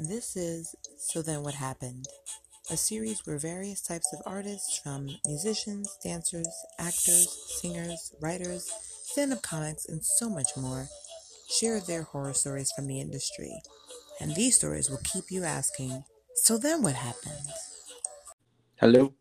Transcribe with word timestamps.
This 0.00 0.36
is 0.36 0.74
So 0.98 1.22
Then 1.22 1.44
What 1.44 1.54
Happened, 1.54 2.06
a 2.68 2.76
series 2.76 3.24
where 3.24 3.38
various 3.38 3.80
types 3.80 4.12
of 4.12 4.22
artists, 4.26 4.76
from 4.76 5.08
musicians, 5.24 5.96
dancers, 6.02 6.48
actors, 6.80 7.28
singers, 7.60 8.12
writers, 8.20 8.68
stand 9.04 9.32
up 9.32 9.42
comics, 9.42 9.86
and 9.86 10.04
so 10.04 10.28
much 10.28 10.48
more, 10.56 10.88
share 11.48 11.78
their 11.78 12.02
horror 12.02 12.34
stories 12.34 12.72
from 12.72 12.88
the 12.88 13.00
industry. 13.00 13.52
And 14.20 14.34
these 14.34 14.56
stories 14.56 14.90
will 14.90 15.00
keep 15.04 15.30
you 15.30 15.44
asking, 15.44 16.02
So 16.34 16.58
then 16.58 16.82
what 16.82 16.94
happened? 16.94 17.46
Hello. 18.80 19.14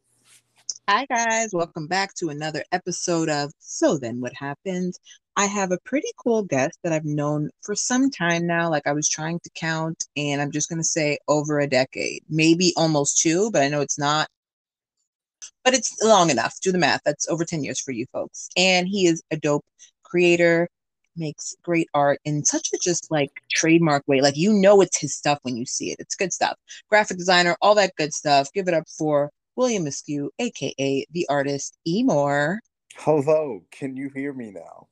Hi, 0.89 1.05
guys. 1.05 1.49
Welcome 1.53 1.85
back 1.85 2.15
to 2.15 2.29
another 2.29 2.63
episode 2.71 3.29
of 3.29 3.51
So 3.59 3.99
Then 3.99 4.21
What 4.21 4.33
Happened. 4.33 4.95
I 5.35 5.45
have 5.47 5.71
a 5.71 5.79
pretty 5.83 6.09
cool 6.17 6.43
guest 6.43 6.77
that 6.83 6.93
I've 6.93 7.05
known 7.05 7.49
for 7.63 7.73
some 7.75 8.11
time 8.11 8.45
now. 8.45 8.69
Like 8.69 8.85
I 8.85 8.93
was 8.93 9.09
trying 9.09 9.39
to 9.39 9.49
count, 9.55 10.05
and 10.15 10.41
I'm 10.41 10.51
just 10.51 10.69
going 10.69 10.79
to 10.79 10.83
say 10.83 11.17
over 11.27 11.59
a 11.59 11.67
decade, 11.67 12.23
maybe 12.29 12.73
almost 12.77 13.19
two, 13.19 13.49
but 13.51 13.63
I 13.63 13.69
know 13.69 13.81
it's 13.81 13.97
not. 13.97 14.27
But 15.63 15.73
it's 15.73 15.95
long 16.03 16.29
enough. 16.29 16.55
Do 16.61 16.71
the 16.71 16.77
math. 16.77 17.01
That's 17.05 17.27
over 17.29 17.45
10 17.45 17.63
years 17.63 17.79
for 17.79 17.91
you 17.91 18.05
folks. 18.13 18.49
And 18.55 18.87
he 18.87 19.07
is 19.07 19.23
a 19.31 19.37
dope 19.37 19.65
creator, 20.03 20.67
makes 21.15 21.55
great 21.63 21.87
art 21.93 22.19
in 22.25 22.45
such 22.45 22.69
a 22.73 22.77
just 22.81 23.09
like 23.11 23.31
trademark 23.51 24.03
way. 24.07 24.21
Like 24.21 24.37
you 24.37 24.53
know 24.53 24.81
it's 24.81 24.99
his 24.99 25.15
stuff 25.15 25.39
when 25.41 25.57
you 25.57 25.65
see 25.65 25.91
it. 25.91 25.97
It's 25.99 26.15
good 26.15 26.31
stuff. 26.31 26.55
Graphic 26.89 27.17
designer, 27.17 27.57
all 27.61 27.75
that 27.75 27.95
good 27.97 28.13
stuff. 28.13 28.49
Give 28.53 28.67
it 28.67 28.73
up 28.73 28.87
for 28.97 29.31
William 29.55 29.87
Askew, 29.87 30.31
aka 30.39 31.05
the 31.11 31.27
artist 31.29 31.77
E. 31.85 32.03
Hello. 32.97 33.65
Can 33.71 33.95
you 33.95 34.11
hear 34.13 34.33
me 34.33 34.51
now? 34.51 34.87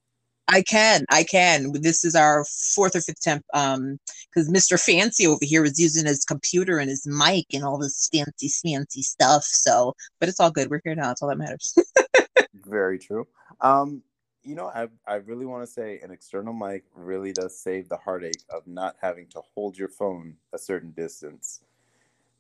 I 0.48 0.62
can, 0.62 1.06
I 1.10 1.24
can. 1.24 1.72
This 1.74 2.04
is 2.04 2.16
our 2.16 2.46
fourth 2.76 2.96
or 2.96 3.02
fifth 3.02 3.20
attempt. 3.20 3.46
Um, 3.54 4.00
because 4.34 4.50
Mr. 4.50 4.82
Fancy 4.82 5.28
over 5.28 5.44
here 5.44 5.62
was 5.62 5.80
using 5.80 6.06
his 6.06 6.24
computer 6.24 6.78
and 6.78 6.90
his 6.90 7.06
mic 7.06 7.46
and 7.54 7.64
all 7.64 7.78
this 7.78 8.10
fancy, 8.12 8.50
fancy 8.50 9.02
stuff. 9.02 9.44
So, 9.44 9.94
but 10.20 10.30
it's 10.30 10.40
all 10.40 10.52
good. 10.52 10.70
We're 10.70 10.82
here 10.84 10.96
now. 10.96 11.08
That's 11.08 11.22
all 11.22 11.30
that 11.30 11.38
matters. 11.38 11.76
Very 12.66 13.00
true. 13.00 13.28
Um, 13.60 14.02
you 14.44 14.56
know, 14.56 14.68
I 14.68 14.88
I 15.06 15.16
really 15.16 15.46
want 15.46 15.64
to 15.64 15.72
say 15.72 16.00
an 16.00 16.12
external 16.12 16.54
mic 16.54 16.84
really 16.96 17.32
does 17.32 17.58
save 17.60 17.90
the 17.90 17.98
heartache 17.98 18.42
of 18.50 18.66
not 18.66 18.96
having 19.00 19.28
to 19.30 19.42
hold 19.54 19.78
your 19.78 19.90
phone 19.90 20.36
a 20.54 20.58
certain 20.58 20.92
distance. 20.92 21.62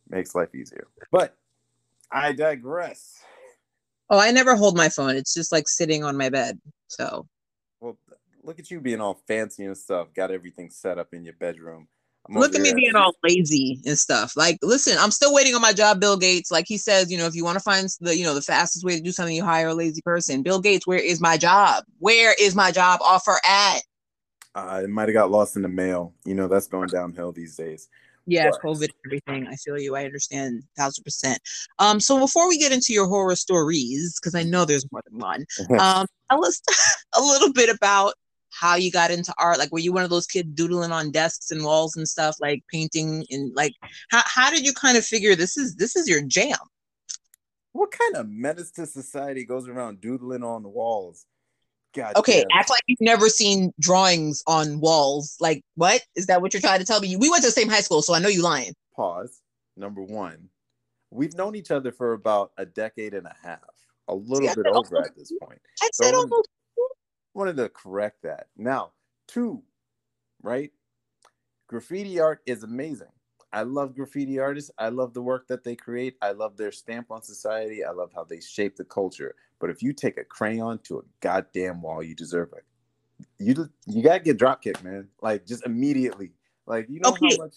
Makes 0.09 0.33
life 0.33 0.55
easier. 0.55 0.87
But 1.11 1.35
I 2.11 2.33
digress. 2.33 3.21
Oh, 4.09 4.19
I 4.19 4.31
never 4.31 4.55
hold 4.55 4.75
my 4.75 4.89
phone. 4.89 5.15
It's 5.15 5.33
just 5.33 5.51
like 5.51 5.67
sitting 5.67 6.03
on 6.03 6.17
my 6.17 6.29
bed. 6.29 6.59
So 6.87 7.27
look 8.43 8.59
at 8.59 8.71
you 8.71 8.79
being 8.79 9.01
all 9.01 9.21
fancy 9.27 9.65
and 9.65 9.77
stuff. 9.77 10.13
Got 10.13 10.31
everything 10.31 10.69
set 10.69 10.97
up 10.97 11.13
in 11.13 11.23
your 11.23 11.33
bedroom. 11.33 11.87
I'm 12.27 12.35
look 12.35 12.53
at 12.53 12.61
me 12.61 12.73
being 12.73 12.95
all 12.95 13.15
lazy 13.23 13.79
and 13.85 13.97
stuff. 13.97 14.37
Like, 14.37 14.59
listen, 14.61 14.95
I'm 14.99 15.11
still 15.11 15.33
waiting 15.33 15.55
on 15.55 15.61
my 15.61 15.73
job, 15.73 15.99
Bill 15.99 16.17
Gates. 16.17 16.51
Like 16.51 16.65
he 16.67 16.77
says, 16.77 17.11
you 17.11 17.17
know, 17.17 17.25
if 17.25 17.33
you 17.33 17.43
want 17.43 17.57
to 17.57 17.63
find 17.63 17.89
the, 17.99 18.15
you 18.15 18.23
know, 18.23 18.35
the 18.35 18.41
fastest 18.41 18.85
way 18.85 18.95
to 18.95 19.01
do 19.01 19.11
something, 19.11 19.35
you 19.35 19.43
hire 19.43 19.69
a 19.69 19.73
lazy 19.73 20.01
person. 20.03 20.43
Bill 20.43 20.61
Gates, 20.61 20.85
where 20.85 20.99
is 20.99 21.19
my 21.19 21.35
job? 21.35 21.83
Where 21.97 22.35
is 22.39 22.55
my 22.55 22.71
job 22.71 22.99
offer 23.03 23.39
at? 23.43 23.81
Uh, 24.53 24.81
it 24.83 24.89
might 24.89 25.07
have 25.07 25.13
got 25.13 25.31
lost 25.31 25.55
in 25.55 25.63
the 25.63 25.69
mail. 25.69 26.13
You 26.25 26.35
know, 26.35 26.47
that's 26.47 26.67
going 26.67 26.89
downhill 26.89 27.31
these 27.31 27.55
days. 27.55 27.89
Yeah, 28.27 28.45
Right. 28.45 28.53
COVID, 28.63 28.89
everything. 29.05 29.47
I 29.47 29.55
feel 29.55 29.79
you. 29.79 29.95
I 29.95 30.05
understand, 30.05 30.63
thousand 30.77 31.03
percent. 31.03 31.39
Um, 31.79 31.99
so 31.99 32.19
before 32.19 32.47
we 32.47 32.59
get 32.59 32.71
into 32.71 32.93
your 32.93 33.07
horror 33.07 33.35
stories, 33.35 34.19
because 34.19 34.35
I 34.35 34.43
know 34.43 34.63
there's 34.63 34.89
more 34.91 35.01
than 35.09 35.19
one, 35.19 35.45
um, 35.79 36.05
tell 36.29 36.45
us 36.45 36.61
a 37.17 37.19
little 37.19 37.51
bit 37.51 37.75
about 37.75 38.13
how 38.51 38.75
you 38.75 38.91
got 38.91 39.11
into 39.11 39.33
art. 39.37 39.57
Like, 39.57 39.71
were 39.71 39.79
you 39.79 39.93
one 39.93 40.03
of 40.03 40.09
those 40.09 40.27
kids 40.27 40.49
doodling 40.53 40.91
on 40.91 41.11
desks 41.11 41.51
and 41.51 41.63
walls 41.63 41.95
and 41.95 42.07
stuff, 42.07 42.35
like 42.39 42.63
painting 42.71 43.25
and 43.29 43.53
like, 43.55 43.73
how 44.09 44.21
how 44.25 44.49
did 44.51 44.65
you 44.65 44.73
kind 44.73 44.97
of 44.97 45.05
figure 45.05 45.35
this 45.35 45.57
is 45.57 45.75
this 45.75 45.95
is 45.95 46.07
your 46.07 46.21
jam? 46.21 46.57
what 47.73 47.91
kind 47.91 48.15
of 48.17 48.27
menace 48.29 48.69
to 48.71 48.85
society 48.85 49.45
goes 49.45 49.67
around 49.67 50.01
doodling 50.01 50.43
on 50.43 50.61
the 50.63 50.69
walls? 50.69 51.25
God 51.93 52.15
Okay, 52.17 52.41
damn. 52.41 52.59
act 52.59 52.69
like 52.69 52.81
you've 52.87 53.01
never 53.01 53.29
seen 53.29 53.73
drawings 53.79 54.43
on 54.47 54.79
walls. 54.79 55.35
Like, 55.39 55.63
what 55.75 56.01
is 56.15 56.25
that? 56.27 56.41
What 56.41 56.53
you're 56.53 56.61
trying 56.61 56.79
to 56.79 56.85
tell 56.85 56.99
me? 57.01 57.15
We 57.15 57.29
went 57.29 57.43
to 57.43 57.47
the 57.47 57.53
same 57.53 57.69
high 57.69 57.81
school, 57.81 58.01
so 58.01 58.13
I 58.13 58.19
know 58.19 58.29
you 58.29 58.43
lying. 58.43 58.73
pause. 58.95 59.39
Number 59.77 60.01
one, 60.01 60.49
we've 61.11 61.33
known 61.35 61.55
each 61.55 61.71
other 61.71 61.91
for 61.91 62.11
about 62.13 62.51
a 62.57 62.65
decade 62.65 63.13
and 63.13 63.25
a 63.25 63.35
half, 63.41 63.59
a 64.09 64.15
little 64.15 64.49
I 64.49 64.53
bit 64.53 64.65
over 64.67 64.75
almost. 64.75 65.09
at 65.09 65.15
this 65.15 65.31
point. 65.41 65.59
I 65.81 65.89
said 65.93 66.11
wanted, 66.11 66.17
almost. 66.17 66.49
Wanted 67.33 67.57
to 67.57 67.69
correct 67.69 68.23
that. 68.23 68.47
Now, 68.57 68.91
two, 69.27 69.63
right? 70.43 70.71
Graffiti 71.67 72.19
art 72.19 72.41
is 72.45 72.63
amazing. 72.63 73.07
I 73.53 73.63
love 73.63 73.95
graffiti 73.95 74.39
artists. 74.39 74.71
I 74.77 74.89
love 74.89 75.13
the 75.13 75.21
work 75.21 75.47
that 75.47 75.63
they 75.63 75.75
create. 75.75 76.15
I 76.21 76.31
love 76.31 76.57
their 76.57 76.71
stamp 76.71 77.11
on 77.11 77.23
society. 77.23 77.83
I 77.83 77.91
love 77.91 78.11
how 78.15 78.23
they 78.25 78.41
shape 78.41 78.77
the 78.77 78.85
culture. 78.85 79.35
But 79.59 79.69
if 79.71 79.83
you 79.83 79.93
take 79.93 80.17
a 80.17 80.23
crayon 80.25 80.79
to 80.85 80.99
a 80.99 81.03
goddamn 81.21 81.81
wall, 81.81 82.03
you 82.03 82.15
deserve 82.15 82.53
it. 82.53 82.65
You 83.39 83.69
you 83.87 84.03
gotta 84.03 84.19
get 84.21 84.37
drop 84.37 84.61
kicked, 84.61 84.83
man. 84.83 85.09
Like 85.21 85.45
just 85.45 85.65
immediately. 85.65 86.33
Like 86.67 86.87
you 86.89 86.99
know 86.99 87.13
Okay. 87.13 87.29
how 87.29 87.31
much 87.31 87.55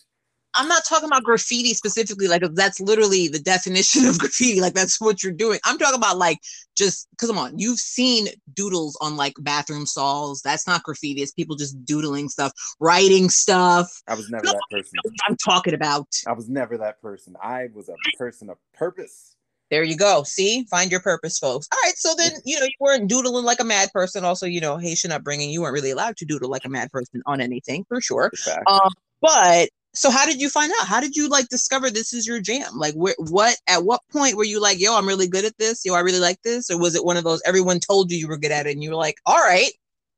I'm 0.54 0.68
not 0.68 0.84
talking 0.84 1.08
about 1.08 1.24
graffiti 1.24 1.74
specifically, 1.74 2.28
like 2.28 2.42
that's 2.52 2.80
literally 2.80 3.28
the 3.28 3.38
definition 3.38 4.06
of 4.06 4.18
graffiti. 4.20 4.60
Like 4.60 4.74
that's 4.74 5.00
what 5.00 5.22
you're 5.22 5.32
doing. 5.32 5.58
I'm 5.64 5.78
talking 5.78 5.98
about 5.98 6.18
like 6.18 6.38
just 6.76 7.08
because 7.10 7.28
come 7.28 7.38
on, 7.38 7.58
you've 7.58 7.78
seen 7.78 8.28
doodles 8.54 8.96
on 9.00 9.16
like 9.16 9.34
bathroom 9.40 9.86
stalls. 9.86 10.42
That's 10.42 10.66
not 10.66 10.82
graffiti. 10.82 11.22
It's 11.22 11.32
people 11.32 11.56
just 11.56 11.84
doodling 11.84 12.28
stuff, 12.28 12.52
writing 12.80 13.28
stuff. 13.28 14.02
I 14.06 14.14
was 14.14 14.30
never 14.30 14.44
that 14.44 14.60
person. 14.70 14.92
I'm 15.28 15.36
talking 15.36 15.74
about. 15.74 16.08
I 16.26 16.32
was 16.32 16.48
never 16.48 16.78
that 16.78 17.00
person. 17.00 17.36
I 17.42 17.68
was 17.72 17.88
a 17.88 17.94
person 18.18 18.50
of 18.50 18.58
purpose. 18.74 19.34
There 19.70 19.82
you 19.82 19.96
go. 19.96 20.22
See, 20.24 20.64
find 20.70 20.90
your 20.90 21.00
purpose, 21.00 21.38
folks. 21.38 21.66
All 21.72 21.78
right. 21.84 21.96
So 21.96 22.14
then, 22.16 22.32
you 22.44 22.60
know, 22.60 22.66
you 22.66 22.76
weren't 22.80 23.08
doodling 23.08 23.44
like 23.44 23.60
a 23.60 23.64
mad 23.64 23.90
person. 23.92 24.24
Also, 24.24 24.46
you 24.46 24.60
know, 24.60 24.76
Haitian 24.76 25.10
upbringing, 25.10 25.50
you 25.50 25.62
weren't 25.62 25.72
really 25.72 25.90
allowed 25.90 26.16
to 26.18 26.24
doodle 26.24 26.50
like 26.50 26.64
a 26.64 26.68
mad 26.68 26.92
person 26.92 27.22
on 27.26 27.40
anything 27.40 27.84
for 27.88 28.00
sure. 28.00 28.30
Um, 28.66 28.92
but 29.20 29.70
so 29.94 30.10
how 30.10 30.26
did 30.26 30.40
you 30.40 30.48
find 30.50 30.72
out? 30.80 30.86
How 30.86 31.00
did 31.00 31.16
you 31.16 31.28
like 31.28 31.48
discover 31.48 31.90
this 31.90 32.12
is 32.12 32.26
your 32.26 32.40
jam? 32.40 32.76
Like 32.78 32.94
where 32.94 33.14
what 33.18 33.56
at 33.68 33.84
what 33.84 34.00
point 34.12 34.36
were 34.36 34.44
you 34.44 34.60
like, 34.60 34.78
yo, 34.80 34.96
I'm 34.96 35.06
really 35.08 35.28
good 35.28 35.44
at 35.44 35.56
this, 35.58 35.84
yo, 35.84 35.94
I 35.94 36.00
really 36.00 36.20
like 36.20 36.42
this? 36.42 36.70
Or 36.70 36.78
was 36.78 36.94
it 36.94 37.04
one 37.04 37.16
of 37.16 37.24
those 37.24 37.40
everyone 37.46 37.80
told 37.80 38.10
you 38.10 38.18
you 38.18 38.28
were 38.28 38.36
good 38.38 38.52
at 38.52 38.66
it 38.66 38.72
and 38.72 38.82
you 38.82 38.90
were 38.90 38.96
like, 38.96 39.18
all 39.26 39.38
right, 39.38 39.70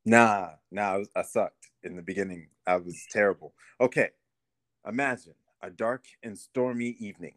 Nah, 0.05 0.51
nah, 0.71 0.93
I, 0.93 0.97
was, 0.99 1.09
I 1.17 1.23
sucked 1.23 1.69
in 1.83 1.97
the 1.97 2.03
beginning. 2.03 2.47
I 2.67 2.77
was 2.77 2.97
terrible. 3.11 3.55
Okay, 3.81 4.11
imagine 4.87 5.35
a 5.63 5.71
dark 5.71 6.05
and 6.23 6.39
stormy 6.39 6.97
evening. 7.01 7.35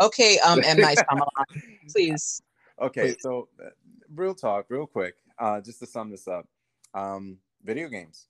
okay, 0.00 0.38
um, 0.40 0.60
M. 0.64 0.78
Night 0.78 0.98
Shyamalan, 1.10 1.62
please. 1.90 2.42
Okay, 2.80 3.12
Please. 3.12 3.16
so 3.20 3.48
uh, 3.64 3.70
real 4.14 4.34
talk, 4.34 4.66
real 4.68 4.86
quick, 4.86 5.14
uh, 5.38 5.60
just 5.60 5.78
to 5.80 5.86
sum 5.86 6.10
this 6.10 6.26
up, 6.28 6.46
um, 6.94 7.38
video 7.64 7.88
games. 7.88 8.26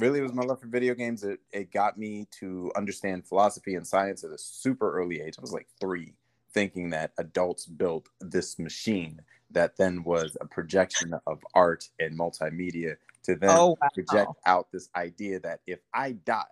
Really, 0.00 0.20
it 0.20 0.22
was 0.22 0.32
my 0.32 0.44
love 0.44 0.60
for 0.60 0.66
video 0.66 0.94
games. 0.94 1.24
It, 1.24 1.40
it 1.52 1.70
got 1.70 1.98
me 1.98 2.26
to 2.40 2.72
understand 2.74 3.26
philosophy 3.26 3.74
and 3.74 3.86
science 3.86 4.24
at 4.24 4.30
a 4.30 4.38
super 4.38 4.90
early 4.98 5.20
age. 5.20 5.34
I 5.36 5.42
was 5.42 5.52
like 5.52 5.68
three, 5.78 6.14
thinking 6.54 6.88
that 6.90 7.12
adults 7.18 7.66
built 7.66 8.08
this 8.18 8.58
machine 8.58 9.20
that 9.50 9.76
then 9.76 10.02
was 10.02 10.38
a 10.40 10.46
projection 10.46 11.12
of 11.26 11.44
art 11.54 11.90
and 11.98 12.18
multimedia 12.18 12.96
to 13.24 13.36
then 13.36 13.50
Oh 13.50 13.76
wow. 13.82 13.88
project 13.92 14.38
out 14.46 14.72
this 14.72 14.88
idea 14.96 15.38
that 15.40 15.60
if 15.66 15.80
I 15.92 16.12
died, 16.12 16.46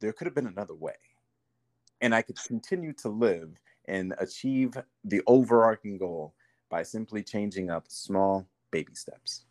there 0.00 0.14
could 0.14 0.26
have 0.26 0.34
been 0.34 0.46
another 0.46 0.74
way. 0.74 0.94
And 2.00 2.14
I 2.14 2.22
could 2.22 2.42
continue 2.42 2.94
to 2.94 3.10
live 3.10 3.50
and 3.86 4.14
achieve 4.18 4.74
the 5.04 5.22
overarching 5.26 5.98
goal 5.98 6.34
by 6.70 6.84
simply 6.84 7.22
changing 7.22 7.70
up 7.70 7.84
small 7.88 8.48
baby 8.70 8.94
steps. 8.94 9.45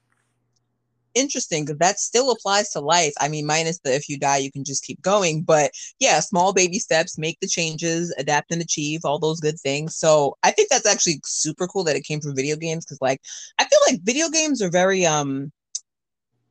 Interesting 1.16 1.66
because 1.66 1.80
that 1.80 2.00
still 2.00 2.32
applies 2.32 2.70
to 2.72 2.80
life. 2.82 3.14
I 3.20 3.28
mean, 3.28 3.46
minus 3.46 3.80
the 3.80 3.96
if 3.96 4.08
you 4.10 4.20
die, 4.20 4.38
you 4.38 4.52
can 4.52 4.64
just 4.64 4.84
keep 4.84 5.02
going. 5.02 5.42
But 5.44 5.72
yeah, 6.00 6.20
small 6.20 6.54
baby 6.54 6.80
steps, 6.80 7.18
make 7.18 7.40
the 7.40 7.48
changes, 7.48 8.14
adapt 8.18 8.52
and 8.52 8.62
achieve, 8.62 9.02
all 9.04 9.20
those 9.20 9.40
good 9.40 9.60
things. 9.60 9.96
So 9.96 10.38
I 10.44 10.52
think 10.52 10.70
that's 10.70 10.86
actually 10.86 11.22
super 11.26 11.68
cool 11.68 11.84
that 11.86 11.96
it 11.96 12.06
came 12.06 12.22
from 12.22 12.36
video 12.36 12.56
games 12.56 12.86
because, 12.86 13.02
like, 13.02 13.22
I 13.60 13.66
feel 13.66 13.80
like 13.88 14.02
video 14.04 14.30
games 14.30 14.62
are 14.62 14.70
very 14.70 15.06
um, 15.06 15.52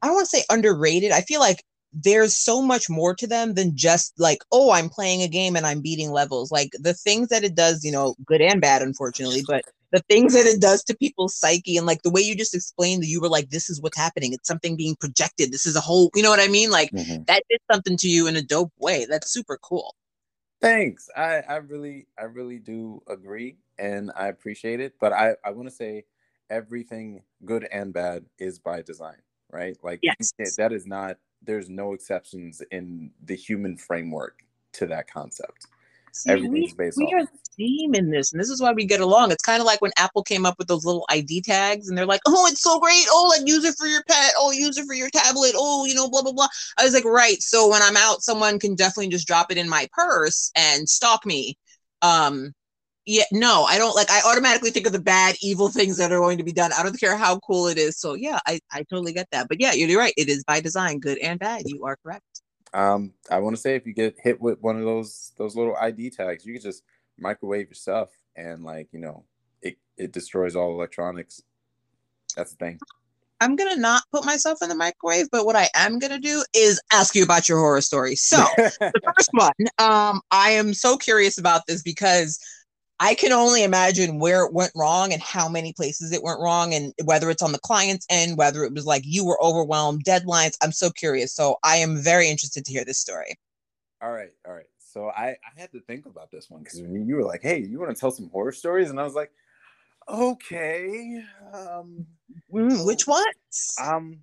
I 0.02 0.06
don't 0.06 0.16
want 0.16 0.28
to 0.28 0.36
say 0.36 0.44
underrated. 0.50 1.12
I 1.12 1.22
feel 1.22 1.40
like 1.40 1.64
there's 1.94 2.36
so 2.36 2.60
much 2.60 2.90
more 2.90 3.14
to 3.14 3.26
them 3.26 3.54
than 3.54 3.76
just 3.76 4.12
like, 4.18 4.38
oh, 4.52 4.72
I'm 4.72 4.88
playing 4.88 5.22
a 5.22 5.28
game 5.28 5.56
and 5.56 5.66
I'm 5.66 5.80
beating 5.80 6.10
levels. 6.10 6.50
Like 6.52 6.70
the 6.78 6.92
things 6.92 7.28
that 7.28 7.44
it 7.44 7.54
does, 7.54 7.84
you 7.84 7.92
know, 7.92 8.14
good 8.26 8.42
and 8.42 8.60
bad, 8.60 8.82
unfortunately, 8.82 9.44
but 9.46 9.64
the 9.92 10.02
things 10.08 10.34
that 10.34 10.46
it 10.46 10.60
does 10.60 10.82
to 10.84 10.96
people's 10.96 11.36
psyche 11.36 11.76
and 11.76 11.86
like 11.86 12.02
the 12.02 12.10
way 12.10 12.20
you 12.20 12.36
just 12.36 12.54
explained 12.54 13.02
that 13.02 13.08
you 13.08 13.20
were 13.20 13.28
like, 13.28 13.50
this 13.50 13.70
is 13.70 13.80
what's 13.80 13.96
happening. 13.96 14.32
It's 14.32 14.48
something 14.48 14.76
being 14.76 14.96
projected. 14.96 15.52
This 15.52 15.66
is 15.66 15.76
a 15.76 15.80
whole, 15.80 16.10
you 16.14 16.22
know 16.22 16.30
what 16.30 16.40
I 16.40 16.48
mean? 16.48 16.70
Like 16.70 16.90
mm-hmm. 16.90 17.24
that 17.24 17.42
did 17.48 17.60
something 17.70 17.96
to 17.98 18.08
you 18.08 18.26
in 18.26 18.36
a 18.36 18.42
dope 18.42 18.72
way. 18.78 19.06
That's 19.08 19.30
super 19.30 19.58
cool. 19.62 19.94
Thanks. 20.60 21.08
I, 21.16 21.42
I 21.48 21.56
really, 21.56 22.06
I 22.18 22.24
really 22.24 22.58
do 22.58 23.02
agree 23.08 23.56
and 23.78 24.10
I 24.16 24.28
appreciate 24.28 24.80
it. 24.80 24.94
But 25.00 25.12
I, 25.12 25.36
I 25.44 25.50
want 25.50 25.68
to 25.68 25.74
say 25.74 26.04
everything 26.50 27.22
good 27.44 27.68
and 27.72 27.92
bad 27.92 28.24
is 28.38 28.58
by 28.58 28.82
design, 28.82 29.20
right? 29.50 29.76
Like 29.82 30.00
Yes. 30.02 30.32
that 30.56 30.72
is 30.72 30.86
not 30.86 31.16
there's 31.46 31.68
no 31.68 31.92
exceptions 31.92 32.62
in 32.70 33.10
the 33.24 33.36
human 33.36 33.76
framework 33.76 34.42
to 34.72 34.86
that 34.86 35.10
concept. 35.10 35.66
See, 36.14 36.30
Everything's 36.30 36.72
we, 36.72 36.74
based 36.76 36.96
we 36.96 37.06
off 37.06 37.12
are 37.12 37.24
the 37.24 37.38
same 37.58 37.94
in 37.96 38.08
this, 38.08 38.32
and 38.32 38.40
this 38.40 38.48
is 38.48 38.62
why 38.62 38.72
we 38.72 38.84
get 38.84 39.00
along. 39.00 39.32
It's 39.32 39.42
kind 39.42 39.60
of 39.60 39.66
like 39.66 39.82
when 39.82 39.90
Apple 39.96 40.22
came 40.22 40.46
up 40.46 40.54
with 40.58 40.68
those 40.68 40.84
little 40.84 41.04
ID 41.10 41.42
tags, 41.42 41.88
and 41.88 41.98
they're 41.98 42.06
like, 42.06 42.20
"Oh, 42.24 42.46
it's 42.46 42.62
so 42.62 42.78
great! 42.78 43.04
Oh, 43.10 43.34
like 43.36 43.48
use 43.48 43.64
it 43.64 43.74
for 43.76 43.88
your 43.88 44.04
pet. 44.08 44.32
Oh, 44.38 44.52
use 44.52 44.78
it 44.78 44.86
for 44.86 44.94
your 44.94 45.10
tablet. 45.10 45.54
Oh, 45.56 45.84
you 45.84 45.94
know, 45.94 46.08
blah 46.08 46.22
blah 46.22 46.32
blah." 46.32 46.46
I 46.78 46.84
was 46.84 46.94
like, 46.94 47.04
"Right." 47.04 47.42
So 47.42 47.68
when 47.68 47.82
I'm 47.82 47.96
out, 47.96 48.22
someone 48.22 48.60
can 48.60 48.76
definitely 48.76 49.08
just 49.08 49.26
drop 49.26 49.50
it 49.50 49.58
in 49.58 49.68
my 49.68 49.88
purse 49.92 50.52
and 50.54 50.88
stalk 50.88 51.26
me. 51.26 51.58
Um, 52.00 52.52
yeah, 53.06 53.24
no, 53.32 53.64
I 53.64 53.76
don't 53.78 53.96
like. 53.96 54.08
I 54.10 54.22
automatically 54.24 54.70
think 54.70 54.86
of 54.86 54.92
the 54.92 55.00
bad, 55.00 55.34
evil 55.42 55.68
things 55.68 55.96
that 55.98 56.12
are 56.12 56.20
going 56.20 56.38
to 56.38 56.44
be 56.44 56.52
done. 56.52 56.70
I 56.78 56.84
don't 56.84 56.98
care 56.98 57.16
how 57.16 57.40
cool 57.40 57.66
it 57.66 57.76
is. 57.76 57.98
So 57.98 58.14
yeah, 58.14 58.38
I 58.46 58.60
I 58.72 58.84
totally 58.84 59.12
get 59.12 59.26
that. 59.32 59.48
But 59.48 59.60
yeah, 59.60 59.72
you're 59.72 59.98
right. 59.98 60.14
It 60.16 60.28
is 60.28 60.44
by 60.44 60.60
design, 60.60 61.00
good 61.00 61.18
and 61.18 61.40
bad. 61.40 61.62
You 61.66 61.84
are 61.84 61.96
correct. 62.04 62.33
Um, 62.74 63.12
I 63.30 63.38
want 63.38 63.54
to 63.54 63.62
say 63.62 63.76
if 63.76 63.86
you 63.86 63.94
get 63.94 64.16
hit 64.18 64.40
with 64.40 64.60
one 64.60 64.76
of 64.76 64.84
those 64.84 65.32
those 65.38 65.56
little 65.56 65.76
ID 65.76 66.10
tags, 66.10 66.44
you 66.44 66.52
can 66.52 66.62
just 66.62 66.82
microwave 67.16 67.68
your 67.68 67.74
stuff 67.74 68.08
and 68.36 68.64
like 68.64 68.88
you 68.90 68.98
know 68.98 69.24
it 69.62 69.78
it 69.96 70.12
destroys 70.12 70.56
all 70.56 70.72
electronics. 70.72 71.40
That's 72.36 72.50
the 72.50 72.56
thing. 72.56 72.80
I'm 73.40 73.56
gonna 73.56 73.76
not 73.76 74.02
put 74.10 74.24
myself 74.24 74.58
in 74.62 74.68
the 74.68 74.74
microwave, 74.74 75.28
but 75.30 75.46
what 75.46 75.54
I 75.54 75.68
am 75.74 75.98
gonna 76.00 76.18
do 76.18 76.44
is 76.52 76.80
ask 76.92 77.14
you 77.14 77.22
about 77.22 77.48
your 77.48 77.58
horror 77.58 77.80
story. 77.80 78.16
So 78.16 78.44
the 78.56 79.00
first 79.16 79.30
one, 79.32 79.52
um, 79.78 80.20
I 80.32 80.50
am 80.50 80.74
so 80.74 80.96
curious 80.96 81.38
about 81.38 81.62
this 81.68 81.82
because 81.82 82.40
I 83.00 83.14
can 83.14 83.32
only 83.32 83.64
imagine 83.64 84.18
where 84.20 84.44
it 84.44 84.52
went 84.52 84.72
wrong 84.76 85.12
and 85.12 85.20
how 85.22 85.48
many 85.48 85.72
places 85.72 86.12
it 86.12 86.22
went 86.22 86.40
wrong, 86.40 86.72
and 86.74 86.92
whether 87.04 87.30
it's 87.30 87.42
on 87.42 87.52
the 87.52 87.58
client's 87.58 88.06
end, 88.10 88.38
whether 88.38 88.64
it 88.64 88.72
was 88.72 88.86
like 88.86 89.02
you 89.04 89.24
were 89.24 89.42
overwhelmed, 89.42 90.04
deadlines. 90.04 90.56
I'm 90.62 90.72
so 90.72 90.90
curious. 90.90 91.34
So 91.34 91.56
I 91.62 91.76
am 91.76 92.02
very 92.02 92.28
interested 92.28 92.64
to 92.64 92.72
hear 92.72 92.84
this 92.84 92.98
story. 92.98 93.34
all 94.02 94.12
right, 94.12 94.30
all 94.46 94.52
right. 94.54 94.66
So 94.78 95.08
I 95.08 95.30
I 95.30 95.60
had 95.60 95.72
to 95.72 95.80
think 95.80 96.06
about 96.06 96.30
this 96.30 96.48
one 96.50 96.62
because 96.62 96.80
when 96.80 97.06
you 97.08 97.16
were 97.16 97.24
like, 97.24 97.42
"Hey, 97.42 97.58
you 97.60 97.78
want 97.80 97.94
to 97.94 98.00
tell 98.00 98.10
some 98.10 98.30
horror 98.30 98.52
stories?" 98.52 98.90
and 98.90 99.00
I 99.00 99.04
was 99.04 99.14
like, 99.14 99.32
"Okay." 100.08 101.22
Um, 101.52 102.06
Mm, 102.52 102.86
which 102.86 103.06
one? 103.06 103.24
Um, 103.82 104.20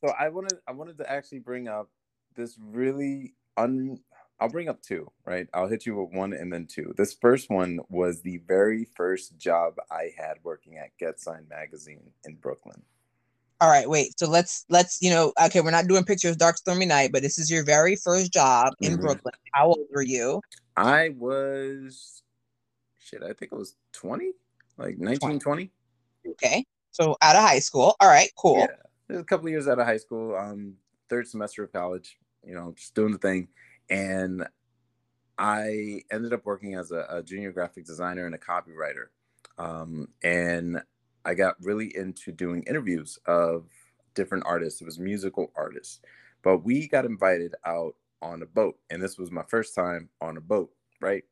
so 0.00 0.12
I 0.18 0.28
wanted 0.28 0.58
I 0.68 0.72
wanted 0.72 0.98
to 0.98 1.10
actually 1.10 1.40
bring 1.40 1.68
up 1.68 1.88
this 2.36 2.56
really 2.60 3.34
un. 3.56 3.98
I'll 4.40 4.48
bring 4.48 4.68
up 4.68 4.82
two, 4.82 5.10
right? 5.24 5.46
I'll 5.54 5.68
hit 5.68 5.86
you 5.86 5.96
with 5.96 6.12
one 6.12 6.32
and 6.32 6.52
then 6.52 6.66
two. 6.66 6.92
This 6.96 7.14
first 7.14 7.50
one 7.50 7.78
was 7.88 8.20
the 8.20 8.38
very 8.48 8.84
first 8.96 9.38
job 9.38 9.74
I 9.90 10.10
had 10.16 10.38
working 10.42 10.76
at 10.76 10.96
Get 10.98 11.20
Sign 11.20 11.46
magazine 11.48 12.10
in 12.24 12.34
Brooklyn. 12.36 12.82
All 13.60 13.70
right, 13.70 13.88
wait. 13.88 14.18
So 14.18 14.28
let's 14.28 14.64
let's 14.68 15.00
you 15.00 15.10
know. 15.10 15.32
Okay, 15.42 15.60
we're 15.60 15.70
not 15.70 15.86
doing 15.86 16.04
pictures, 16.04 16.36
dark 16.36 16.56
stormy 16.56 16.86
night, 16.86 17.12
but 17.12 17.22
this 17.22 17.38
is 17.38 17.50
your 17.50 17.64
very 17.64 17.94
first 17.96 18.32
job 18.32 18.74
in 18.80 18.96
Mhm. 18.96 19.00
Brooklyn. 19.00 19.34
How 19.52 19.68
old 19.68 19.86
were 19.94 20.02
you? 20.02 20.40
I 20.76 21.10
was 21.10 22.22
shit. 22.98 23.22
I 23.22 23.32
think 23.32 23.52
it 23.52 23.56
was 23.56 23.76
twenty, 23.92 24.32
like 24.76 24.98
nineteen 24.98 25.38
twenty. 25.38 25.70
Okay, 26.28 26.66
so 26.90 27.16
out 27.22 27.36
of 27.36 27.42
high 27.42 27.60
school. 27.60 27.94
All 28.00 28.08
right, 28.08 28.30
cool. 28.36 28.66
Yeah, 29.08 29.18
a 29.20 29.24
couple 29.24 29.46
of 29.46 29.52
years 29.52 29.68
out 29.68 29.78
of 29.78 29.86
high 29.86 29.98
school. 29.98 30.34
Um, 30.34 30.74
third 31.08 31.28
semester 31.28 31.62
of 31.62 31.72
college. 31.72 32.18
You 32.44 32.54
know, 32.54 32.74
just 32.76 32.94
doing 32.94 33.12
the 33.12 33.18
thing, 33.18 33.48
and 33.90 34.46
I 35.38 36.02
ended 36.10 36.32
up 36.32 36.44
working 36.44 36.74
as 36.74 36.92
a, 36.92 37.06
a 37.10 37.22
junior 37.22 37.52
graphic 37.52 37.84
designer 37.84 38.26
and 38.26 38.34
a 38.34 38.38
copywriter. 38.38 39.06
Um, 39.58 40.08
and 40.22 40.82
I 41.24 41.34
got 41.34 41.56
really 41.60 41.96
into 41.96 42.32
doing 42.32 42.62
interviews 42.64 43.18
of 43.26 43.66
different 44.14 44.44
artists. 44.46 44.80
It 44.80 44.84
was 44.84 44.98
musical 44.98 45.52
artists, 45.56 46.00
but 46.42 46.58
we 46.58 46.88
got 46.88 47.04
invited 47.04 47.54
out 47.64 47.94
on 48.22 48.42
a 48.42 48.46
boat, 48.46 48.78
and 48.90 49.02
this 49.02 49.18
was 49.18 49.30
my 49.30 49.42
first 49.48 49.74
time 49.74 50.08
on 50.20 50.36
a 50.36 50.40
boat. 50.40 50.70
Right. 51.00 51.24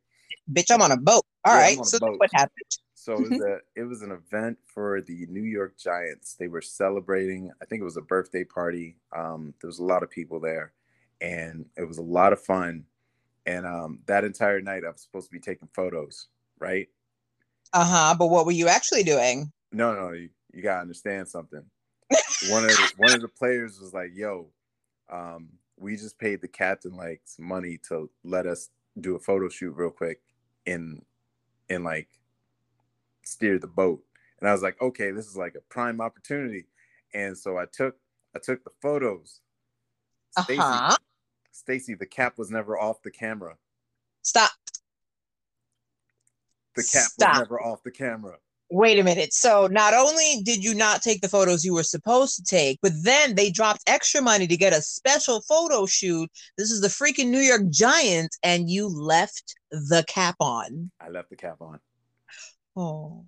Bitch, 0.53 0.71
I'm 0.71 0.83
on 0.83 0.93
a 0.93 0.97
boat. 0.97 1.25
All 1.45 1.55
Yeah, 1.55 1.61
right. 1.61 1.87
So 1.87 1.99
boat. 1.99 2.19
what 2.19 2.31
happened? 2.33 2.67
So 2.95 3.15
it 3.15 3.31
was 3.31 3.41
a 3.41 3.59
it 3.75 3.83
was 3.83 4.03
an 4.03 4.13
event 4.13 4.59
for 4.67 5.01
the 5.01 5.27
New 5.29 5.43
York 5.43 5.77
Giants. 5.77 6.35
They 6.39 6.49
were 6.49 6.61
celebrating. 6.61 7.51
I 7.61 7.65
think 7.65 7.81
it 7.81 7.85
was 7.85 7.97
a 7.97 8.03
birthday 8.03 8.45
party. 8.45 8.97
Um, 9.17 9.55
there 9.61 9.69
was 9.69 9.79
a 9.81 9.85
lot 9.85 10.03
of 10.03 10.11
people 10.11 10.39
there, 10.39 10.73
and 11.23 11.65
it 11.77 11.85
was 11.85 11.99
a 11.99 12.03
lot 12.03 12.33
of 12.33 12.43
fun. 12.43 12.85
And 13.47 13.65
um, 13.65 14.01
that 14.07 14.25
entire 14.25 14.61
night, 14.61 14.83
I 14.85 14.91
was 14.91 15.01
supposed 15.01 15.29
to 15.29 15.33
be 15.33 15.41
taking 15.41 15.69
photos. 15.73 16.27
Right? 16.59 16.89
Uh 17.73 17.85
huh. 17.85 18.17
But 18.19 18.27
what 18.27 18.45
were 18.45 18.53
you 18.53 18.69
actually 18.69 19.05
doing? 19.05 19.51
No, 19.71 19.95
no, 19.95 20.13
you, 20.13 20.29
you 20.53 20.63
gotta 20.63 20.83
understand 20.83 21.29
something. 21.29 21.63
One 22.51 22.65
of 22.65 22.71
the, 22.71 22.93
one 22.99 23.15
of 23.15 23.23
the 23.23 23.29
players 23.29 23.81
was 23.81 23.95
like, 23.95 24.11
"Yo, 24.15 24.49
um, 25.09 25.49
we 25.79 25.97
just 25.97 26.19
paid 26.19 26.41
the 26.41 26.49
captain 26.49 26.97
like 26.97 27.23
some 27.25 27.47
money 27.47 27.79
to 27.89 28.11
let 28.25 28.47
us 28.47 28.69
do 29.01 29.17
a 29.17 29.19
photo 29.19 29.49
shoot 29.49 29.71
real 29.71 29.91
quick 29.91 30.21
in 30.67 31.03
in 31.69 31.85
like 31.85 32.09
steer 33.23 33.59
the 33.59 33.67
boat." 33.69 34.03
And 34.41 34.49
I 34.49 34.53
was 34.53 34.63
like, 34.63 34.81
"Okay, 34.83 35.11
this 35.13 35.27
is 35.27 35.37
like 35.37 35.55
a 35.55 35.61
prime 35.73 36.01
opportunity." 36.01 36.67
And 37.15 37.39
so 37.39 37.57
I 37.57 37.65
took 37.65 37.97
I 38.37 38.41
took 38.41 38.63
the 38.65 38.73
photos. 38.83 39.41
Uh 40.37 40.43
Stacy, 40.43 40.61
huh. 40.61 40.97
Stacy, 41.53 41.95
the 41.95 42.07
cap 42.07 42.39
was 42.39 42.51
never 42.51 42.79
off 42.79 43.03
the 43.03 43.11
camera. 43.11 43.57
Stop. 44.23 44.51
The 46.75 46.83
cap 46.83 47.03
Stop. 47.03 47.29
was 47.31 47.39
never 47.41 47.63
off 47.63 47.83
the 47.83 47.91
camera. 47.91 48.37
Wait 48.71 48.99
a 48.99 49.05
minute. 49.05 49.35
So 49.35 49.67
not 49.67 49.93
only 49.93 50.41
did 50.45 50.65
you 50.65 50.75
not 50.75 51.03
take 51.03 51.21
the 51.21 51.29
photos 51.29 51.63
you 51.63 51.75
were 51.75 51.83
supposed 51.83 52.37
to 52.37 52.43
take, 52.43 52.79
but 52.81 52.93
then 53.03 53.35
they 53.35 53.51
dropped 53.51 53.83
extra 53.87 54.23
money 54.23 54.47
to 54.47 54.57
get 54.57 54.73
a 54.73 54.81
special 54.81 55.43
photo 55.43 55.85
shoot. 55.85 56.31
This 56.57 56.71
is 56.71 56.81
the 56.81 56.89
freaking 56.89 57.29
New 57.29 57.41
York 57.41 57.69
Giants, 57.69 58.39
and 58.43 58.71
you 58.71 58.89
left 58.89 59.55
the 59.71 60.03
cap 60.09 60.37
on. 60.41 60.91
I 60.99 61.11
left 61.11 61.29
the 61.29 61.37
cap 61.37 61.61
on. 61.61 61.81
Oh, 62.75 63.27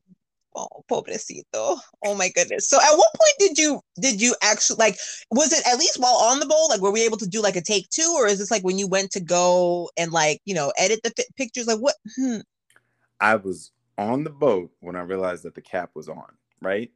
oh, 0.55 0.85
pobrecito. 0.91 1.79
Oh 2.05 2.15
my 2.17 2.29
goodness. 2.31 2.69
So 2.69 2.79
at 2.79 2.97
what 2.97 3.11
point 3.15 3.35
did 3.39 3.59
you 3.59 3.81
did 4.01 4.21
you 4.21 4.35
actually 4.43 4.77
like 4.79 4.97
was 5.31 5.53
it 5.53 5.67
at 5.67 5.79
least 5.79 5.99
while 5.99 6.17
on 6.17 6.41
the 6.41 6.47
boat? 6.47 6.69
Like 6.71 6.81
were 6.81 6.93
we 6.93 7.05
able 7.05 7.19
to 7.19 7.29
do 7.29 7.43
like 7.43 7.57
a 7.57 7.63
take 7.63 7.89
two, 7.91 8.13
or 8.17 8.27
is 8.27 8.39
this 8.39 8.51
like 8.51 8.65
when 8.65 8.79
you 8.79 8.89
went 8.89 9.11
to 9.13 9.21
go 9.21 9.91
and 9.97 10.13
like 10.13 10.41
you 10.45 10.55
know 10.55 10.73
edit 10.79 11.01
the 11.03 11.13
fi- 11.17 11.25
pictures? 11.37 11.67
Like 11.67 11.79
what? 11.81 11.97
Hmm. 12.17 12.39
I 13.21 13.37
was 13.37 13.73
on 13.99 14.25
the 14.25 14.31
boat 14.31 14.71
when 14.81 14.97
I 14.97 15.01
realized 15.03 15.45
that 15.45 15.55
the 15.55 15.63
cap 15.63 15.91
was 15.95 16.09
on, 16.09 16.37
right? 16.61 16.91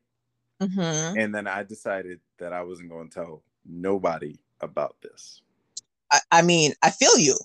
mhm. 0.60 1.16
And 1.16 1.34
then 1.34 1.46
I 1.46 1.62
decided 1.64 2.20
that 2.38 2.52
I 2.52 2.62
wasn't 2.62 2.90
going 2.90 3.08
to 3.08 3.14
tell 3.14 3.42
nobody 3.64 4.38
about 4.60 4.96
this. 5.02 5.42
I, 6.10 6.20
I 6.30 6.42
mean, 6.42 6.72
I 6.82 6.90
feel 6.90 7.18
you. 7.18 7.36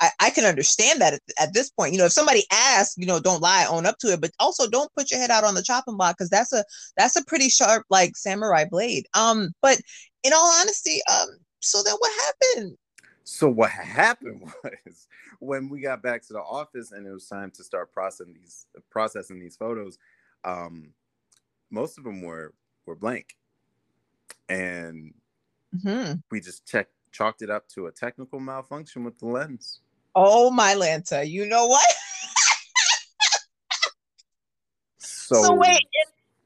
I, 0.00 0.10
I 0.20 0.30
can 0.30 0.44
understand 0.44 1.00
that 1.00 1.14
at, 1.14 1.20
at 1.40 1.54
this 1.54 1.70
point. 1.70 1.92
You 1.92 1.98
know, 1.98 2.06
if 2.06 2.12
somebody 2.12 2.44
asks, 2.52 2.96
you 2.96 3.06
know, 3.06 3.20
don't 3.20 3.42
lie, 3.42 3.66
own 3.68 3.86
up 3.86 3.98
to 3.98 4.12
it, 4.12 4.20
but 4.20 4.30
also 4.38 4.68
don't 4.68 4.92
put 4.96 5.10
your 5.10 5.20
head 5.20 5.30
out 5.30 5.44
on 5.44 5.54
the 5.54 5.62
chopping 5.62 5.96
block 5.96 6.16
because 6.16 6.30
that's 6.30 6.52
a 6.52 6.64
that's 6.96 7.16
a 7.16 7.24
pretty 7.24 7.48
sharp 7.48 7.84
like 7.90 8.16
samurai 8.16 8.64
blade. 8.64 9.06
Um, 9.14 9.50
but 9.62 9.78
in 10.22 10.32
all 10.32 10.52
honesty, 10.60 11.00
um, 11.10 11.28
so 11.60 11.82
then 11.82 11.94
what 11.98 12.12
happened? 12.54 12.76
So 13.24 13.48
what 13.48 13.70
happened 13.70 14.42
was 14.64 15.06
when 15.40 15.68
we 15.68 15.80
got 15.80 16.02
back 16.02 16.26
to 16.26 16.32
the 16.32 16.40
office 16.40 16.92
and 16.92 17.06
it 17.06 17.12
was 17.12 17.26
time 17.26 17.50
to 17.52 17.64
start 17.64 17.92
processing 17.92 18.34
these 18.34 18.66
processing 18.90 19.40
these 19.40 19.56
photos, 19.56 19.98
um, 20.44 20.94
most 21.70 21.98
of 21.98 22.04
them 22.04 22.22
were 22.22 22.54
were 22.86 22.96
blank, 22.96 23.36
and 24.48 25.12
hmm 25.82 26.14
we 26.30 26.40
just 26.40 26.66
checked 26.66 26.92
chalked 27.12 27.42
it 27.42 27.50
up 27.50 27.68
to 27.68 27.86
a 27.86 27.92
technical 27.92 28.40
malfunction 28.40 29.04
with 29.04 29.18
the 29.18 29.26
lens. 29.26 29.80
Oh 30.20 30.50
my 30.50 30.74
Lanta, 30.74 31.28
you 31.28 31.46
know 31.46 31.68
what? 31.68 31.86
So, 34.98 35.42
So, 35.42 35.54
wait, 35.54 35.78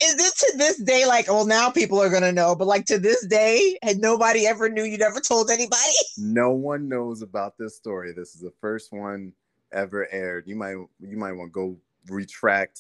is, 0.03 0.15
is 0.15 0.27
it 0.27 0.35
to 0.37 0.59
this 0.59 0.83
day 0.83 1.07
like, 1.07 1.27
well, 1.27 1.47
now 1.47 1.71
people 1.71 1.99
are 1.99 2.11
gonna 2.11 2.33
know, 2.33 2.55
but 2.55 2.67
like 2.67 2.85
to 2.87 2.99
this 2.99 3.27
day, 3.27 3.79
had 3.83 3.97
nobody 3.97 4.47
ever 4.47 4.69
knew 4.69 4.83
you 4.83 4.99
never 4.99 5.21
told 5.21 5.51
anybody? 5.51 5.95
no 6.19 6.51
one 6.51 6.87
knows 6.87 7.23
about 7.23 7.57
this 7.57 7.75
story. 7.75 8.13
This 8.13 8.35
is 8.35 8.43
the 8.43 8.53
first 8.61 8.93
one 8.93 9.33
ever 9.73 10.07
aired. 10.13 10.45
You 10.47 10.57
might 10.57 10.77
you 11.01 11.17
might 11.17 11.33
want 11.33 11.49
to 11.49 11.55
go 11.55 11.77
retract 12.11 12.79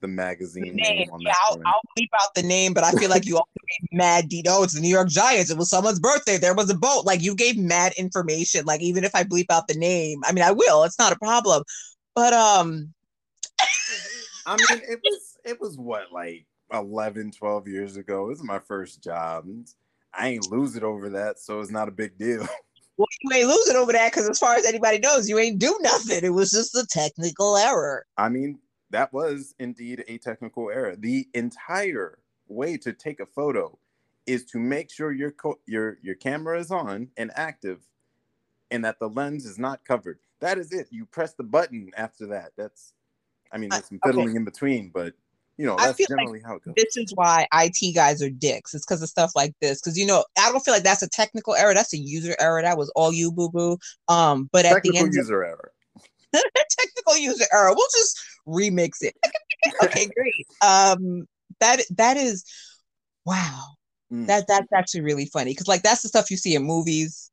the 0.00 0.08
magazine 0.08 0.76
name 0.76 1.10
on 1.12 1.20
Yeah, 1.20 1.32
I'll. 1.48 1.60
I'll 1.66 1.80
bleep 1.96 2.08
out 2.22 2.34
the 2.34 2.42
name, 2.42 2.72
but 2.72 2.84
I 2.84 2.92
feel 2.92 3.10
like 3.10 3.26
you 3.26 3.36
also 3.36 3.48
gave 3.80 3.98
mad 3.98 4.28
de- 4.28 4.44
Oh, 4.48 4.62
it's 4.62 4.74
the 4.74 4.80
New 4.80 4.88
York 4.88 5.08
Giants. 5.08 5.50
It 5.50 5.58
was 5.58 5.70
someone's 5.70 6.00
birthday. 6.00 6.38
There 6.38 6.54
was 6.54 6.70
a 6.70 6.76
boat. 6.76 7.04
Like 7.04 7.22
you 7.22 7.34
gave 7.34 7.56
mad 7.56 7.92
information. 7.96 8.64
Like 8.64 8.80
even 8.80 9.04
if 9.04 9.14
I 9.14 9.24
bleep 9.24 9.46
out 9.50 9.68
the 9.68 9.74
name, 9.74 10.20
I 10.24 10.32
mean 10.32 10.44
I 10.44 10.52
will. 10.52 10.84
It's 10.84 10.98
not 10.98 11.12
a 11.12 11.18
problem. 11.18 11.62
But 12.14 12.32
um, 12.32 12.92
I 14.46 14.56
mean, 14.56 14.82
it 14.88 15.00
was 15.04 15.36
it 15.44 15.60
was 15.60 15.76
what 15.76 16.12
like 16.12 16.46
11, 16.72 17.32
12 17.32 17.68
years 17.68 17.96
ago. 17.96 18.28
This 18.28 18.38
is 18.38 18.44
my 18.44 18.58
first 18.58 19.02
job. 19.02 19.46
I 20.14 20.28
ain't 20.28 20.50
lose 20.50 20.76
it 20.76 20.82
over 20.82 21.10
that, 21.10 21.38
so 21.38 21.60
it's 21.60 21.70
not 21.70 21.88
a 21.88 21.92
big 21.92 22.18
deal. 22.18 22.40
well, 22.96 23.06
you 23.22 23.36
ain't 23.36 23.48
losing 23.48 23.76
over 23.76 23.92
that 23.92 24.12
because 24.12 24.28
as 24.28 24.38
far 24.38 24.56
as 24.56 24.64
anybody 24.64 24.98
knows, 24.98 25.28
you 25.28 25.38
ain't 25.38 25.58
do 25.58 25.76
nothing. 25.80 26.24
It 26.24 26.32
was 26.32 26.50
just 26.50 26.74
a 26.74 26.86
technical 26.90 27.56
error. 27.56 28.04
I 28.16 28.28
mean, 28.28 28.58
that 28.90 29.12
was 29.12 29.54
indeed 29.58 30.04
a 30.08 30.18
technical 30.18 30.70
error. 30.70 30.96
The 30.96 31.28
entire 31.34 32.18
way 32.48 32.76
to 32.78 32.92
take 32.92 33.20
a 33.20 33.26
photo 33.26 33.78
is 34.26 34.44
to 34.46 34.58
make 34.58 34.90
sure 34.90 35.12
your 35.12 35.30
co- 35.30 35.60
your 35.66 35.98
your 36.02 36.14
camera 36.14 36.58
is 36.58 36.70
on 36.70 37.08
and 37.16 37.30
active 37.34 37.80
and 38.70 38.84
that 38.84 38.98
the 38.98 39.08
lens 39.08 39.46
is 39.46 39.58
not 39.58 39.84
covered. 39.84 40.18
That 40.40 40.58
is 40.58 40.72
it. 40.72 40.88
You 40.90 41.06
press 41.06 41.34
the 41.34 41.42
button 41.42 41.90
after 41.96 42.26
that. 42.28 42.52
That's, 42.56 42.92
I 43.52 43.58
mean, 43.58 43.70
there's 43.70 43.88
some 43.88 43.98
fiddling 44.04 44.36
in 44.36 44.44
between, 44.44 44.90
but 44.92 45.14
you 45.56 45.66
know, 45.66 45.76
that's 45.76 45.96
feel 45.96 46.06
like 46.10 46.20
generally 46.20 46.40
how 46.44 46.56
it 46.56 46.62
goes. 46.62 46.74
this 46.76 46.96
is 46.96 47.12
why 47.16 47.46
IT 47.52 47.94
guys 47.94 48.22
are 48.22 48.30
dicks. 48.30 48.74
It's 48.74 48.86
because 48.86 49.02
of 49.02 49.08
stuff 49.08 49.32
like 49.34 49.54
this. 49.60 49.80
Because 49.80 49.98
you 49.98 50.06
know, 50.06 50.24
I 50.38 50.52
don't 50.52 50.64
feel 50.64 50.74
like 50.74 50.84
that's 50.84 51.02
a 51.02 51.08
technical 51.08 51.54
error. 51.56 51.74
That's 51.74 51.92
a 51.92 51.98
user 51.98 52.36
error. 52.38 52.62
That 52.62 52.78
was 52.78 52.90
all 52.94 53.12
you, 53.12 53.32
boo 53.32 53.50
boo. 53.50 53.78
Um, 54.08 54.48
but 54.52 54.64
at 54.64 54.82
the 54.82 54.96
end. 54.96 55.12
Technical 55.12 55.16
user 55.16 55.44
error. 55.44 55.72
technical 56.78 57.16
user 57.16 57.44
error. 57.52 57.74
We'll 57.74 57.88
just 57.92 58.20
remix 58.48 59.02
it. 59.02 59.14
okay, 59.84 60.08
great. 60.16 60.46
Um, 60.62 61.26
that 61.60 61.82
that 61.96 62.16
is 62.16 62.44
wow. 63.24 63.64
Mm. 64.12 64.26
That 64.26 64.46
that's 64.48 64.72
actually 64.74 65.02
really 65.02 65.26
funny 65.26 65.52
because 65.52 65.68
like 65.68 65.82
that's 65.82 66.02
the 66.02 66.08
stuff 66.08 66.30
you 66.30 66.36
see 66.36 66.54
in 66.54 66.62
movies, 66.62 67.30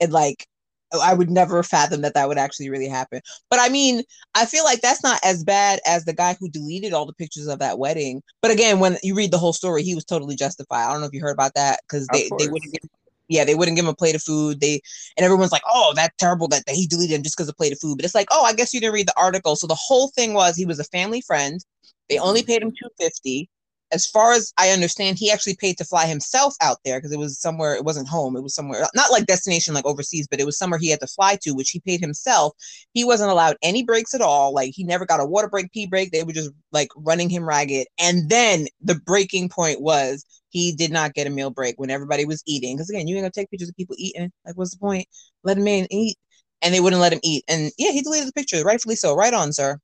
and 0.00 0.12
like 0.12 0.46
I 0.92 1.12
would 1.12 1.30
never 1.30 1.62
fathom 1.62 2.00
that 2.02 2.14
that 2.14 2.28
would 2.28 2.38
actually 2.38 2.70
really 2.70 2.88
happen. 2.88 3.20
But 3.50 3.60
I 3.60 3.68
mean, 3.68 4.02
I 4.34 4.46
feel 4.46 4.64
like 4.64 4.80
that's 4.80 5.02
not 5.02 5.20
as 5.24 5.44
bad 5.44 5.80
as 5.86 6.04
the 6.04 6.14
guy 6.14 6.36
who 6.38 6.48
deleted 6.48 6.92
all 6.92 7.04
the 7.04 7.12
pictures 7.14 7.46
of 7.46 7.58
that 7.58 7.78
wedding. 7.78 8.22
But 8.40 8.50
again, 8.50 8.80
when 8.80 8.96
you 9.02 9.14
read 9.14 9.30
the 9.30 9.38
whole 9.38 9.52
story, 9.52 9.82
he 9.82 9.94
was 9.94 10.04
totally 10.04 10.36
justified. 10.36 10.86
I 10.86 10.92
don't 10.92 11.00
know 11.00 11.06
if 11.06 11.12
you 11.12 11.20
heard 11.20 11.34
about 11.34 11.54
that 11.54 11.80
because 11.86 12.06
they 12.08 12.30
they 12.38 12.48
wouldn't 12.48 12.72
give. 12.72 12.82
Yeah, 13.28 13.44
they 13.44 13.54
wouldn't 13.54 13.76
give 13.76 13.84
him 13.84 13.90
a 13.90 13.94
plate 13.94 14.14
of 14.14 14.22
food. 14.22 14.60
They 14.60 14.80
and 15.16 15.24
everyone's 15.24 15.52
like, 15.52 15.62
"Oh, 15.66 15.92
that's 15.94 16.14
terrible 16.18 16.48
that, 16.48 16.64
that 16.66 16.74
he 16.74 16.86
deleted 16.86 17.16
him 17.16 17.22
just 17.22 17.36
because 17.36 17.48
of 17.48 17.56
plate 17.56 17.72
of 17.72 17.78
food." 17.80 17.96
But 17.96 18.04
it's 18.04 18.14
like, 18.14 18.28
"Oh, 18.30 18.44
I 18.44 18.54
guess 18.54 18.72
you 18.72 18.80
didn't 18.80 18.94
read 18.94 19.08
the 19.08 19.18
article." 19.20 19.56
So 19.56 19.66
the 19.66 19.78
whole 19.78 20.08
thing 20.08 20.34
was 20.34 20.56
he 20.56 20.66
was 20.66 20.78
a 20.78 20.84
family 20.84 21.20
friend. 21.20 21.60
They 22.08 22.16
mm-hmm. 22.16 22.24
only 22.24 22.42
paid 22.42 22.62
him 22.62 22.70
two 22.70 22.88
fifty. 22.98 23.50
As 23.90 24.04
far 24.04 24.34
as 24.34 24.52
I 24.58 24.68
understand, 24.68 25.16
he 25.16 25.30
actually 25.30 25.56
paid 25.56 25.78
to 25.78 25.84
fly 25.84 26.04
himself 26.06 26.54
out 26.60 26.76
there 26.84 26.98
because 26.98 27.10
it 27.10 27.18
was 27.18 27.40
somewhere. 27.40 27.74
It 27.74 27.84
wasn't 27.84 28.08
home. 28.08 28.36
It 28.36 28.42
was 28.42 28.54
somewhere 28.54 28.86
not 28.94 29.10
like 29.10 29.24
destination 29.24 29.72
like 29.72 29.86
overseas, 29.86 30.28
but 30.30 30.40
it 30.40 30.46
was 30.46 30.58
somewhere 30.58 30.78
he 30.78 30.90
had 30.90 31.00
to 31.00 31.06
fly 31.06 31.38
to, 31.42 31.52
which 31.52 31.70
he 31.70 31.80
paid 31.80 32.00
himself. 32.00 32.54
He 32.92 33.04
wasn't 33.04 33.30
allowed 33.30 33.56
any 33.62 33.82
breaks 33.82 34.14
at 34.14 34.20
all. 34.20 34.52
Like 34.52 34.72
he 34.74 34.84
never 34.84 35.06
got 35.06 35.20
a 35.20 35.24
water 35.24 35.48
break, 35.48 35.72
pee 35.72 35.86
break. 35.86 36.12
They 36.12 36.22
were 36.22 36.32
just 36.32 36.50
like 36.70 36.88
running 36.96 37.30
him 37.30 37.48
ragged. 37.48 37.86
And 37.98 38.28
then 38.28 38.68
the 38.82 38.96
breaking 38.96 39.48
point 39.48 39.80
was 39.80 40.24
he 40.50 40.72
did 40.72 40.90
not 40.90 41.14
get 41.14 41.26
a 41.26 41.30
meal 41.30 41.50
break 41.50 41.78
when 41.78 41.90
everybody 41.90 42.24
was 42.24 42.42
eating. 42.46 42.76
Because 42.76 42.90
again, 42.90 43.06
you 43.06 43.16
ain't 43.16 43.24
gonna 43.24 43.30
take 43.30 43.50
pictures 43.50 43.68
of 43.68 43.76
people 43.76 43.96
eating. 43.98 44.30
Like, 44.44 44.56
what's 44.56 44.72
the 44.72 44.78
point? 44.78 45.06
Let 45.44 45.58
him 45.58 45.66
in 45.66 45.86
eat. 45.90 46.16
And 46.62 46.74
they 46.74 46.80
wouldn't 46.80 47.00
let 47.00 47.12
him 47.12 47.20
eat. 47.22 47.44
And 47.48 47.70
yeah, 47.78 47.92
he 47.92 48.02
deleted 48.02 48.28
the 48.28 48.32
picture, 48.32 48.62
rightfully 48.64 48.96
so. 48.96 49.14
Right 49.14 49.32
on, 49.32 49.52
sir. 49.52 49.78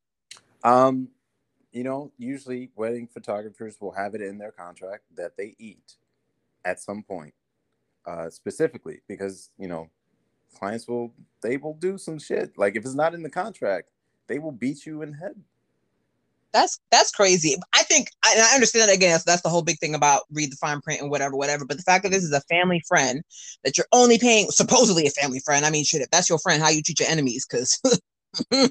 Um, 0.65 1.09
you 1.73 1.85
know, 1.85 2.11
usually 2.19 2.71
wedding 2.77 3.07
photographers 3.07 3.77
will 3.81 3.93
have 3.93 4.15
it 4.15 4.23
in 4.23 4.39
their 4.39 4.53
contract 4.53 5.05
that 5.17 5.37
they 5.37 5.55
eat 5.59 5.95
at 6.65 6.81
some 6.81 7.03
point, 7.03 7.35
uh, 8.07 8.31
specifically 8.31 9.03
because 9.07 9.51
you 9.59 9.69
know 9.69 9.91
clients 10.55 10.89
will 10.89 11.13
they 11.43 11.57
will 11.57 11.75
do 11.75 11.99
some 11.99 12.19
shit. 12.19 12.57
Like 12.57 12.77
if 12.77 12.85
it's 12.85 12.95
not 12.95 13.15
in 13.15 13.23
the 13.23 13.31
contract, 13.31 13.91
they 14.27 14.39
will 14.39 14.53
beat 14.53 14.87
you 14.87 15.03
in 15.03 15.13
head. 15.15 15.35
That's 16.55 16.79
that's 16.93 17.11
crazy. 17.11 17.57
I 17.75 17.83
think 17.83 18.09
and 18.25 18.41
I 18.41 18.55
understand 18.55 18.89
that 18.89 18.95
again. 18.95 19.11
That's, 19.11 19.25
that's 19.25 19.43
the 19.43 19.49
whole 19.49 19.63
big 19.63 19.79
thing 19.81 19.97
about 19.97 20.23
read 20.33 20.53
the 20.53 20.57
fine 20.57 20.81
print 20.81 21.01
and 21.01 21.11
whatever, 21.11 21.37
whatever. 21.37 21.65
But 21.67 21.79
the 21.79 21.83
fact 21.83 22.05
that 22.05 22.11
this 22.11 22.23
is 22.23 22.33
a 22.33 22.41
family 22.43 22.81
friend 22.87 23.23
that 23.65 23.77
you're 23.77 23.89
only 23.93 24.19
paying 24.19 24.51
supposedly 24.51 25.05
a 25.07 25.11
family 25.11 25.41
friend. 25.41 25.67
I 25.67 25.71
mean, 25.71 25.85
shit, 25.85 26.01
if 26.01 26.11
that's 26.11 26.31
your 26.31 26.39
friend, 26.39 26.63
how 26.63 26.69
you 26.69 26.81
treat 26.81 27.01
your 27.01 27.09
enemies? 27.09 27.45
Because, 27.45 27.81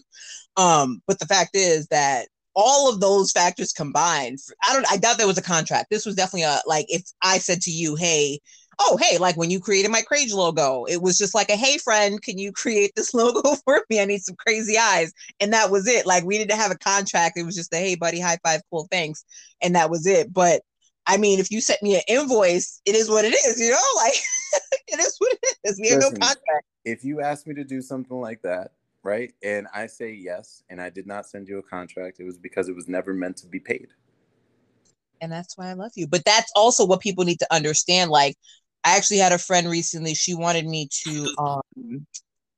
um, 0.58 1.02
but 1.06 1.20
the 1.20 1.26
fact 1.26 1.52
is 1.56 1.86
that 1.88 2.30
all 2.56 2.90
of 2.90 3.02
those 3.02 3.34
factors 3.34 3.74
combined, 3.74 4.40
I 4.64 4.74
don't. 4.74 4.90
I 4.90 4.96
doubt 4.96 5.18
there 5.18 5.28
was 5.28 5.38
a 5.38 5.44
contract. 5.44 5.90
This 5.92 6.06
was 6.06 6.16
definitely 6.16 6.44
a 6.44 6.62
like 6.66 6.86
if 6.88 7.04
I 7.22 7.38
said 7.38 7.62
to 7.64 7.72
you, 7.72 7.96
hey. 7.96 8.40
Oh, 8.80 8.98
hey, 9.02 9.18
like 9.18 9.38
when 9.38 9.52
you 9.52 9.60
created 9.60 9.92
my 9.92 10.02
Crage 10.02 10.34
logo, 10.34 10.86
it 10.86 11.02
was 11.02 11.18
just 11.18 11.36
like 11.36 11.50
a 11.50 11.56
hey 11.56 11.78
friend, 11.78 12.22
can 12.22 12.38
you 12.38 12.52
create 12.52 12.92
this 12.96 13.14
logo 13.16 13.56
for 13.66 13.84
me? 13.90 14.02
I 14.02 14.06
need 14.06 14.22
some 14.24 14.36
crazy 14.36 14.78
eyes 14.78 15.14
and 15.40 15.54
that 15.54 15.72
was 15.72 15.88
it. 15.88 16.06
Like 16.06 16.24
we 16.26 16.38
didn't 16.38 16.58
have 16.58 16.72
a 16.72 16.78
contract. 16.78 17.38
It 17.38 17.44
was 17.46 17.56
just 17.56 17.74
a 17.74 17.78
hey 17.78 17.96
buddy, 17.96 18.20
high 18.20 18.40
five, 18.44 18.62
cool, 18.70 18.88
thanks, 18.92 19.24
and 19.62 19.76
that 19.76 19.90
was 19.90 20.06
it. 20.08 20.34
But 20.34 20.62
I 21.06 21.18
mean, 21.18 21.40
if 21.40 21.52
you 21.52 21.62
sent 21.62 21.84
me 21.84 21.96
an 21.96 22.02
invoice, 22.08 22.82
it 22.86 22.96
is 22.96 23.10
what 23.10 23.26
it 23.26 23.34
is, 23.34 23.60
you 23.60 23.70
know. 23.72 23.78
Like 23.98 24.14
it 24.88 25.00
is 25.00 25.16
what 25.20 25.34
it 25.42 25.58
is. 25.66 25.80
We 25.82 25.90
have 25.90 26.00
no 26.00 26.12
contract. 26.12 26.66
If 26.86 27.04
you 27.04 27.22
ask 27.22 27.48
me 27.48 27.54
to 27.56 27.64
do 27.64 27.82
something 27.82 28.20
like 28.20 28.42
that, 28.44 28.72
right, 29.04 29.34
and 29.44 29.68
I 29.74 29.88
say 29.88 30.12
yes, 30.14 30.64
and 30.70 30.82
I 30.82 30.90
did 30.90 31.08
not 31.08 31.26
send 31.28 31.48
you 31.48 31.60
a 31.60 31.64
contract, 31.64 32.20
it 32.20 32.26
was 32.26 32.38
because 32.38 32.70
it 32.70 32.76
was 32.76 32.88
never 32.88 33.14
meant 33.14 33.38
to 33.38 33.48
be 33.48 33.60
paid. 33.60 33.90
and 35.22 35.32
that's 35.32 35.58
why 35.58 35.70
I 35.70 35.74
love 35.74 35.92
you. 35.96 36.08
But 36.08 36.26
that's 36.26 36.52
also 36.56 36.86
what 36.86 37.00
people 37.00 37.24
need 37.24 37.40
to 37.40 37.54
understand. 37.54 38.12
Like, 38.12 38.36
I 38.84 38.96
actually 38.98 39.18
had 39.18 39.32
a 39.32 39.38
friend 39.38 39.70
recently. 39.70 40.14
She 40.14 40.34
wanted 40.36 40.66
me 40.66 40.88
to, 41.06 41.36
um, 41.38 42.08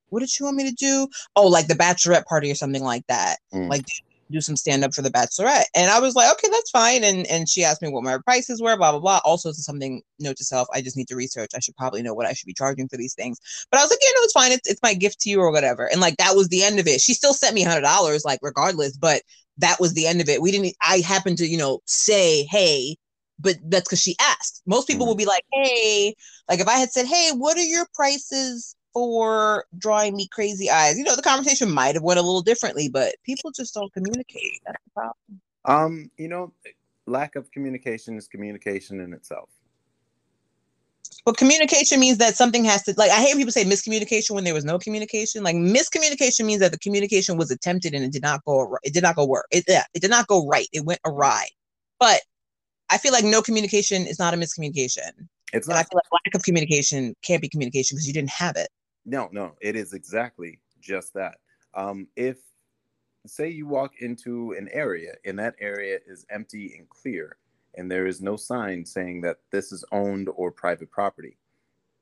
what 0.09 0.19
did 0.19 0.29
she 0.29 0.43
want 0.43 0.57
me 0.57 0.69
to 0.69 0.75
do? 0.75 1.07
Oh, 1.35 1.47
like 1.47 1.67
the 1.67 1.75
bachelorette 1.75 2.25
party 2.25 2.51
or 2.51 2.55
something 2.55 2.83
like 2.83 3.05
that. 3.07 3.37
Mm. 3.53 3.69
Like 3.69 3.85
do 4.31 4.41
some 4.41 4.55
stand 4.55 4.83
up 4.83 4.93
for 4.93 5.01
the 5.01 5.09
bachelorette. 5.09 5.65
And 5.75 5.91
I 5.91 5.99
was 5.99 6.15
like, 6.15 6.31
okay, 6.33 6.47
that's 6.51 6.71
fine. 6.71 7.03
And 7.03 7.27
and 7.27 7.47
she 7.47 7.63
asked 7.63 7.81
me 7.81 7.89
what 7.89 8.03
my 8.03 8.17
prices 8.23 8.61
were, 8.61 8.75
blah 8.77 8.91
blah 8.91 8.99
blah. 8.99 9.19
Also, 9.23 9.49
it's 9.49 9.63
something 9.63 10.01
note 10.19 10.37
to 10.37 10.43
self. 10.43 10.67
I 10.73 10.81
just 10.81 10.97
need 10.97 11.07
to 11.09 11.15
research. 11.15 11.51
I 11.55 11.59
should 11.59 11.75
probably 11.75 12.01
know 12.01 12.13
what 12.13 12.25
I 12.25 12.33
should 12.33 12.47
be 12.47 12.53
charging 12.53 12.87
for 12.87 12.97
these 12.97 13.13
things. 13.13 13.39
But 13.71 13.79
I 13.79 13.83
was 13.83 13.91
like, 13.91 13.99
yeah, 14.01 14.09
no, 14.15 14.21
it's 14.23 14.33
fine. 14.33 14.51
It's 14.51 14.69
it's 14.69 14.81
my 14.83 14.93
gift 14.93 15.19
to 15.21 15.29
you 15.29 15.41
or 15.41 15.51
whatever. 15.51 15.85
And 15.91 16.01
like 16.01 16.17
that 16.17 16.35
was 16.35 16.49
the 16.49 16.63
end 16.63 16.79
of 16.79 16.87
it. 16.87 17.01
She 17.01 17.13
still 17.13 17.33
sent 17.33 17.55
me 17.55 17.63
hundred 17.63 17.81
dollars, 17.81 18.25
like 18.25 18.39
regardless. 18.41 18.97
But 18.97 19.21
that 19.57 19.79
was 19.79 19.93
the 19.93 20.07
end 20.07 20.21
of 20.21 20.29
it. 20.29 20.41
We 20.41 20.51
didn't. 20.51 20.75
I 20.81 20.99
happened 20.99 21.37
to, 21.39 21.47
you 21.47 21.57
know, 21.57 21.79
say, 21.85 22.43
hey, 22.49 22.97
but 23.39 23.57
that's 23.65 23.87
because 23.87 24.01
she 24.01 24.15
asked. 24.19 24.61
Most 24.65 24.87
people 24.87 25.05
Mhm. 25.05 25.09
will 25.09 25.15
be 25.15 25.25
like, 25.25 25.43
hey, 25.51 26.15
like 26.49 26.59
if 26.59 26.67
I 26.67 26.77
had 26.77 26.91
said, 26.91 27.05
hey, 27.05 27.31
what 27.33 27.57
are 27.57 27.63
your 27.63 27.87
prices 27.93 28.75
for 28.93 29.65
drawing 29.77 30.15
me 30.15 30.27
crazy 30.29 30.69
eyes? 30.69 30.97
You 30.97 31.03
know, 31.03 31.15
the 31.15 31.21
conversation 31.21 31.71
might 31.71 31.95
have 31.95 32.03
went 32.03 32.19
a 32.19 32.23
little 32.23 32.41
differently, 32.41 32.89
but 32.89 33.15
people 33.23 33.51
just 33.51 33.73
don't 33.73 33.93
communicate. 33.93 34.61
That's 34.65 34.79
the 34.85 34.91
problem. 34.91 35.41
Um, 35.65 36.11
you 36.17 36.27
know, 36.27 36.53
lack 37.07 37.35
of 37.35 37.51
communication 37.51 38.17
is 38.17 38.27
communication 38.27 38.99
in 39.01 39.13
itself. 39.13 39.49
But 41.25 41.37
communication 41.37 41.99
means 41.99 42.19
that 42.19 42.35
something 42.35 42.63
has 42.65 42.83
to 42.83 42.93
like 42.97 43.11
I 43.11 43.21
hate 43.21 43.35
people 43.35 43.51
say 43.51 43.65
miscommunication 43.65 44.31
when 44.31 44.43
there 44.43 44.53
was 44.53 44.65
no 44.65 44.77
communication. 44.77 45.43
Like 45.43 45.55
miscommunication 45.55 46.45
means 46.45 46.59
that 46.61 46.71
the 46.71 46.79
communication 46.79 47.35
was 47.37 47.49
attempted 47.51 47.93
and 47.95 48.03
it 48.05 48.11
did 48.11 48.21
not 48.21 48.45
go 48.45 48.77
it 48.83 48.93
did 48.93 49.03
not 49.03 49.15
go 49.15 49.25
work. 49.25 49.47
It 49.51 49.65
yeah, 49.67 49.83
it 49.95 50.01
did 50.01 50.11
not 50.11 50.27
go 50.27 50.47
right. 50.47 50.67
It 50.71 50.85
went 50.85 50.99
awry. 51.05 51.47
But 51.99 52.21
I 52.89 52.97
feel 52.97 53.11
like 53.11 53.25
no 53.25 53.41
communication 53.41 54.05
is 54.05 54.19
not 54.19 54.33
a 54.33 54.37
miscommunication. 54.37 55.27
It's 55.53 55.67
And 55.67 55.75
I 55.75 55.79
not 55.79 55.89
feel 55.89 55.97
like 55.97 56.11
lack 56.25 56.35
of 56.35 56.43
communication 56.43 57.15
can't 57.23 57.41
be 57.41 57.49
communication 57.49 57.95
because 57.95 58.07
you 58.07 58.13
didn't 58.13 58.29
have 58.31 58.55
it. 58.55 58.69
No, 59.05 59.29
no, 59.31 59.55
it 59.61 59.75
is 59.75 59.93
exactly 59.93 60.59
just 60.79 61.13
that. 61.13 61.37
Um, 61.73 62.07
if 62.15 62.37
say 63.27 63.49
you 63.49 63.67
walk 63.67 63.93
into 64.01 64.51
an 64.53 64.69
area 64.71 65.15
and 65.25 65.37
that 65.39 65.55
area 65.59 65.99
is 66.05 66.25
empty 66.29 66.75
and 66.77 66.87
clear, 66.89 67.37
and 67.75 67.91
there 67.91 68.07
is 68.07 68.21
no 68.21 68.35
sign 68.35 68.85
saying 68.85 69.21
that 69.21 69.37
this 69.51 69.71
is 69.71 69.83
owned 69.91 70.29
or 70.35 70.51
private 70.51 70.91
property, 70.91 71.37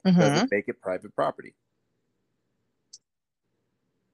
does 0.04 0.14
Mhm. 0.16 0.44
it 0.44 0.52
make 0.52 0.68
it 0.68 0.82
private 0.82 1.16
property? 1.16 1.56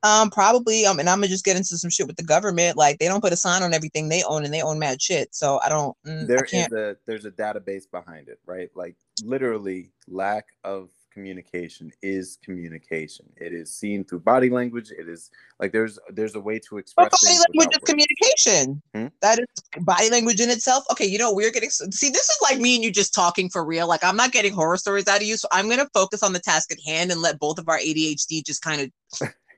Um, 0.03 0.29
probably. 0.29 0.85
Um, 0.85 0.99
and 0.99 1.09
I'm 1.09 1.17
gonna 1.17 1.27
just 1.27 1.45
get 1.45 1.57
into 1.57 1.77
some 1.77 1.89
shit 1.89 2.07
with 2.07 2.15
the 2.15 2.23
government. 2.23 2.77
Like 2.77 2.99
they 2.99 3.07
don't 3.07 3.21
put 3.21 3.33
a 3.33 3.37
sign 3.37 3.63
on 3.63 3.73
everything 3.73 4.09
they 4.09 4.23
own, 4.23 4.45
and 4.45 4.53
they 4.53 4.61
own 4.61 4.79
mad 4.79 5.01
shit. 5.01 5.33
So 5.35 5.59
I 5.63 5.69
don't. 5.69 5.95
mm, 6.05 6.23
I 6.23 6.25
There 6.25 6.43
is 6.43 6.51
can't. 6.51 6.73
a 6.73 6.97
there's 7.05 7.25
a 7.25 7.31
database 7.31 7.89
behind 7.89 8.29
it, 8.29 8.39
right? 8.45 8.69
Like 8.75 8.95
literally, 9.23 9.91
lack 10.07 10.45
of 10.63 10.89
communication 11.11 11.91
is 12.01 12.37
communication. 12.43 13.25
It 13.35 13.51
is 13.53 13.73
seen 13.75 14.05
through 14.05 14.21
body 14.21 14.49
language. 14.49 14.91
It 14.91 15.09
is 15.09 15.31
like 15.59 15.71
there's 15.71 15.99
there's 16.13 16.35
a 16.35 16.39
way 16.39 16.59
to 16.59 16.77
express 16.77 17.09
But 17.11 17.19
body 17.21 17.37
language 17.39 17.75
is 17.75 17.85
communication. 17.85 18.81
Hmm? 18.95 19.07
That 19.21 19.39
is 19.39 19.83
body 19.83 20.09
language 20.09 20.39
in 20.39 20.49
itself. 20.49 20.85
Okay, 20.91 21.05
you 21.05 21.17
know 21.17 21.33
we're 21.33 21.51
getting. 21.51 21.69
See, 21.69 22.09
this 22.09 22.29
is 22.29 22.37
like 22.41 22.59
me 22.59 22.75
and 22.75 22.83
you 22.83 22.91
just 22.91 23.13
talking 23.13 23.49
for 23.49 23.65
real. 23.65 23.87
Like 23.87 24.03
I'm 24.03 24.15
not 24.15 24.31
getting 24.31 24.53
horror 24.53 24.77
stories 24.77 25.07
out 25.07 25.17
of 25.17 25.23
you, 25.23 25.35
so 25.35 25.47
I'm 25.51 25.69
gonna 25.69 25.89
focus 25.93 26.23
on 26.23 26.31
the 26.33 26.39
task 26.39 26.71
at 26.71 26.79
hand 26.85 27.11
and 27.11 27.21
let 27.21 27.39
both 27.39 27.59
of 27.59 27.67
our 27.67 27.77
ADHD 27.79 28.45
just 28.45 28.61
kind 28.61 28.81
of 28.81 29.29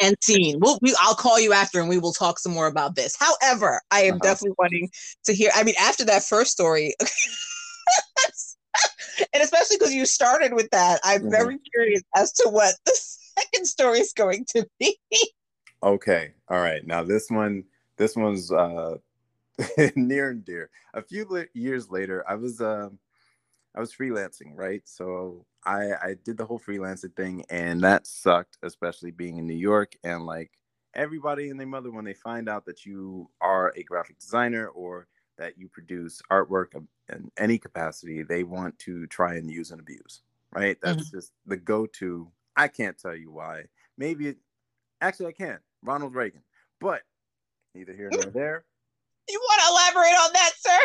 end 0.00 0.16
scene. 0.22 0.58
We'll, 0.60 0.78
we, 0.82 0.94
I'll 1.00 1.14
call 1.14 1.40
you 1.40 1.52
after 1.52 1.80
and 1.80 1.88
we 1.88 1.98
will 1.98 2.12
talk 2.12 2.38
some 2.38 2.52
more 2.52 2.66
about 2.66 2.94
this. 2.96 3.16
However, 3.18 3.80
I 3.90 4.02
am 4.02 4.14
Uh-huh. 4.14 4.20
definitely 4.22 4.54
wanting 4.58 4.90
to 5.24 5.32
hear. 5.32 5.50
I 5.54 5.62
mean, 5.62 5.74
after 5.80 6.04
that 6.06 6.22
first 6.24 6.50
story, 6.52 6.94
and 9.32 9.42
especially 9.42 9.76
because 9.78 9.94
you 9.94 10.04
started 10.06 10.52
with 10.54 10.68
that, 10.70 11.00
I'm 11.04 11.22
Mhm. 11.22 11.30
very 11.30 11.58
curious 11.72 12.02
as 12.14 12.32
to 12.34 12.48
what 12.48 12.74
the 12.84 12.92
second 12.94 13.66
story 13.66 14.00
is 14.00 14.12
going 14.12 14.44
to 14.50 14.66
be. 14.78 14.98
Okay. 15.82 16.32
All 16.48 16.58
right. 16.60 16.86
Now 16.86 17.02
this 17.02 17.30
one, 17.30 17.64
this 17.96 18.16
one's 18.16 18.50
uh, 18.52 18.96
near 19.96 20.30
and 20.30 20.44
dear. 20.44 20.70
A 20.94 21.02
few 21.02 21.46
years 21.54 21.90
later, 21.90 22.24
I 22.28 22.34
was 22.34 22.60
um, 22.60 22.98
I 23.76 23.80
was 23.80 23.94
freelancing, 23.94 24.52
right? 24.54 24.82
So 24.84 25.44
I 25.64 25.92
I 26.02 26.16
did 26.24 26.38
the 26.38 26.44
whole 26.44 26.60
freelancing 26.60 27.14
thing, 27.14 27.44
and 27.50 27.80
that 27.82 28.06
sucked, 28.06 28.58
especially 28.62 29.10
being 29.10 29.38
in 29.38 29.46
New 29.46 29.54
York 29.54 29.94
and 30.04 30.24
like 30.24 30.50
everybody 30.94 31.50
and 31.50 31.60
their 31.60 31.66
mother 31.66 31.90
when 31.90 32.04
they 32.04 32.14
find 32.14 32.48
out 32.48 32.64
that 32.66 32.86
you 32.86 33.28
are 33.40 33.72
a 33.76 33.82
graphic 33.82 34.18
designer 34.18 34.68
or 34.68 35.06
that 35.36 35.58
you 35.58 35.68
produce 35.68 36.22
artwork 36.32 36.68
in 37.12 37.30
any 37.36 37.58
capacity, 37.58 38.22
they 38.22 38.42
want 38.42 38.78
to 38.78 39.06
try 39.08 39.34
and 39.34 39.50
use 39.50 39.70
and 39.70 39.80
abuse, 39.80 40.22
right? 40.52 40.78
That's 40.82 41.02
mm-hmm. 41.02 41.16
just 41.16 41.32
the 41.44 41.58
go-to. 41.58 42.32
I 42.56 42.68
can't 42.68 42.96
tell 42.96 43.14
you 43.14 43.30
why. 43.30 43.64
Maybe 43.98 44.28
it 44.28 44.38
Actually, 45.00 45.26
I 45.26 45.32
can. 45.32 45.58
Ronald 45.82 46.14
Reagan. 46.14 46.42
But 46.80 47.02
neither 47.74 47.92
here 47.92 48.08
nor 48.12 48.22
there. 48.32 48.64
You 49.28 49.40
want 49.40 49.60
to 49.62 49.68
elaborate 49.70 50.18
on 50.18 50.32
that, 50.32 50.52
sir? 50.58 50.78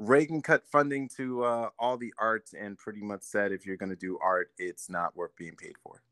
Reagan 0.00 0.40
cut 0.40 0.64
funding 0.66 1.08
to 1.16 1.44
uh, 1.44 1.68
all 1.78 1.98
the 1.98 2.12
arts 2.18 2.54
and 2.58 2.78
pretty 2.78 3.02
much 3.02 3.22
said 3.22 3.52
if 3.52 3.66
you're 3.66 3.76
going 3.76 3.90
to 3.90 3.96
do 3.96 4.18
art, 4.22 4.50
it's 4.58 4.88
not 4.88 5.14
worth 5.14 5.36
being 5.36 5.54
paid 5.54 5.74
for. 5.82 6.02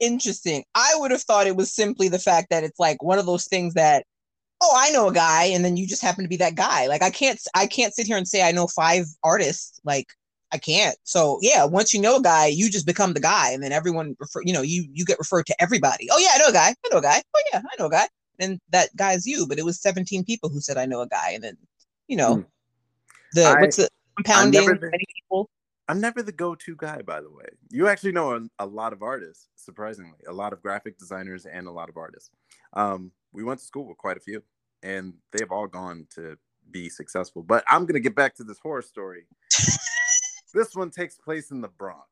Interesting. 0.00 0.64
I 0.74 0.94
would 0.96 1.10
have 1.10 1.20
thought 1.20 1.46
it 1.46 1.56
was 1.56 1.72
simply 1.72 2.08
the 2.08 2.18
fact 2.18 2.48
that 2.50 2.64
it's 2.64 2.78
like 2.78 3.02
one 3.02 3.18
of 3.18 3.26
those 3.26 3.44
things 3.44 3.74
that, 3.74 4.06
oh, 4.62 4.74
I 4.74 4.90
know 4.90 5.08
a 5.08 5.12
guy, 5.12 5.44
and 5.44 5.64
then 5.64 5.76
you 5.76 5.86
just 5.86 6.02
happen 6.02 6.24
to 6.24 6.28
be 6.28 6.36
that 6.38 6.54
guy. 6.54 6.86
Like 6.86 7.02
I 7.02 7.10
can't, 7.10 7.38
I 7.54 7.66
can't 7.66 7.94
sit 7.94 8.06
here 8.06 8.16
and 8.16 8.26
say 8.26 8.42
I 8.42 8.52
know 8.52 8.66
five 8.66 9.04
artists. 9.22 9.80
Like 9.84 10.14
I 10.50 10.56
can't. 10.56 10.96
So 11.02 11.38
yeah, 11.42 11.64
once 11.66 11.92
you 11.92 12.00
know 12.00 12.16
a 12.16 12.22
guy, 12.22 12.46
you 12.46 12.70
just 12.70 12.86
become 12.86 13.12
the 13.12 13.20
guy, 13.20 13.50
and 13.50 13.62
then 13.62 13.72
everyone 13.72 14.16
refer, 14.18 14.40
you 14.44 14.52
know, 14.54 14.62
you 14.62 14.88
you 14.92 15.04
get 15.04 15.18
referred 15.18 15.46
to 15.46 15.62
everybody. 15.62 16.08
Oh 16.10 16.18
yeah, 16.18 16.30
I 16.34 16.38
know 16.38 16.48
a 16.48 16.52
guy. 16.52 16.68
I 16.68 16.88
know 16.90 16.98
a 16.98 17.02
guy. 17.02 17.20
Oh 17.36 17.42
yeah, 17.52 17.60
I 17.60 17.76
know 17.78 17.86
a 17.86 17.90
guy. 17.90 18.08
And 18.38 18.60
that 18.70 18.94
guy's 18.96 19.26
you, 19.26 19.46
but 19.46 19.58
it 19.58 19.64
was 19.64 19.80
17 19.82 20.24
people 20.24 20.48
who 20.48 20.60
said 20.60 20.78
I 20.78 20.86
know 20.86 21.00
a 21.00 21.08
guy, 21.08 21.32
and 21.34 21.44
then 21.44 21.58
you 22.06 22.16
know, 22.16 22.36
mm. 22.36 22.46
The 23.32 23.44
I, 23.44 23.60
what's 23.60 23.76
the 23.76 23.88
compounding? 24.16 24.66
many 24.66 25.04
people. 25.14 25.50
I'm 25.88 26.00
never 26.00 26.22
the 26.22 26.32
go-to 26.32 26.76
guy, 26.76 27.00
by 27.00 27.20
the 27.22 27.30
way. 27.30 27.46
You 27.70 27.88
actually 27.88 28.12
know 28.12 28.34
a, 28.34 28.40
a, 28.58 28.66
lot 28.66 28.92
of 28.92 29.02
artists, 29.02 29.48
surprisingly, 29.56 30.18
a 30.28 30.32
lot 30.32 30.52
of 30.52 30.60
graphic 30.60 30.98
designers 30.98 31.46
and 31.46 31.66
a 31.66 31.70
lot 31.70 31.88
of 31.88 31.96
artists. 31.96 32.30
Um, 32.74 33.10
we 33.32 33.42
went 33.42 33.60
to 33.60 33.66
school 33.66 33.86
with 33.86 33.96
quite 33.96 34.18
a 34.18 34.20
few, 34.20 34.42
and 34.82 35.14
they've 35.32 35.50
all 35.50 35.66
gone 35.66 36.06
to 36.16 36.36
be 36.70 36.90
successful. 36.90 37.42
But 37.42 37.64
I'm 37.68 37.86
gonna 37.86 38.00
get 38.00 38.14
back 38.14 38.34
to 38.36 38.44
this 38.44 38.58
horror 38.58 38.82
story. 38.82 39.26
this 40.54 40.74
one 40.74 40.90
takes 40.90 41.16
place 41.16 41.50
in 41.50 41.62
the 41.62 41.68
Bronx. 41.68 42.06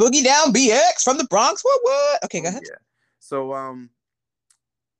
Boogie 0.00 0.24
Down 0.24 0.52
BX 0.52 1.02
from 1.02 1.18
the 1.18 1.24
Bronx. 1.24 1.64
What? 1.64 1.80
What? 1.82 2.24
Okay, 2.24 2.40
go 2.40 2.46
oh, 2.46 2.50
ahead. 2.50 2.62
Yeah. 2.64 2.76
So, 3.18 3.54
um, 3.54 3.90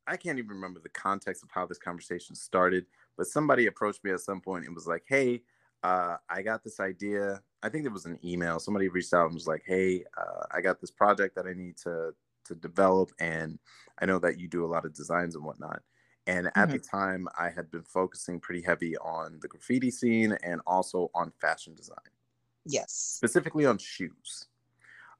I 0.06 0.16
can't 0.16 0.38
even 0.38 0.50
remember 0.50 0.80
the 0.80 0.88
context 0.88 1.42
of 1.42 1.50
how 1.52 1.66
this 1.66 1.78
conversation 1.78 2.35
started, 2.35 2.87
but 3.16 3.26
somebody 3.26 3.66
approached 3.66 4.04
me 4.04 4.11
at 4.11 4.21
some 4.21 4.40
point 4.40 4.66
and 4.66 4.75
was 4.75 4.87
like, 4.87 5.04
"Hey." 5.07 5.42
Uh, 5.85 6.16
I 6.31 6.42
got 6.42 6.62
this 6.62 6.78
idea. 6.78 7.42
I 7.64 7.69
think 7.69 7.87
it 7.87 7.92
was 7.92 8.07
an 8.07 8.16
email. 8.25 8.61
Somebody 8.61 8.87
reached 8.87 9.12
out 9.12 9.25
and 9.25 9.35
was 9.35 9.49
like, 9.49 9.64
"Hey, 9.66 10.04
uh, 10.16 10.47
I 10.52 10.61
got 10.61 10.81
this 10.81 10.92
project 10.92 11.35
that 11.35 11.49
I 11.49 11.54
need 11.54 11.76
to 11.78 12.14
to 12.45 12.54
develop, 12.54 13.11
and 13.19 13.59
I 14.00 14.07
know 14.07 14.21
that 14.21 14.38
you 14.38 14.47
do 14.47 14.64
a 14.64 14.71
lot 14.73 14.85
of 14.85 14.95
designs 14.95 15.35
and 15.35 15.45
whatnot." 15.45 15.83
And 16.26 16.47
at 16.47 16.54
mm-hmm. 16.54 16.73
the 16.73 16.78
time, 16.78 17.28
I 17.37 17.50
had 17.50 17.71
been 17.71 17.83
focusing 17.83 18.38
pretty 18.38 18.62
heavy 18.62 18.97
on 18.99 19.40
the 19.42 19.49
graffiti 19.49 19.90
scene 19.90 20.38
and 20.45 20.61
also 20.66 21.11
on 21.14 21.33
fashion 21.40 21.75
design. 21.75 21.97
Yes, 22.64 22.92
specifically 22.92 23.66
on 23.66 23.78
shoes. 23.78 24.47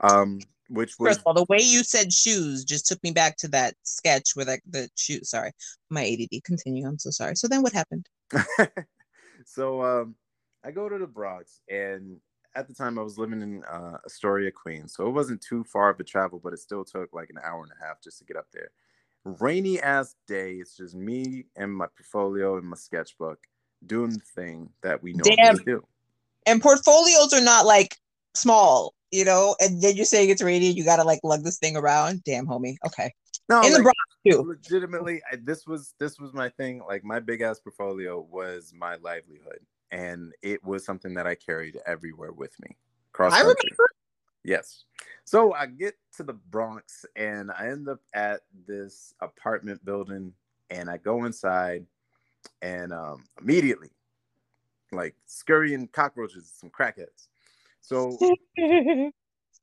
Um, 0.01 0.41
which 0.73 0.99
was 0.99 1.09
first 1.09 1.21
of 1.21 1.27
all, 1.27 1.35
the 1.35 1.47
way 1.49 1.59
you 1.59 1.85
said 1.85 2.13
shoes 2.13 2.65
just 2.65 2.87
took 2.87 3.03
me 3.03 3.13
back 3.13 3.37
to 3.39 3.49
that 3.49 3.75
sketch 3.83 4.31
where 4.35 4.47
like 4.47 4.63
the 4.69 4.89
shoe 4.97 5.23
Sorry, 5.23 5.53
my 5.91 6.05
ADD. 6.05 6.43
Continue. 6.45 6.87
I'm 6.87 6.99
so 6.99 7.11
sorry. 7.11 7.37
So 7.37 7.47
then, 7.47 7.63
what 7.63 7.73
happened? 7.73 8.09
so 9.45 9.83
um, 9.83 10.15
I 10.65 10.71
go 10.71 10.89
to 10.89 10.99
the 10.99 11.07
Bronx, 11.07 11.61
and 11.69 12.17
at 12.55 12.69
the 12.69 12.75
time 12.75 12.99
I 12.99 13.03
was 13.03 13.19
living 13.19 13.43
in 13.43 13.63
uh, 13.65 13.99
Astoria, 14.07 14.51
Queens, 14.51 14.95
so 14.95 15.07
it 15.07 15.11
wasn't 15.11 15.43
too 15.43 15.63
far 15.65 15.91
of 15.91 16.01
a 16.01 16.05
travel, 16.05 16.41
but 16.43 16.55
it 16.55 16.59
still 16.59 16.85
took 16.85 17.13
like 17.13 17.29
an 17.31 17.39
hour 17.45 17.63
and 17.63 17.73
a 17.73 17.87
half 17.87 18.03
just 18.03 18.19
to 18.19 18.25
get 18.25 18.37
up 18.37 18.47
there. 18.53 18.71
Rainy 19.25 19.81
ass 19.81 20.17
day. 20.27 20.55
It's 20.55 20.77
just 20.77 20.95
me 20.95 21.45
and 21.55 21.73
my 21.73 21.87
portfolio 21.87 22.57
and 22.57 22.67
my 22.67 22.77
sketchbook 22.77 23.39
doing 23.85 24.11
the 24.11 24.25
thing 24.35 24.71
that 24.83 25.03
we 25.03 25.13
normally 25.13 25.65
do. 25.65 25.85
And 26.47 26.61
portfolios 26.61 27.33
are 27.33 27.41
not 27.41 27.67
like 27.67 27.97
small, 28.35 28.95
you 29.11 29.25
know. 29.25 29.57
And 29.61 29.81
then 29.83 29.97
you're 29.97 30.05
saying 30.05 30.31
it's 30.31 30.43
rainy, 30.43 30.71
you 30.71 30.85
gotta 30.85 31.05
like 31.05 31.21
lug 31.23 31.45
this 31.45 31.59
thing 31.59 31.77
around. 31.77 32.25
Damn, 32.25 32.47
homie. 32.47 32.77
Okay. 32.87 33.13
No, 33.49 33.61
in 33.63 33.73
like, 33.73 33.77
the 33.77 33.83
Bronx 33.83 33.99
too. 34.27 34.43
Legitimately, 34.43 35.21
I, 35.31 35.37
this 35.43 35.67
was 35.67 35.95
this 35.99 36.19
was 36.19 36.33
my 36.33 36.49
thing. 36.49 36.83
Like 36.87 37.05
my 37.05 37.21
big 37.21 37.41
ass 37.41 37.61
portfolio 37.61 38.21
was 38.21 38.73
my 38.77 38.97
livelihood 38.97 39.61
and 39.93 40.33
it 40.43 40.65
was 40.65 40.85
something 40.85 41.15
that 41.15 41.27
I 41.27 41.35
carried 41.35 41.79
everywhere 41.87 42.33
with 42.33 42.59
me. 42.61 42.77
Cross 43.13 43.35
I 43.35 43.41
remember. 43.41 43.89
Yes. 44.43 44.85
So 45.25 45.53
I 45.53 45.67
get 45.67 45.95
to 46.17 46.25
the 46.25 46.33
Bronx 46.33 47.05
and 47.15 47.53
I 47.53 47.69
end 47.69 47.89
up 47.89 48.01
at 48.15 48.41
this 48.67 49.15
apartment 49.21 49.85
building 49.85 50.33
and 50.71 50.91
I 50.91 50.97
go 50.97 51.27
inside 51.27 51.85
and 52.63 52.93
um, 52.93 53.23
immediately 53.41 53.91
like 54.91 55.15
scurrying 55.27 55.87
cockroaches, 55.89 56.53
some 56.59 56.71
crackheads. 56.71 57.29
So, 57.83 58.17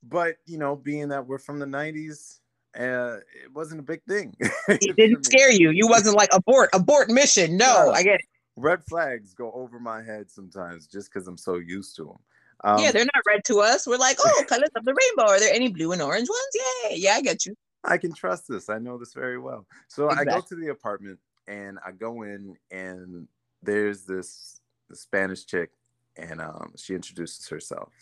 but 0.02 0.36
you 0.46 0.58
know, 0.58 0.76
being 0.76 1.08
that 1.08 1.26
we're 1.26 1.38
from 1.38 1.58
the 1.58 1.66
90s, 1.66 2.38
uh, 2.78 3.18
it 3.42 3.52
wasn't 3.52 3.80
a 3.80 3.82
big 3.82 4.02
thing. 4.04 4.36
it 4.68 4.96
didn't 4.96 5.24
scare 5.24 5.50
you. 5.50 5.70
You 5.70 5.88
wasn't 5.88 6.16
like 6.16 6.30
abort, 6.32 6.70
abort 6.72 7.10
mission. 7.10 7.56
No, 7.56 7.86
yeah. 7.86 7.92
I 7.92 8.02
get 8.02 8.20
it 8.20 8.26
red 8.60 8.84
flags 8.84 9.34
go 9.34 9.50
over 9.52 9.80
my 9.80 10.02
head 10.02 10.30
sometimes 10.30 10.86
just 10.86 11.12
because 11.12 11.26
I'm 11.26 11.38
so 11.38 11.56
used 11.56 11.96
to 11.96 12.04
them. 12.04 12.18
Um, 12.62 12.78
yeah, 12.82 12.92
they're 12.92 13.04
not 13.04 13.22
red 13.26 13.42
to 13.46 13.60
us. 13.60 13.86
We're 13.86 13.96
like, 13.96 14.18
oh, 14.20 14.44
colors 14.46 14.68
of 14.76 14.84
the 14.84 14.94
rainbow. 14.94 15.32
Are 15.32 15.40
there 15.40 15.54
any 15.54 15.68
blue 15.68 15.92
and 15.92 16.02
orange 16.02 16.28
ones? 16.28 16.48
Yeah, 16.54 16.94
yeah, 16.94 17.14
I 17.14 17.22
get 17.22 17.46
you. 17.46 17.54
I 17.84 17.96
can 17.96 18.12
trust 18.12 18.48
this. 18.48 18.68
I 18.68 18.78
know 18.78 18.98
this 18.98 19.14
very 19.14 19.38
well. 19.38 19.66
So 19.88 20.06
exactly. 20.10 20.32
I 20.32 20.36
go 20.36 20.46
to 20.46 20.54
the 20.56 20.68
apartment 20.68 21.18
and 21.48 21.78
I 21.84 21.92
go 21.92 22.22
in 22.22 22.56
and 22.70 23.26
there's 23.62 24.02
this, 24.02 24.60
this 24.90 25.00
Spanish 25.00 25.46
chick 25.46 25.70
and 26.16 26.42
um, 26.42 26.72
she 26.76 26.94
introduces 26.94 27.48
herself 27.48 27.92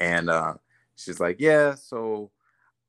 and 0.00 0.30
uh, 0.30 0.54
she's 0.96 1.20
like, 1.20 1.36
yeah, 1.38 1.74
so 1.74 2.30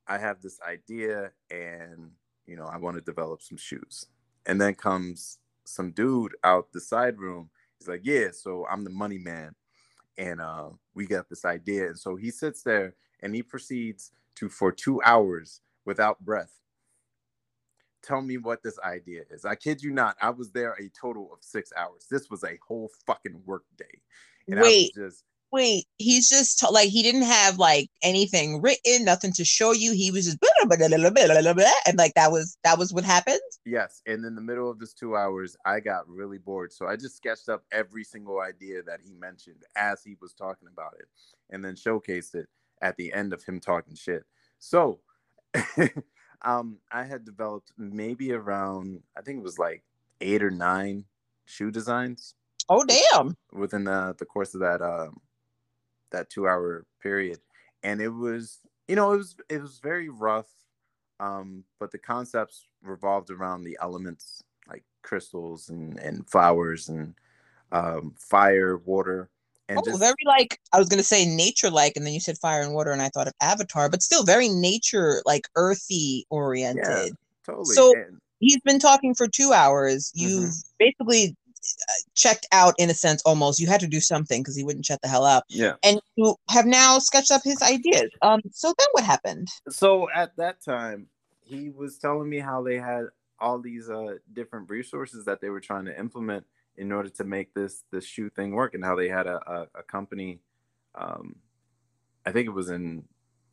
I 0.08 0.18
have 0.18 0.42
this 0.42 0.60
idea 0.68 1.32
and 1.52 2.12
you 2.46 2.56
know 2.56 2.66
I 2.66 2.78
want 2.78 2.96
to 2.98 3.02
develop 3.02 3.42
some 3.42 3.58
shoes. 3.58 4.06
And 4.46 4.62
then 4.62 4.76
comes 4.76 5.40
some 5.66 5.92
dude 5.92 6.36
out 6.44 6.72
the 6.72 6.80
side 6.80 7.20
room. 7.20 7.50
He's 7.80 7.88
like, 7.88 8.02
yeah, 8.04 8.28
so 8.32 8.66
I'm 8.72 8.84
the 8.84 8.90
money 8.90 9.18
man, 9.18 9.54
and 10.18 10.42
uh, 10.42 10.70
we 10.96 11.06
got 11.06 11.30
this 11.30 11.46
idea. 11.46 11.88
And 11.88 12.00
so 12.00 12.16
he 12.16 12.32
sits 12.32 12.64
there 12.64 12.96
and 13.22 13.36
he 13.36 13.44
proceeds 13.44 14.12
to 14.36 14.50
for 14.50 14.72
two 14.72 15.02
hours 15.04 15.62
without 15.86 16.20
breath. 16.24 16.54
Tell 18.04 18.22
me 18.22 18.38
what 18.38 18.64
this 18.64 18.80
idea 18.80 19.24
is. 19.30 19.44
I 19.44 19.56
kid 19.56 19.84
you 19.84 19.92
not. 19.92 20.16
I 20.22 20.30
was 20.30 20.52
there 20.52 20.74
a 20.74 20.90
total 20.90 21.30
of 21.34 21.40
six 21.42 21.74
hours. 21.76 22.06
This 22.10 22.30
was 22.30 22.44
a 22.44 22.58
whole 22.66 22.90
fucking 23.06 23.42
work 23.46 23.66
day. 23.78 24.02
And 24.48 24.62
Wait, 24.62 24.94
I 24.96 25.02
was 25.02 25.12
just 25.12 25.24
wait, 25.52 25.86
he's 25.98 26.30
just 26.30 26.60
t- 26.60 26.68
like 26.72 26.90
he 26.90 27.04
didn't 27.04 27.24
have 27.24 27.58
like 27.58 27.90
anything 28.04 28.62
written, 28.62 29.06
nothing 29.06 29.32
to 29.34 29.46
show 29.46 29.72
you. 29.72 29.94
He 29.94 30.12
was 30.12 30.26
just 30.26 30.38
and 31.88 31.98
like 31.98 32.14
that 32.16 32.32
was 32.32 32.58
that 32.64 32.78
was 32.78 32.94
what 32.94 33.04
happened. 33.04 33.40
Yes, 33.66 34.02
and 34.06 34.24
in 34.26 34.36
the 34.36 34.42
middle 34.42 34.70
of 34.70 34.80
this 34.80 34.94
two 34.94 35.16
hours, 35.16 35.56
I 35.66 35.80
got 35.80 36.08
really 36.08 36.38
bored, 36.38 36.72
so 36.74 36.88
I 36.88 36.96
just 36.96 37.18
sketched 37.18 37.50
up 37.50 37.64
every 37.72 38.04
single 38.04 38.40
idea 38.42 38.84
that 38.84 39.00
he 39.04 39.14
mentioned 39.14 39.64
as 39.76 40.04
he 40.04 40.16
was 40.22 40.34
talking 40.34 40.68
about 40.72 40.94
it, 41.00 41.08
and 41.50 41.64
then 41.64 41.76
showcased 41.76 42.36
it 42.36 42.48
at 42.82 42.96
the 42.98 43.14
end 43.14 43.34
of 43.34 43.44
him 43.44 43.60
talking 43.60 43.96
shit. 43.96 44.24
So, 44.60 45.00
um, 46.46 46.78
I 46.92 47.04
had 47.04 47.26
developed 47.26 47.72
maybe 47.78 48.34
around 48.34 49.02
I 49.18 49.22
think 49.22 49.40
it 49.40 49.44
was 49.44 49.60
like 49.60 49.84
eight 50.22 50.44
or 50.44 50.52
nine 50.52 51.06
shoe 51.46 51.72
designs. 51.72 52.36
Oh 52.70 52.84
damn! 52.84 53.36
Within 53.54 53.86
the 53.86 54.16
the 54.18 54.26
course 54.26 54.54
of 54.54 54.62
that 54.62 54.82
um 54.82 55.18
that 56.12 56.30
two 56.30 56.48
hour 56.48 56.86
period 57.02 57.40
and 57.84 58.02
it 58.02 58.10
was 58.10 58.60
you 58.88 58.96
know 58.96 59.14
it 59.14 59.18
was 59.18 59.36
it 59.50 59.62
was 59.62 59.80
very 59.80 60.10
rough 60.10 60.50
um 61.20 61.64
but 61.80 61.92
the 61.92 61.98
concepts 61.98 62.68
revolved 62.82 63.30
around 63.30 63.64
the 63.64 63.78
elements 63.82 64.44
like 64.70 64.84
crystals 65.02 65.70
and 65.70 66.00
and 66.00 66.28
flowers 66.30 66.90
and 66.90 67.14
um 67.72 68.14
fire 68.18 68.78
water 68.78 69.30
and 69.70 69.80
oh, 69.80 69.82
just, 69.84 70.00
very 70.00 70.14
like 70.26 70.60
I 70.72 70.80
was 70.80 70.88
gonna 70.88 71.04
say 71.04 71.26
nature 71.26 71.70
like, 71.70 71.94
and 71.98 72.06
then 72.06 72.14
you 72.14 72.20
said 72.20 72.38
fire 72.38 72.62
and 72.62 72.74
water, 72.74 72.92
and 72.92 73.02
I 73.02 73.10
thought 73.10 73.28
of 73.28 73.34
Avatar, 73.42 73.90
but 73.90 74.02
still 74.02 74.24
very 74.24 74.48
nature 74.48 75.22
like 75.26 75.48
earthy 75.56 76.26
oriented. 76.30 76.86
Yeah, 76.86 77.10
totally. 77.46 77.76
So 77.76 77.94
and, 77.94 78.18
he's 78.40 78.62
been 78.62 78.80
talking 78.80 79.14
for 79.14 79.28
two 79.28 79.52
hours. 79.52 80.12
You've 80.16 80.52
mm-hmm. 80.52 80.70
basically 80.80 81.36
checked 82.16 82.48
out 82.52 82.74
in 82.78 82.90
a 82.90 82.94
sense 82.94 83.22
almost. 83.24 83.60
You 83.60 83.68
had 83.68 83.80
to 83.82 83.88
do 83.88 84.00
something 84.00 84.42
because 84.42 84.56
he 84.56 84.64
wouldn't 84.64 84.86
shut 84.86 85.02
the 85.02 85.08
hell 85.08 85.24
up. 85.24 85.44
Yeah. 85.50 85.74
And 85.84 86.00
you 86.16 86.36
have 86.50 86.66
now 86.66 87.00
sketched 87.00 87.32
up 87.32 87.42
his 87.44 87.62
ideas. 87.62 88.10
Um 88.22 88.42
so 88.52 88.74
then 88.78 88.88
what 88.92 89.04
happened? 89.04 89.48
So 89.70 90.08
at 90.14 90.36
that 90.38 90.62
time 90.62 91.08
he 91.42 91.70
was 91.70 91.98
telling 91.98 92.30
me 92.30 92.40
how 92.40 92.62
they 92.64 92.78
had 92.78 93.06
all 93.40 93.60
these 93.60 93.90
uh 93.90 94.16
different 94.34 94.70
resources 94.70 95.26
that 95.26 95.42
they 95.42 95.50
were 95.50 95.60
trying 95.60 95.86
to 95.86 96.00
implement 96.00 96.46
in 96.76 96.92
order 96.92 97.10
to 97.10 97.24
make 97.24 97.54
this 97.54 97.84
this 97.92 98.06
shoe 98.06 98.30
thing 98.30 98.52
work 98.52 98.74
and 98.74 98.84
how 98.84 98.96
they 98.96 99.08
had 99.08 99.28
a, 99.28 99.40
a, 99.50 99.80
a 99.80 99.84
company 99.84 100.40
um 100.96 101.36
i 102.26 102.32
think 102.32 102.48
it 102.48 102.52
was 102.52 102.70
in 102.70 103.04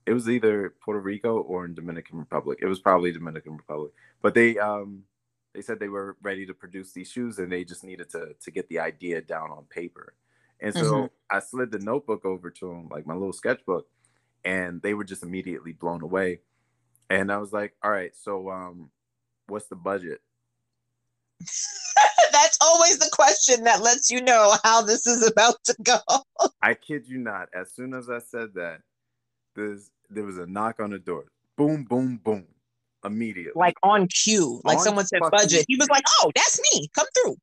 it 0.06 0.12
was 0.12 0.28
either 0.28 0.74
puerto 0.84 1.00
rico 1.00 1.38
or 1.38 1.64
in 1.64 1.74
dominican 1.74 2.18
republic. 2.18 2.58
It 2.60 2.66
was 2.66 2.80
probably 2.80 3.12
dominican 3.12 3.56
republic. 3.56 3.92
But 4.22 4.34
they 4.34 4.58
um 4.58 5.04
they 5.54 5.62
said 5.62 5.78
they 5.78 5.88
were 5.88 6.16
ready 6.22 6.44
to 6.46 6.54
produce 6.54 6.92
these 6.92 7.10
shoes 7.10 7.38
and 7.38 7.50
they 7.50 7.64
just 7.64 7.84
needed 7.84 8.10
to 8.10 8.34
to 8.42 8.50
get 8.50 8.68
the 8.68 8.80
idea 8.80 9.20
down 9.20 9.50
on 9.50 9.64
paper. 9.70 10.14
And 10.60 10.74
so 10.74 10.80
mm-hmm. 10.82 11.06
I 11.30 11.40
slid 11.40 11.70
the 11.70 11.78
notebook 11.78 12.24
over 12.24 12.50
to 12.50 12.68
them, 12.68 12.88
like 12.90 13.06
my 13.06 13.14
little 13.14 13.32
sketchbook, 13.32 13.86
and 14.44 14.80
they 14.82 14.94
were 14.94 15.04
just 15.04 15.22
immediately 15.22 15.72
blown 15.72 16.02
away. 16.02 16.40
And 17.10 17.30
I 17.30 17.38
was 17.38 17.52
like, 17.52 17.74
all 17.82 17.90
right, 17.90 18.12
so 18.14 18.50
um, 18.50 18.90
what's 19.46 19.66
the 19.66 19.76
budget? 19.76 20.20
That's 22.32 22.58
always 22.60 22.98
the 22.98 23.10
question 23.12 23.64
that 23.64 23.82
lets 23.82 24.10
you 24.10 24.22
know 24.22 24.54
how 24.64 24.82
this 24.82 25.06
is 25.06 25.26
about 25.26 25.62
to 25.64 25.76
go. 25.82 25.98
I 26.62 26.74
kid 26.74 27.06
you 27.06 27.18
not. 27.18 27.48
As 27.54 27.72
soon 27.72 27.94
as 27.94 28.08
I 28.08 28.18
said 28.18 28.54
that, 28.54 28.80
there's 29.54 29.90
there 30.10 30.24
was 30.24 30.38
a 30.38 30.46
knock 30.46 30.80
on 30.80 30.90
the 30.90 30.98
door. 30.98 31.24
Boom, 31.56 31.84
boom, 31.84 32.20
boom. 32.22 32.46
Immediately. 33.04 33.52
Like 33.54 33.76
on 33.82 34.08
cue. 34.08 34.60
Like 34.64 34.78
On 34.78 34.84
someone 34.84 35.06
said 35.06 35.20
budget. 35.30 35.66
He 35.68 35.76
was 35.76 35.88
like, 35.88 36.04
oh, 36.22 36.32
that's 36.34 36.60
me. 36.72 36.88
Come 36.96 37.06
through. 37.14 37.36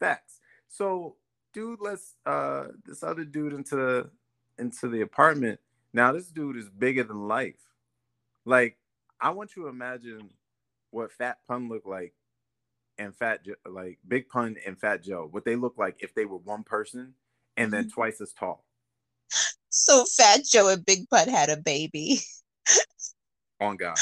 Facts. 0.00 0.40
So, 0.68 1.16
dude, 1.54 1.80
let's 1.80 2.14
uh 2.26 2.68
this 2.84 3.02
other 3.02 3.24
dude 3.24 3.52
into 3.52 4.10
into 4.58 4.88
the 4.88 5.02
apartment. 5.02 5.60
Now, 5.92 6.12
this 6.12 6.28
dude 6.28 6.56
is 6.56 6.68
bigger 6.68 7.04
than 7.04 7.28
life. 7.28 7.54
Like, 8.44 8.76
I 9.20 9.30
want 9.30 9.56
you 9.56 9.62
to 9.62 9.68
imagine 9.68 10.30
what 10.90 11.12
Fat 11.12 11.38
Pun 11.48 11.68
looked 11.68 11.86
like 11.86 12.14
and 12.98 13.14
Fat 13.14 13.44
Jo- 13.44 13.54
like 13.70 13.98
Big 14.06 14.28
Pun 14.28 14.56
and 14.66 14.78
Fat 14.78 15.02
Joe. 15.02 15.28
What 15.30 15.44
they 15.44 15.56
look 15.56 15.74
like 15.78 15.96
if 16.00 16.14
they 16.14 16.24
were 16.24 16.38
one 16.38 16.64
person 16.64 17.14
and 17.56 17.72
then 17.72 17.84
Mhm. 17.84 17.92
twice 17.92 18.20
as 18.20 18.32
tall. 18.32 18.64
So 19.68 20.04
Fat 20.04 20.40
Joe 20.44 20.68
and 20.68 20.84
Big 20.84 21.08
Pun 21.10 21.28
had 21.28 21.48
a 21.50 21.56
baby. 21.56 22.20
On 23.60 23.76
God. 23.76 23.98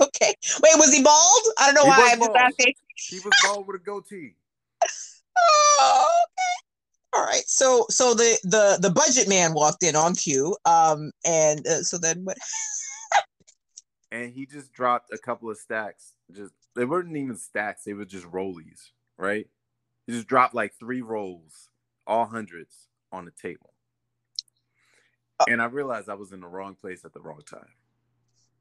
Okay. 0.16 0.34
Wait, 0.62 0.72
was 0.76 0.94
he 0.94 1.02
bald? 1.02 1.42
I 1.58 1.66
don't 1.66 1.74
know 1.74 1.84
He 1.84 1.88
why 1.88 2.14
was 2.18 2.28
I'm 2.30 2.46
asking. 2.46 2.74
He 2.94 3.16
was 3.16 3.34
bald 3.44 3.66
with 3.66 3.76
a 3.76 3.84
goatee. 3.84 4.34
Oh, 5.82 6.06
okay. 6.24 7.18
All 7.18 7.24
right. 7.24 7.44
So 7.46 7.86
so 7.88 8.12
the 8.12 8.38
the 8.42 8.78
the 8.80 8.90
budget 8.90 9.28
man 9.28 9.54
walked 9.54 9.82
in 9.82 9.96
on 9.96 10.14
cue. 10.14 10.56
Um 10.66 11.12
and 11.24 11.66
uh, 11.66 11.82
so 11.82 11.96
then 11.96 12.24
what 12.24 12.36
and 14.12 14.32
he 14.32 14.44
just 14.44 14.72
dropped 14.72 15.12
a 15.12 15.18
couple 15.18 15.50
of 15.50 15.56
stacks. 15.56 16.12
Just 16.32 16.52
they 16.74 16.84
weren't 16.84 17.16
even 17.16 17.36
stacks; 17.36 17.84
they 17.84 17.94
were 17.94 18.04
just 18.04 18.26
rollies, 18.26 18.90
right? 19.16 19.46
He 20.06 20.12
just 20.12 20.26
dropped 20.26 20.54
like 20.54 20.74
three 20.78 21.00
rolls, 21.00 21.68
all 22.06 22.26
hundreds, 22.26 22.88
on 23.12 23.24
the 23.24 23.30
table. 23.30 23.72
And 25.48 25.62
I 25.62 25.66
realized 25.66 26.08
I 26.08 26.14
was 26.14 26.32
in 26.32 26.40
the 26.40 26.46
wrong 26.46 26.74
place 26.74 27.04
at 27.04 27.14
the 27.14 27.20
wrong 27.20 27.40
time. 27.48 27.68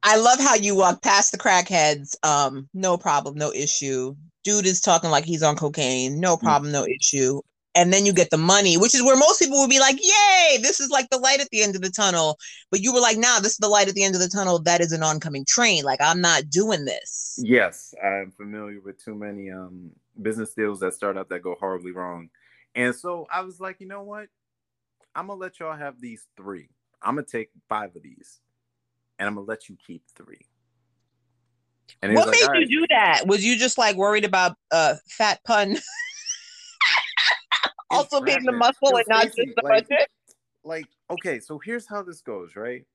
I 0.03 0.17
love 0.17 0.39
how 0.39 0.55
you 0.55 0.75
walk 0.75 1.01
past 1.01 1.31
the 1.31 1.38
crackheads. 1.38 2.15
Um, 2.23 2.69
no 2.73 2.97
problem, 2.97 3.35
no 3.35 3.51
issue. 3.51 4.15
Dude 4.43 4.65
is 4.65 4.79
talking 4.81 5.09
like 5.09 5.25
he's 5.25 5.43
on 5.43 5.55
cocaine. 5.55 6.19
No 6.19 6.38
problem, 6.38 6.71
no 6.71 6.85
issue. 6.85 7.41
And 7.75 7.93
then 7.93 8.05
you 8.05 8.13
get 8.13 8.29
the 8.31 8.38
money, 8.38 8.77
which 8.77 8.95
is 8.95 9.03
where 9.03 9.17
most 9.17 9.39
people 9.39 9.59
would 9.59 9.69
be 9.69 9.79
like, 9.79 9.97
"Yay, 10.01 10.57
this 10.62 10.79
is 10.79 10.89
like 10.89 11.09
the 11.09 11.17
light 11.17 11.39
at 11.39 11.49
the 11.51 11.62
end 11.62 11.75
of 11.75 11.81
the 11.81 11.89
tunnel." 11.91 12.38
But 12.71 12.81
you 12.81 12.93
were 12.93 12.99
like, 12.99 13.17
"Nah, 13.17 13.39
this 13.39 13.53
is 13.53 13.57
the 13.57 13.67
light 13.67 13.88
at 13.88 13.93
the 13.93 14.03
end 14.03 14.15
of 14.15 14.21
the 14.21 14.27
tunnel. 14.29 14.59
That 14.59 14.81
is 14.81 14.91
an 14.91 15.03
oncoming 15.03 15.45
train. 15.45 15.83
Like 15.83 15.99
I'm 16.01 16.21
not 16.21 16.49
doing 16.49 16.85
this." 16.85 17.39
Yes, 17.43 17.93
I'm 18.03 18.31
familiar 18.31 18.79
with 18.81 19.03
too 19.03 19.15
many 19.15 19.51
um 19.51 19.91
business 20.21 20.53
deals 20.53 20.79
that 20.79 20.93
start 20.93 21.17
out 21.17 21.29
that 21.29 21.43
go 21.43 21.55
horribly 21.59 21.91
wrong. 21.91 22.29
And 22.75 22.95
so 22.95 23.27
I 23.31 23.41
was 23.41 23.59
like, 23.59 23.79
you 23.79 23.88
know 23.88 24.03
what? 24.03 24.29
I'm 25.15 25.27
gonna 25.27 25.39
let 25.39 25.59
y'all 25.59 25.75
have 25.75 25.99
these 25.99 26.25
three. 26.38 26.69
I'm 27.01 27.15
gonna 27.15 27.27
take 27.27 27.49
five 27.67 27.95
of 27.95 28.03
these, 28.03 28.39
and 29.19 29.27
I'm 29.27 29.36
gonna 29.36 29.45
let 29.45 29.69
you 29.69 29.77
keep 29.86 30.03
three. 30.15 30.39
And 32.01 32.13
What 32.15 32.27
like, 32.27 32.38
made 32.39 32.47
"All 32.49 32.55
you 32.55 32.62
right." 32.62 32.69
do 32.69 32.86
that? 32.89 33.27
Was 33.27 33.45
you 33.45 33.58
just 33.58 33.77
like 33.77 33.95
worried 33.95 34.25
about 34.25 34.55
uh 34.71 34.95
fat 35.08 35.39
pun 35.45 35.77
also 37.91 38.21
being 38.21 38.43
the 38.43 38.51
muscle 38.51 38.95
and 38.95 39.05
not 39.08 39.23
just 39.25 39.36
the 39.36 39.53
like- 39.63 39.88
budget? 39.88 40.08
like 40.65 40.86
okay 41.10 41.39
so 41.39 41.58
here's 41.58 41.88
how 41.88 42.03
this 42.03 42.19
goes 42.21 42.55
right 42.58 42.86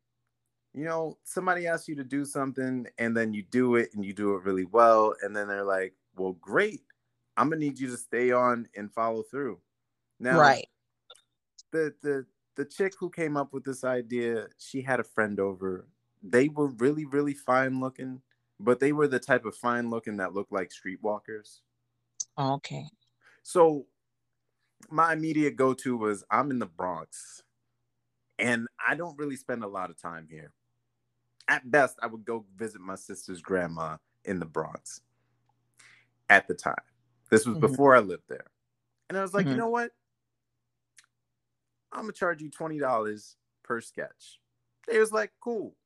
you 0.74 0.84
know 0.84 1.16
somebody 1.24 1.66
asks 1.66 1.88
you 1.88 1.96
to 1.96 2.04
do 2.04 2.22
something 2.24 2.86
and 2.98 3.16
then 3.16 3.32
you 3.32 3.42
do 3.50 3.76
it 3.76 3.88
and 3.94 4.04
you 4.04 4.12
do 4.12 4.34
it 4.34 4.44
really 4.44 4.66
well 4.66 5.14
and 5.22 5.34
then 5.34 5.48
they're 5.48 5.64
like 5.64 5.94
well 6.14 6.34
great 6.42 6.82
i'm 7.38 7.48
gonna 7.48 7.58
need 7.58 7.80
you 7.80 7.88
to 7.88 7.96
stay 7.96 8.30
on 8.32 8.68
and 8.76 8.92
follow 8.92 9.22
through 9.22 9.58
now 10.20 10.38
Right. 10.38 10.68
the 11.72 11.92
the 12.02 12.26
the 12.56 12.66
chick 12.66 12.92
who 13.00 13.08
came 13.08 13.34
up 13.36 13.54
with 13.54 13.64
this 13.64 13.82
idea 13.82 14.46
she 14.58 14.82
had 14.82 15.00
a 15.00 15.04
friend 15.04 15.40
over 15.40 15.88
they 16.24 16.48
were 16.48 16.68
really 16.68 17.06
really 17.06 17.34
fine 17.34 17.80
looking 17.80 18.22
but 18.60 18.80
they 18.80 18.92
were 18.92 19.08
the 19.08 19.20
type 19.20 19.46
of 19.46 19.56
fine 19.56 19.90
looking 19.90 20.18
that 20.18 20.34
looked 20.34 20.52
like 20.52 20.70
streetwalkers 20.70 21.60
Okay. 22.38 22.88
so 23.42 23.86
my 24.90 25.12
immediate 25.12 25.56
go-to 25.56 25.96
was 25.96 26.24
I'm 26.30 26.50
in 26.50 26.58
the 26.58 26.66
Bronx 26.66 27.42
and 28.38 28.68
I 28.86 28.94
don't 28.94 29.18
really 29.18 29.36
spend 29.36 29.64
a 29.64 29.68
lot 29.68 29.90
of 29.90 30.00
time 30.00 30.28
here. 30.30 30.52
At 31.48 31.70
best, 31.70 31.98
I 32.02 32.06
would 32.06 32.24
go 32.24 32.46
visit 32.56 32.80
my 32.80 32.96
sister's 32.96 33.42
grandma 33.42 33.98
in 34.24 34.40
the 34.40 34.46
Bronx 34.46 35.02
at 36.30 36.48
the 36.48 36.54
time. 36.54 36.74
This 37.30 37.46
was 37.46 37.56
Mhm. 37.56 37.60
before 37.60 37.94
I 37.94 38.00
lived 38.00 38.24
there. 38.28 38.46
And 39.08 39.18
I 39.18 39.22
was 39.22 39.34
like, 39.34 39.50
you 39.50 39.56
Mhm. 39.56 39.58
know 39.58 39.68
what? 39.68 39.92
I'm 41.92 42.02
gonna 42.02 42.12
charge 42.12 42.42
you 42.42 42.50
$20 42.50 43.36
per 43.62 43.80
sketch. 43.80 44.40
They 44.88 44.98
was 44.98 45.12
like, 45.12 45.32
cool. 45.40 45.76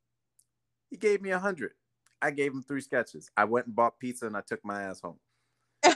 He 0.90 0.96
gave 0.96 1.20
me 1.22 1.30
a 1.30 1.38
hundred. 1.38 1.72
I 2.20 2.30
gave 2.30 2.52
him 2.52 2.62
three 2.62 2.80
sketches. 2.80 3.30
I 3.36 3.44
went 3.44 3.66
and 3.66 3.76
bought 3.76 3.98
pizza 3.98 4.26
and 4.26 4.36
I 4.36 4.40
took 4.40 4.64
my 4.64 4.82
ass 4.82 5.00
home. 5.00 5.18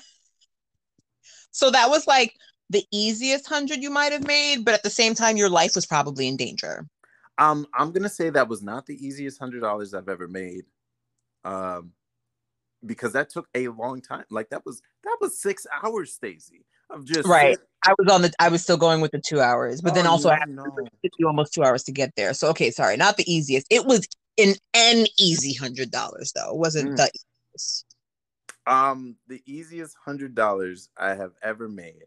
So 1.55 1.71
that 1.71 1.91
was 1.91 2.07
like 2.07 2.35
the 2.71 2.85
easiest 2.91 3.47
hundred 3.47 3.83
you 3.83 3.91
might 3.91 4.13
have 4.13 4.27
made, 4.27 4.65
but 4.65 4.73
at 4.75 4.83
the 4.83 4.91
same 4.91 5.15
time, 5.15 5.37
your 5.37 5.51
life 5.51 5.75
was 5.75 5.85
probably 5.85 6.27
in 6.27 6.37
danger. 6.37 6.87
Um, 7.37 7.67
I'm 7.75 7.93
gonna 7.93 8.09
say 8.09 8.31
that 8.31 8.49
was 8.49 8.63
not 8.63 8.87
the 8.87 8.95
easiest 8.95 9.39
hundred 9.39 9.61
dollars 9.61 9.93
I've 9.93 10.09
ever 10.09 10.29
made, 10.29 10.65
um, 11.45 11.93
because 12.87 13.13
that 13.13 13.29
took 13.29 13.49
a 13.55 13.69
long 13.69 14.01
time. 14.01 14.25
Like 14.31 14.49
that 14.51 14.65
was 14.65 14.81
that 15.05 15.19
was 15.21 15.39
six 15.39 15.67
hours, 15.83 16.13
Stacy, 16.13 16.65
of 16.89 17.05
just 17.05 17.29
Right. 17.29 17.59
I 17.85 17.95
was 17.99 18.13
on 18.13 18.23
the 18.23 18.33
I 18.39 18.49
was 18.49 18.63
still 18.63 18.77
going 18.77 19.01
with 19.01 19.11
the 19.11 19.21
two 19.21 19.41
hours, 19.41 19.81
but 19.81 19.95
then 19.95 20.07
Oh, 20.07 20.11
also 20.11 20.31
I 20.31 20.39
had 20.39 20.49
no. 20.49 20.65
you 21.19 21.27
almost 21.27 21.53
two 21.53 21.65
hours 21.65 21.83
to 21.85 21.93
get 21.93 22.15
there. 22.17 22.33
So 22.33 22.49
okay, 22.49 22.71
sorry, 22.71 22.97
not 22.97 23.17
the 23.17 23.31
easiest. 23.31 23.67
It 23.71 23.85
was 23.85 24.07
an 24.39 24.55
an 24.75 25.07
easy 25.19 25.55
hundred 25.55 25.91
dollars 25.91 26.33
though. 26.35 26.51
It 26.51 26.57
wasn't 26.59 26.93
Mm. 26.93 26.97
the 26.97 27.11
easiest. 27.55 27.87
Um, 28.67 29.17
the 29.27 29.43
easiest 29.47 29.97
hundred 29.97 30.35
dollars 30.35 30.89
I 30.97 31.15
have 31.15 31.33
ever 31.43 31.69
made, 31.69 32.05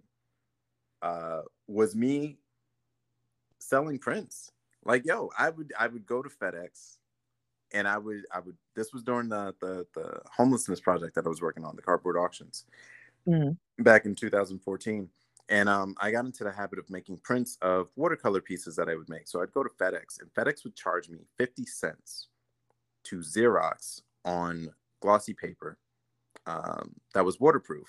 uh, 1.01 1.41
was 1.67 1.95
me 1.95 2.37
selling 3.59 3.99
prints. 3.99 4.51
Like, 4.83 5.05
yo, 5.05 5.29
I 5.37 5.49
would 5.49 5.73
I 5.77 5.87
would 5.87 6.05
go 6.05 6.21
to 6.21 6.29
FedEx, 6.29 6.97
and 7.73 7.87
I 7.87 7.97
would 7.97 8.25
I 8.31 8.39
would. 8.39 8.55
This 8.75 8.93
was 8.93 9.03
during 9.03 9.29
the 9.29 9.53
the 9.59 9.85
the 9.95 10.21
homelessness 10.31 10.79
project 10.79 11.15
that 11.15 11.25
I 11.25 11.29
was 11.29 11.41
working 11.41 11.65
on, 11.65 11.75
the 11.75 11.81
cardboard 11.81 12.17
auctions. 12.17 12.65
Mhm. 13.27 13.57
back 13.79 14.05
in 14.05 14.13
2014 14.15 15.09
and 15.49 15.69
um, 15.69 15.95
i 15.99 16.11
got 16.11 16.25
into 16.25 16.43
the 16.43 16.51
habit 16.51 16.79
of 16.79 16.89
making 16.89 17.17
prints 17.23 17.57
of 17.61 17.87
watercolor 17.95 18.41
pieces 18.41 18.75
that 18.75 18.89
i 18.89 18.95
would 18.95 19.09
make 19.09 19.27
so 19.27 19.41
i'd 19.41 19.51
go 19.51 19.63
to 19.63 19.69
fedex 19.79 20.19
and 20.19 20.33
fedex 20.33 20.63
would 20.63 20.75
charge 20.75 21.09
me 21.09 21.19
50 21.37 21.65
cents 21.65 22.27
to 23.03 23.17
xerox 23.19 24.01
on 24.23 24.69
glossy 25.01 25.33
paper 25.33 25.77
um, 26.47 26.93
that 27.13 27.25
was 27.25 27.39
waterproof 27.39 27.87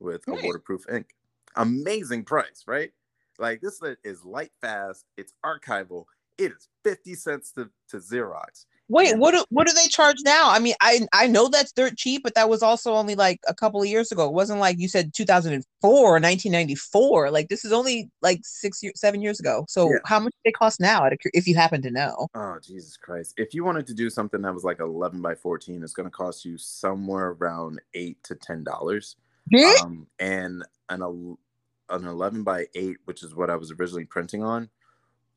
with 0.00 0.26
Nice. 0.28 0.42
a 0.42 0.46
waterproof 0.46 0.82
ink. 0.92 1.14
Amazing 1.56 2.24
price 2.24 2.64
right? 2.66 2.90
Like 3.38 3.60
this 3.60 3.80
is 4.04 4.24
light 4.24 4.52
fast 4.60 5.04
it's 5.16 5.34
archival 5.44 6.04
it 6.38 6.52
is 6.52 6.68
50 6.84 7.14
cents 7.14 7.52
to, 7.52 7.70
to 7.88 7.96
xerox 7.98 8.66
Wait, 8.88 9.08
Yeah. 9.10 9.14
what 9.16 9.32
do 9.32 9.44
what 9.50 9.66
do 9.66 9.72
they 9.72 9.88
charge 9.88 10.16
now? 10.24 10.48
I 10.50 10.58
mean, 10.60 10.74
I 10.80 11.06
I 11.12 11.26
know 11.26 11.48
that's 11.48 11.72
dirt 11.72 11.96
cheap, 11.96 12.22
but 12.22 12.34
that 12.36 12.48
was 12.48 12.62
also 12.62 12.92
only 12.94 13.14
like 13.16 13.40
a 13.48 13.54
couple 13.54 13.82
of 13.82 13.88
years 13.88 14.12
ago. 14.12 14.26
It 14.26 14.32
wasn't 14.32 14.60
like 14.60 14.78
you 14.78 14.88
said 14.88 15.12
2004 15.12 15.90
or 15.90 16.20
1994. 16.20 17.30
Like 17.30 17.48
this 17.48 17.64
is 17.64 17.72
only 17.72 18.08
like 18.22 18.40
six 18.44 18.82
years, 18.82 18.98
seven 19.00 19.20
years 19.22 19.40
ago. 19.40 19.64
So 19.68 19.90
Yeah. 19.90 19.98
how 20.04 20.20
much 20.20 20.32
do 20.32 20.38
they 20.44 20.52
cost 20.52 20.80
now? 20.80 21.04
out 21.04 21.12
of 21.12 21.18
cur- 21.22 21.30
If 21.34 21.46
you 21.48 21.54
happen 21.56 21.82
to 21.82 21.90
know. 21.90 22.28
Oh 22.34 22.58
Jesus 22.62 22.96
Christ! 22.96 23.34
If 23.36 23.54
you 23.54 23.64
wanted 23.64 23.86
to 23.88 23.94
do 23.94 24.08
something 24.08 24.40
that 24.42 24.54
was 24.54 24.64
like 24.64 24.80
eleven 24.80 25.20
by 25.20 25.34
fourteen, 25.34 25.82
it's 25.82 25.92
going 25.92 26.08
to 26.08 26.16
cost 26.16 26.44
you 26.44 26.56
somewhere 26.56 27.30
around 27.38 27.80
eight 27.94 28.22
to 28.24 28.34
ten 28.36 28.62
dollars. 28.64 29.16
Um, 29.82 30.06
and 30.18 30.64
an 30.88 31.02
an 31.88 32.06
eleven 32.06 32.42
by 32.44 32.66
eight, 32.74 32.96
which 33.04 33.22
is 33.22 33.34
what 33.34 33.50
I 33.50 33.56
was 33.56 33.72
originally 33.72 34.04
printing 34.04 34.42
on, 34.42 34.68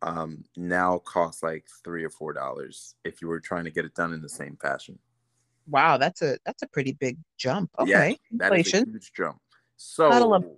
um, 0.01 0.43
now 0.55 0.99
costs 0.99 1.43
like 1.43 1.65
three 1.83 2.03
or 2.03 2.09
four 2.09 2.33
dollars 2.33 2.95
if 3.03 3.21
you 3.21 3.27
were 3.27 3.39
trying 3.39 3.65
to 3.65 3.71
get 3.71 3.85
it 3.85 3.93
done 3.95 4.13
in 4.13 4.21
the 4.21 4.29
same 4.29 4.57
fashion. 4.61 4.97
Wow, 5.67 5.97
that's 5.97 6.21
a 6.21 6.37
that's 6.45 6.63
a 6.63 6.67
pretty 6.67 6.93
big 6.93 7.17
jump. 7.37 7.69
Yeah, 7.85 7.97
Okay, 7.99 8.17
That 8.31 8.45
is 8.47 8.51
a 8.51 8.55
inflation. 8.57 8.91
huge 8.91 9.11
jump. 9.13 9.39
Gotta 9.97 10.25
love- 10.25 10.43
So, 10.43 10.57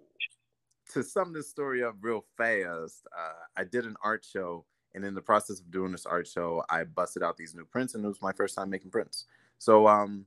to 0.94 1.04
sum 1.04 1.34
this 1.34 1.50
story 1.50 1.84
up 1.84 1.96
real 2.02 2.26
fast, 2.38 3.06
uh, 3.18 3.34
I 3.56 3.64
did 3.64 3.86
an 3.86 3.96
art 4.04 4.24
show, 4.26 4.66
and 4.94 5.04
in 5.06 5.14
the 5.16 5.22
process 5.22 5.60
of 5.60 5.72
doing 5.72 5.92
this 5.92 6.06
art 6.06 6.28
show, 6.28 6.64
I 6.70 6.84
busted 6.84 7.24
out 7.24 7.38
these 7.38 7.54
new 7.56 7.66
prints, 7.66 7.96
and 7.96 8.04
it 8.04 8.08
was 8.08 8.22
my 8.22 8.34
first 8.34 8.56
time 8.56 8.70
making 8.70 8.92
prints. 8.92 9.26
So, 9.58 9.88
um, 9.88 10.26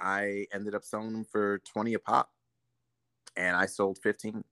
I 0.00 0.46
ended 0.52 0.74
up 0.74 0.84
selling 0.84 1.12
them 1.12 1.24
for 1.24 1.58
twenty 1.60 1.94
a 1.94 1.98
pop, 1.98 2.30
and 3.36 3.56
I 3.56 3.66
sold 3.66 3.98
fifteen. 3.98 4.44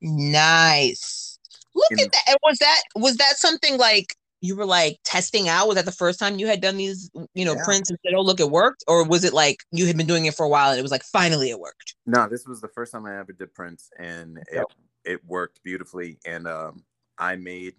Nice. 0.00 1.33
Look 1.74 1.90
In- 1.92 2.00
at 2.00 2.12
that. 2.12 2.22
And 2.28 2.38
was 2.42 2.58
that 2.58 2.80
was 2.96 3.16
that 3.16 3.36
something 3.38 3.78
like 3.78 4.14
you 4.40 4.56
were 4.56 4.66
like 4.66 4.98
testing 5.04 5.48
out? 5.48 5.66
Was 5.66 5.76
that 5.76 5.86
the 5.86 5.92
first 5.92 6.18
time 6.18 6.38
you 6.38 6.46
had 6.46 6.60
done 6.60 6.76
these, 6.76 7.10
you 7.34 7.44
know, 7.44 7.54
Yeah. 7.54 7.64
prints 7.64 7.90
and 7.90 7.98
said, 8.04 8.14
"Oh, 8.14 8.20
look, 8.22 8.40
it 8.40 8.50
worked," 8.50 8.84
or 8.86 9.04
was 9.04 9.24
it 9.24 9.32
like 9.32 9.64
you 9.70 9.86
had 9.86 9.96
been 9.96 10.06
doing 10.06 10.26
it 10.26 10.34
for 10.34 10.44
a 10.44 10.48
while 10.48 10.70
and 10.70 10.78
it 10.78 10.82
was 10.82 10.90
like 10.90 11.02
finally 11.02 11.50
it 11.50 11.58
worked? 11.58 11.94
No, 12.06 12.28
this 12.28 12.46
was 12.46 12.60
the 12.60 12.68
first 12.68 12.92
time 12.92 13.06
I 13.06 13.18
ever 13.18 13.32
did 13.32 13.54
prints, 13.54 13.90
and 13.98 14.38
it 14.52 14.64
it 15.04 15.24
worked 15.24 15.62
beautifully. 15.62 16.18
And 16.26 16.46
um, 16.46 16.84
I 17.18 17.36
made 17.36 17.74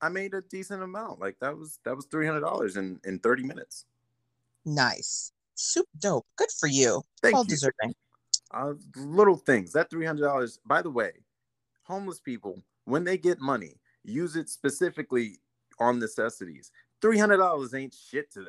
I 0.00 0.08
made 0.08 0.34
a 0.34 0.42
decent 0.42 0.82
amount. 0.82 1.20
Like 1.20 1.38
that 1.40 1.56
was 1.56 1.78
that 1.84 1.94
was 1.96 2.06
three 2.06 2.26
hundred 2.26 2.40
dollars 2.40 2.76
in 2.76 3.00
in 3.04 3.18
thirty 3.20 3.44
minutes. 3.44 3.84
Nice, 4.64 5.32
super 5.54 5.88
dope. 6.00 6.26
Good 6.36 6.50
for 6.58 6.66
you. 6.68 7.02
Thank 7.22 7.36
All 7.36 7.44
you. 7.44 7.48
deserving. 7.48 7.94
Uh, 8.50 8.74
little 8.96 9.36
things. 9.36 9.72
That 9.72 9.88
three 9.90 10.04
hundred 10.06 10.22
dollars. 10.24 10.58
By 10.66 10.82
the 10.82 10.90
way, 10.90 11.12
homeless 11.84 12.18
people 12.20 12.60
when 12.86 13.04
they 13.04 13.18
get 13.18 13.40
money, 13.40 13.74
use 14.02 14.36
it 14.36 14.48
specifically 14.48 15.38
on 15.78 15.98
necessities. 15.98 16.70
Three 17.02 17.18
hundred 17.18 17.36
dollars 17.36 17.74
ain't 17.74 17.94
shit 17.94 18.32
to 18.32 18.40
them. 18.40 18.48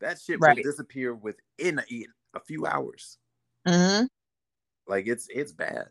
That 0.00 0.20
shit 0.20 0.40
Right. 0.40 0.56
will 0.56 0.62
disappear 0.62 1.14
within 1.14 1.80
a, 1.80 2.06
a 2.34 2.40
few 2.40 2.66
hours. 2.66 3.18
hmm 3.66 4.04
Like 4.86 5.08
it's 5.08 5.26
it's 5.28 5.52
bad. 5.52 5.88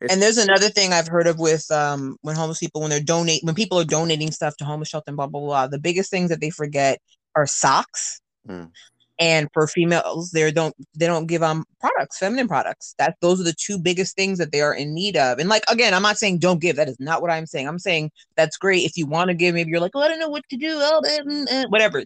It's, 0.00 0.12
And 0.12 0.22
there's 0.22 0.38
another 0.38 0.68
thing 0.68 0.92
I've 0.92 1.08
heard 1.08 1.26
of 1.26 1.38
with 1.38 1.70
um 1.70 2.16
when 2.22 2.34
homeless 2.36 2.58
people 2.58 2.80
when 2.80 2.90
they're 2.90 3.00
donate 3.00 3.42
when 3.44 3.54
people 3.54 3.78
are 3.78 3.84
donating 3.84 4.30
stuff 4.32 4.56
to 4.56 4.64
homeless 4.64 4.88
shelter 4.88 5.04
and 5.08 5.16
blah 5.16 5.26
blah 5.26 5.40
blah. 5.40 5.66
The 5.68 5.78
biggest 5.78 6.10
things 6.10 6.30
that 6.30 6.40
they 6.40 6.50
forget 6.50 6.98
are 7.36 7.46
socks. 7.46 8.20
Mm. 8.48 8.70
And 9.20 9.48
for 9.52 9.66
females, 9.66 10.30
they 10.30 10.50
don't 10.52 10.74
they 10.94 11.06
don't 11.06 11.26
give 11.26 11.42
um 11.42 11.64
products, 11.80 12.18
feminine 12.18 12.46
products. 12.46 12.94
That 12.98 13.16
those 13.20 13.40
are 13.40 13.44
the 13.44 13.52
two 13.52 13.78
biggest 13.78 14.14
things 14.14 14.38
that 14.38 14.52
they 14.52 14.60
are 14.60 14.74
in 14.74 14.94
need 14.94 15.16
of. 15.16 15.38
And 15.38 15.48
like 15.48 15.64
again, 15.68 15.92
I'm 15.92 16.02
not 16.02 16.18
saying 16.18 16.38
don't 16.38 16.60
give. 16.60 16.76
That 16.76 16.88
is 16.88 17.00
not 17.00 17.20
what 17.20 17.30
I'm 17.30 17.46
saying. 17.46 17.66
I'm 17.66 17.80
saying 17.80 18.12
that's 18.36 18.56
great 18.56 18.84
if 18.84 18.96
you 18.96 19.06
want 19.06 19.28
to 19.28 19.34
give. 19.34 19.54
Maybe 19.54 19.70
you're 19.70 19.80
like, 19.80 19.92
oh, 19.94 20.00
I 20.02 20.08
don't 20.08 20.20
know 20.20 20.28
what 20.28 20.44
to 20.50 20.56
do. 20.56 20.68
Oh, 20.70 21.02
mm, 21.04 21.26
mm, 21.26 21.48
mm," 21.48 21.70
whatever. 21.70 22.04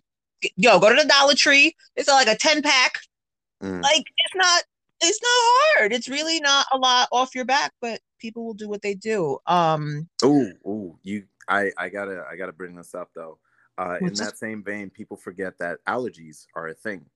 Yo, 0.56 0.78
go 0.78 0.88
to 0.88 1.02
the 1.02 1.08
Dollar 1.08 1.34
Tree. 1.34 1.76
It's 1.96 2.08
like 2.08 2.28
a 2.28 2.36
ten 2.36 2.62
pack. 2.62 2.98
Mm. 3.62 3.82
Like 3.82 4.04
it's 4.06 4.34
not 4.34 4.62
it's 5.02 5.20
not 5.22 5.78
hard. 5.78 5.92
It's 5.92 6.08
really 6.08 6.40
not 6.40 6.66
a 6.72 6.78
lot 6.78 7.08
off 7.12 7.34
your 7.34 7.44
back, 7.44 7.72
but 7.80 8.00
people 8.18 8.46
will 8.46 8.54
do 8.54 8.68
what 8.68 8.82
they 8.82 8.94
do. 8.94 9.38
Um, 9.46 10.08
oh 10.64 10.98
you 11.02 11.24
I 11.48 11.70
I 11.76 11.88
gotta 11.88 12.24
I 12.30 12.36
gotta 12.36 12.52
bring 12.52 12.74
this 12.74 12.94
up 12.94 13.10
though. 13.14 13.38
Uh, 13.78 13.98
in 14.04 14.16
that 14.16 14.38
same 14.38 14.62
vein, 14.62 14.90
people 14.90 15.16
forget 15.16 15.58
that 15.58 15.78
allergies 15.86 16.46
are 16.54 16.68
a 16.68 16.74
thing, 16.74 17.06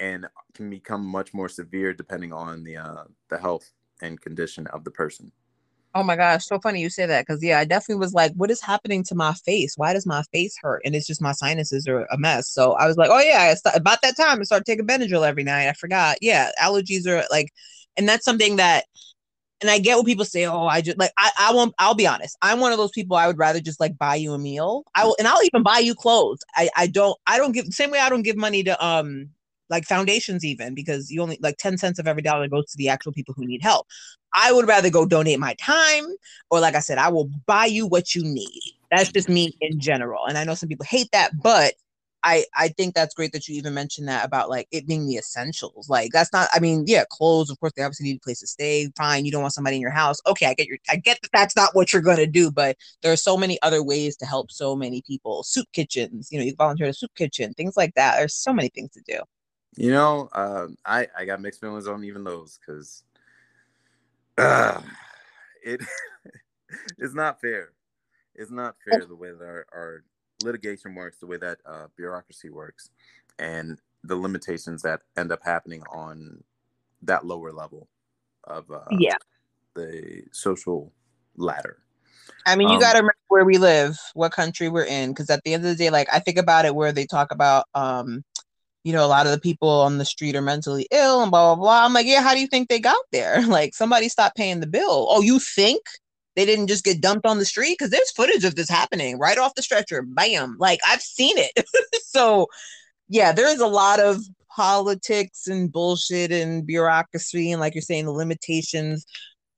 and 0.00 0.26
can 0.54 0.70
become 0.70 1.04
much 1.06 1.34
more 1.34 1.48
severe 1.48 1.92
depending 1.94 2.32
on 2.32 2.64
the 2.64 2.76
uh, 2.76 3.04
the 3.30 3.38
health 3.38 3.72
and 4.02 4.20
condition 4.20 4.66
of 4.68 4.84
the 4.84 4.90
person. 4.90 5.32
oh 5.94 6.02
my 6.02 6.16
gosh, 6.16 6.46
so 6.46 6.58
funny 6.58 6.80
you 6.80 6.90
say 6.90 7.06
that 7.06 7.26
because 7.26 7.42
yeah, 7.42 7.58
I 7.58 7.64
definitely 7.64 8.00
was 8.00 8.14
like, 8.14 8.32
what 8.34 8.50
is 8.50 8.60
happening 8.62 9.04
to 9.04 9.14
my 9.14 9.34
face? 9.34 9.74
Why 9.76 9.92
does 9.92 10.06
my 10.06 10.22
face 10.32 10.56
hurt? 10.62 10.82
And 10.84 10.94
it's 10.94 11.06
just 11.06 11.20
my 11.22 11.32
sinuses 11.32 11.86
are 11.86 12.06
a 12.06 12.18
mess. 12.18 12.48
So 12.48 12.72
I 12.74 12.86
was 12.86 12.96
like, 12.96 13.10
oh 13.12 13.20
yeah, 13.20 13.48
I 13.50 13.54
st- 13.54 13.76
about 13.76 13.98
that 14.02 14.16
time 14.16 14.40
I 14.40 14.44
started 14.44 14.64
taking 14.64 14.86
Benadryl 14.86 15.26
every 15.26 15.44
night. 15.44 15.68
I 15.68 15.72
forgot. 15.74 16.18
Yeah, 16.22 16.50
allergies 16.60 17.06
are 17.06 17.24
like, 17.30 17.52
and 17.96 18.08
that's 18.08 18.24
something 18.24 18.56
that. 18.56 18.84
And 19.62 19.70
I 19.70 19.78
get 19.78 19.96
what 19.96 20.04
people 20.04 20.24
say. 20.24 20.44
Oh, 20.44 20.66
I 20.66 20.80
just 20.82 20.98
like 20.98 21.12
I, 21.16 21.30
I 21.38 21.54
won't. 21.54 21.74
I'll 21.78 21.94
be 21.94 22.06
honest. 22.06 22.36
I'm 22.42 22.60
one 22.60 22.72
of 22.72 22.78
those 22.78 22.90
people. 22.90 23.16
I 23.16 23.26
would 23.28 23.38
rather 23.38 23.60
just 23.60 23.80
like 23.80 23.96
buy 23.96 24.16
you 24.16 24.34
a 24.34 24.38
meal. 24.38 24.84
I 24.94 25.04
will, 25.04 25.16
and 25.18 25.26
I'll 25.28 25.42
even 25.44 25.62
buy 25.62 25.78
you 25.78 25.94
clothes. 25.94 26.40
I, 26.54 26.68
I 26.76 26.86
don't. 26.88 27.16
I 27.26 27.38
don't 27.38 27.52
give 27.52 27.66
same 27.66 27.90
way. 27.90 28.00
I 28.00 28.10
don't 28.10 28.22
give 28.22 28.36
money 28.36 28.64
to 28.64 28.84
um 28.84 29.30
like 29.70 29.84
foundations 29.84 30.44
even 30.44 30.74
because 30.74 31.10
you 31.10 31.22
only 31.22 31.38
like 31.40 31.56
10 31.56 31.78
cents 31.78 31.98
of 31.98 32.06
every 32.06 32.22
dollar 32.22 32.46
goes 32.46 32.66
to 32.66 32.76
the 32.76 32.88
actual 32.90 33.12
people 33.12 33.34
who 33.34 33.46
need 33.46 33.62
help. 33.62 33.86
I 34.34 34.52
would 34.52 34.68
rather 34.68 34.90
go 34.90 35.06
donate 35.06 35.38
my 35.38 35.54
time 35.54 36.04
or 36.50 36.60
like 36.60 36.74
I 36.74 36.80
said, 36.80 36.98
I 36.98 37.08
will 37.08 37.30
buy 37.46 37.66
you 37.66 37.86
what 37.86 38.14
you 38.14 38.22
need. 38.22 38.60
That's 38.90 39.10
just 39.10 39.28
me 39.28 39.56
in 39.60 39.80
general. 39.80 40.26
And 40.26 40.36
I 40.36 40.44
know 40.44 40.54
some 40.54 40.68
people 40.68 40.84
hate 40.86 41.08
that, 41.12 41.30
but 41.42 41.74
I 42.24 42.44
I 42.56 42.68
think 42.68 42.94
that's 42.94 43.14
great 43.14 43.32
that 43.32 43.48
you 43.48 43.56
even 43.56 43.74
mentioned 43.74 44.08
that 44.08 44.24
about 44.24 44.48
like 44.48 44.68
it 44.70 44.86
being 44.86 45.06
the 45.06 45.16
essentials. 45.16 45.88
Like 45.88 46.10
that's 46.12 46.32
not 46.32 46.48
I 46.54 46.60
mean, 46.60 46.84
yeah, 46.86 47.04
clothes, 47.10 47.50
of 47.50 47.58
course 47.60 47.72
they 47.76 47.82
obviously 47.82 48.06
need 48.08 48.16
a 48.16 48.20
place 48.20 48.40
to 48.40 48.46
stay. 48.46 48.90
Fine, 48.96 49.24
you 49.24 49.32
don't 49.32 49.42
want 49.42 49.54
somebody 49.54 49.76
in 49.76 49.82
your 49.82 49.90
house. 49.90 50.20
Okay, 50.26 50.46
I 50.46 50.54
get 50.54 50.66
your 50.68 50.78
I 50.88 50.96
get 50.96 51.18
that 51.22 51.30
that's 51.32 51.56
not 51.56 51.74
what 51.74 51.92
you're 51.92 52.02
gonna 52.02 52.26
do, 52.26 52.50
but 52.50 52.76
there 53.02 53.12
are 53.12 53.16
so 53.16 53.36
many 53.36 53.60
other 53.62 53.82
ways 53.82 54.16
to 54.18 54.26
help 54.26 54.50
so 54.50 54.76
many 54.76 55.02
people. 55.06 55.42
Soup 55.42 55.66
kitchens, 55.72 56.28
you 56.30 56.38
know, 56.38 56.44
you 56.44 56.54
volunteer 56.56 56.86
at 56.86 56.90
a 56.90 56.94
soup 56.94 57.14
kitchen, 57.16 57.54
things 57.54 57.76
like 57.76 57.94
that. 57.94 58.16
There's 58.16 58.34
so 58.34 58.52
many 58.52 58.68
things 58.68 58.90
to 58.92 59.02
do. 59.06 59.20
You 59.76 59.90
know, 59.92 60.28
um, 60.32 60.76
I 60.84 61.08
I 61.16 61.24
got 61.24 61.40
mixed 61.40 61.60
feelings 61.60 61.88
on 61.88 62.04
even 62.04 62.24
those 62.24 62.58
because 62.58 63.04
uh, 64.38 64.80
it 65.62 65.80
it's 66.98 67.14
not 67.14 67.40
fair. 67.40 67.72
It's 68.34 68.50
not 68.50 68.76
fair 68.84 69.04
the 69.04 69.16
way 69.16 69.30
that 69.30 69.44
our, 69.44 69.66
our 69.72 70.04
litigation 70.42 70.94
works, 70.94 71.18
the 71.18 71.26
way 71.26 71.36
that 71.38 71.58
uh, 71.66 71.86
bureaucracy 71.96 72.50
works, 72.50 72.90
and 73.38 73.78
the 74.04 74.16
limitations 74.16 74.82
that 74.82 75.02
end 75.16 75.32
up 75.32 75.40
happening 75.44 75.82
on 75.92 76.42
that 77.02 77.24
lower 77.24 77.52
level 77.52 77.88
of 78.44 78.70
uh, 78.70 78.84
Yeah. 78.90 79.16
the 79.74 80.24
social 80.32 80.92
ladder. 81.36 81.78
I 82.46 82.56
mean, 82.56 82.68
you 82.68 82.74
Um, 82.76 82.80
got 82.80 82.92
to 82.92 82.98
remember 82.98 83.14
where 83.28 83.44
we 83.44 83.58
live, 83.58 83.98
what 84.14 84.32
country 84.32 84.68
we're 84.68 84.84
in, 84.84 85.10
because 85.10 85.30
at 85.30 85.42
the 85.44 85.54
end 85.54 85.64
of 85.64 85.70
the 85.70 85.76
day, 85.76 85.90
like 85.90 86.08
I 86.12 86.18
think 86.18 86.38
about 86.38 86.64
it, 86.64 86.74
where 86.74 86.92
they 86.92 87.06
talk 87.06 87.32
about, 87.32 87.66
um, 87.74 88.24
you 88.84 88.92
know, 88.92 89.04
a 89.04 89.06
lot 89.06 89.26
of 89.26 89.32
the 89.32 89.40
people 89.40 89.68
on 89.68 89.98
the 89.98 90.04
street 90.04 90.34
are 90.34 90.42
mentally 90.42 90.88
ill 90.90 91.22
and 91.22 91.30
blah 91.30 91.54
blah 91.54 91.62
blah. 91.62 91.84
I'm 91.84 91.92
like, 91.92 92.06
yeah, 92.06 92.20
how 92.20 92.34
do 92.34 92.40
you 92.40 92.48
think 92.48 92.68
they 92.68 92.80
got 92.80 93.02
there? 93.12 93.42
Like, 93.46 93.74
somebody 93.74 94.08
stopped 94.08 94.36
paying 94.36 94.60
the 94.60 94.66
bill. 94.66 95.06
Oh, 95.08 95.22
you 95.22 95.38
think 95.38 95.82
they 96.36 96.46
didn't 96.46 96.68
just 96.68 96.84
get 96.84 97.00
dumped 97.00 97.26
on 97.26 97.38
the 97.38 97.44
street? 97.44 97.76
Because 97.78 97.90
there's 97.90 98.10
footage 98.12 98.44
of 98.44 98.54
this 98.54 98.68
happening 98.68 99.18
right 99.18 99.38
off 99.38 99.54
the 99.54 99.62
stretcher. 99.62 100.02
Bam! 100.02 100.56
Like 100.58 100.80
I've 100.86 101.02
seen 101.02 101.36
it. 101.38 101.66
so, 102.04 102.46
yeah, 103.08 103.32
there's 103.32 103.60
a 103.60 103.66
lot 103.66 104.00
of 104.00 104.18
politics 104.54 105.46
and 105.46 105.72
bullshit 105.72 106.30
and 106.30 106.66
bureaucracy 106.66 107.52
and, 107.52 107.60
like 107.60 107.74
you're 107.74 107.82
saying, 107.82 108.04
the 108.04 108.12
limitations 108.12 109.06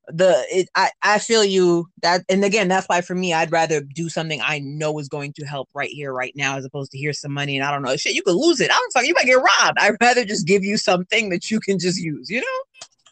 the 0.09 0.45
it, 0.51 0.69
I, 0.75 0.91
I 1.03 1.19
feel 1.19 1.45
you 1.45 1.89
that 2.03 2.23
and 2.29 2.45
again 2.45 2.69
that's 2.69 2.87
why 2.89 3.01
for 3.01 3.15
me 3.15 3.33
I'd 3.33 3.53
rather 3.53 3.81
do 3.81 4.09
something 4.09 4.41
I 4.43 4.59
know 4.59 4.99
is 4.99 5.09
going 5.09 5.33
to 5.35 5.47
help 5.47 5.69
right 5.73 5.89
here 5.89 6.13
right 6.13 6.35
now 6.37 6.59
as 6.59 6.65
opposed 6.65 6.93
to 6.93 6.99
here's 6.99 7.21
some 7.21 7.33
money 7.33 7.57
and 7.57 7.65
I 7.65 7.71
don't 7.71 7.83
know 7.83 7.97
shit 7.97 8.15
you 8.15 8.23
could 8.23 8.37
lose 8.37 8.61
it 8.61 8.71
I 8.71 8.75
don't 8.75 8.93
fuck 8.93 9.07
you 9.07 9.15
might 9.15 9.25
get 9.25 9.37
robbed 9.37 9.79
I'd 9.79 9.97
rather 10.01 10.25
just 10.25 10.47
give 10.47 10.63
you 10.63 10.77
something 10.77 11.31
that 11.31 11.51
you 11.51 11.59
can 11.59 11.79
just 11.79 11.99
use 11.99 12.29
you 12.29 12.41
know 12.41 12.61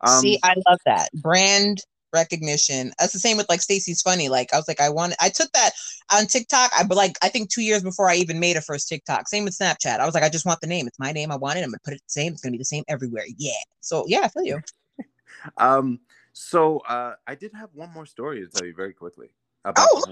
Um, 0.00 0.20
See, 0.20 0.38
I 0.42 0.54
love 0.66 0.78
that 0.86 1.08
brand 1.14 1.78
recognition. 2.12 2.92
That's 2.98 3.12
the 3.12 3.18
same 3.18 3.36
with 3.36 3.48
like 3.48 3.60
Stacy's 3.60 4.02
funny. 4.02 4.28
Like 4.28 4.52
I 4.52 4.56
was 4.56 4.68
like, 4.68 4.80
I 4.80 4.88
want. 4.88 5.14
I 5.20 5.28
took 5.28 5.50
that 5.52 5.70
on 6.12 6.26
TikTok. 6.26 6.70
I 6.76 6.84
but 6.84 6.96
like 6.96 7.16
I 7.22 7.28
think 7.28 7.50
two 7.50 7.62
years 7.62 7.82
before 7.82 8.08
I 8.08 8.16
even 8.16 8.40
made 8.40 8.56
a 8.56 8.60
first 8.60 8.88
TikTok. 8.88 9.28
Same 9.28 9.44
with 9.44 9.58
Snapchat. 9.58 10.00
I 10.00 10.06
was 10.06 10.14
like, 10.14 10.24
I 10.24 10.28
just 10.28 10.46
want 10.46 10.60
the 10.60 10.66
name. 10.66 10.86
It's 10.86 10.98
my 10.98 11.12
name. 11.12 11.30
I 11.30 11.36
want 11.36 11.58
it. 11.58 11.62
I'm 11.62 11.70
gonna 11.70 11.78
put 11.84 11.94
it 11.94 12.02
the 12.06 12.12
same. 12.12 12.32
It's 12.32 12.42
gonna 12.42 12.52
be 12.52 12.58
the 12.58 12.64
same 12.64 12.84
everywhere. 12.88 13.24
Yeah. 13.36 13.52
So 13.80 14.04
yeah, 14.06 14.20
I 14.24 14.28
feel 14.28 14.44
you. 14.44 14.60
um, 15.58 16.00
so 16.32 16.78
uh, 16.80 17.14
I 17.26 17.34
did 17.34 17.52
have 17.54 17.70
one 17.74 17.90
more 17.92 18.06
story 18.06 18.40
to 18.40 18.48
tell 18.48 18.66
you 18.66 18.74
very 18.74 18.92
quickly 18.92 19.30
Oh, 19.64 20.04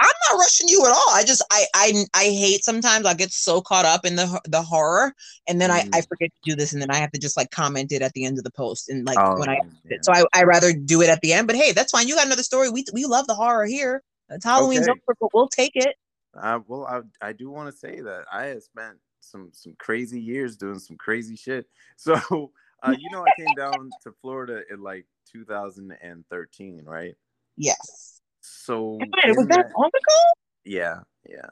I'm 0.00 0.14
not 0.30 0.38
rushing 0.38 0.68
you 0.68 0.84
at 0.84 0.90
all. 0.90 1.10
I 1.10 1.24
just 1.24 1.42
I 1.50 1.64
I 1.74 2.04
I 2.14 2.24
hate 2.24 2.64
sometimes 2.64 3.06
I 3.06 3.14
get 3.14 3.30
so 3.32 3.60
caught 3.60 3.84
up 3.84 4.04
in 4.04 4.16
the 4.16 4.40
the 4.48 4.62
horror 4.62 5.14
and 5.48 5.60
then 5.60 5.70
I 5.70 5.84
I 5.92 6.00
Mm. 6.00 6.08
forget 6.08 6.30
to 6.30 6.50
do 6.50 6.56
this 6.56 6.72
and 6.72 6.82
then 6.82 6.90
I 6.90 6.96
have 6.96 7.12
to 7.12 7.20
just 7.20 7.36
like 7.36 7.50
comment 7.50 7.92
it 7.92 8.02
at 8.02 8.12
the 8.14 8.24
end 8.24 8.38
of 8.38 8.44
the 8.44 8.50
post 8.50 8.88
and 8.88 9.06
like 9.06 9.18
Oh, 9.18 9.36
when 9.38 9.48
I 9.48 9.60
yeah. 9.88 9.98
so 10.02 10.12
I 10.12 10.24
I 10.34 10.42
rather 10.44 10.72
do 10.72 11.02
it 11.02 11.08
at 11.08 11.20
the 11.20 11.32
end. 11.32 11.46
But 11.46 11.56
hey, 11.56 11.72
that's 11.72 11.92
fine. 11.92 12.08
You 12.08 12.16
got 12.16 12.26
another 12.26 12.42
story. 12.42 12.70
We 12.70 12.84
we 12.92 13.04
love 13.06 13.26
the 13.26 13.34
horror 13.34 13.66
here. 13.66 14.02
It's 14.28 14.44
Halloween's 14.44 14.88
Okay. 14.88 14.90
over, 14.90 15.16
but 15.20 15.34
we'll 15.34 15.48
take 15.48 15.72
it. 15.74 15.96
Uh, 16.34 16.60
well, 16.66 16.86
I, 16.86 17.28
I 17.28 17.32
do 17.32 17.50
want 17.50 17.70
to 17.70 17.76
say 17.76 18.00
that 18.00 18.24
I 18.32 18.46
have 18.46 18.62
spent 18.62 18.98
some 19.20 19.50
some 19.52 19.74
crazy 19.78 20.20
years 20.20 20.56
doing 20.56 20.78
some 20.78 20.96
crazy 20.96 21.36
shit. 21.36 21.66
So 21.96 22.52
Uh, 22.82 22.94
you 22.98 23.10
know, 23.10 23.22
I 23.24 23.30
came 23.30 23.54
down 23.54 23.92
to 24.02 24.12
Florida 24.22 24.62
in 24.70 24.82
like 24.82 25.06
2013, 25.30 26.84
right? 26.86 27.14
Yes. 27.58 28.09
So 28.50 28.98
Wait, 28.98 29.36
was 29.36 29.46
that 29.48 29.70
long 29.76 29.88
ago? 29.88 30.16
Yeah, 30.64 31.00
yeah. 31.28 31.50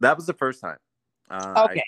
That 0.00 0.16
was 0.16 0.26
the 0.26 0.32
first 0.34 0.60
time. 0.60 0.78
Uh, 1.30 1.54
I- 1.56 1.64
Okay. 1.70 1.82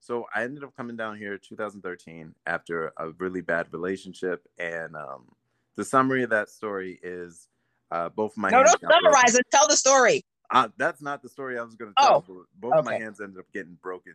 so 0.00 0.26
I 0.34 0.44
ended 0.44 0.64
up 0.64 0.74
coming 0.76 0.96
down 0.96 1.16
here 1.18 1.38
2013 1.38 2.34
after 2.46 2.92
a 2.96 3.10
really 3.18 3.40
bad 3.40 3.72
relationship, 3.72 4.46
and 4.58 4.96
um, 4.96 5.28
the 5.76 5.84
summary 5.84 6.22
of 6.22 6.30
that 6.30 6.48
story 6.48 6.98
is 7.02 7.48
uh, 7.90 8.08
both 8.08 8.36
my 8.36 8.50
No, 8.50 8.58
hands 8.58 8.76
don't 8.80 8.92
summarize 8.92 9.34
it. 9.34 9.46
Tell 9.52 9.68
the 9.68 9.76
story. 9.76 10.22
Uh, 10.52 10.68
that's 10.76 11.00
not 11.00 11.22
the 11.22 11.28
story 11.28 11.58
I 11.58 11.62
was 11.62 11.74
going 11.76 11.92
to 11.92 12.02
tell. 12.02 12.24
Oh, 12.28 12.44
both 12.56 12.74
of 12.76 12.84
my 12.84 12.94
hands 12.94 13.20
ended 13.20 13.38
up 13.38 13.46
getting 13.52 13.78
broken 13.82 14.14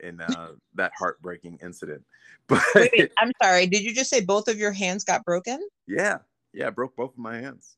in 0.00 0.20
uh, 0.20 0.52
that 0.74 0.92
heartbreaking 0.98 1.58
incident. 1.62 2.04
But 2.46 2.62
Wait, 2.74 2.90
wait, 2.96 3.12
I'm 3.18 3.32
sorry. 3.42 3.66
Did 3.66 3.82
you 3.82 3.94
just 3.94 4.10
say 4.10 4.20
both 4.20 4.48
of 4.48 4.58
your 4.58 4.72
hands 4.72 5.04
got 5.04 5.24
broken? 5.24 5.60
yeah, 5.86 6.18
yeah, 6.52 6.66
I 6.68 6.70
broke 6.70 6.96
both 6.96 7.12
of 7.12 7.18
my 7.18 7.36
hands. 7.36 7.76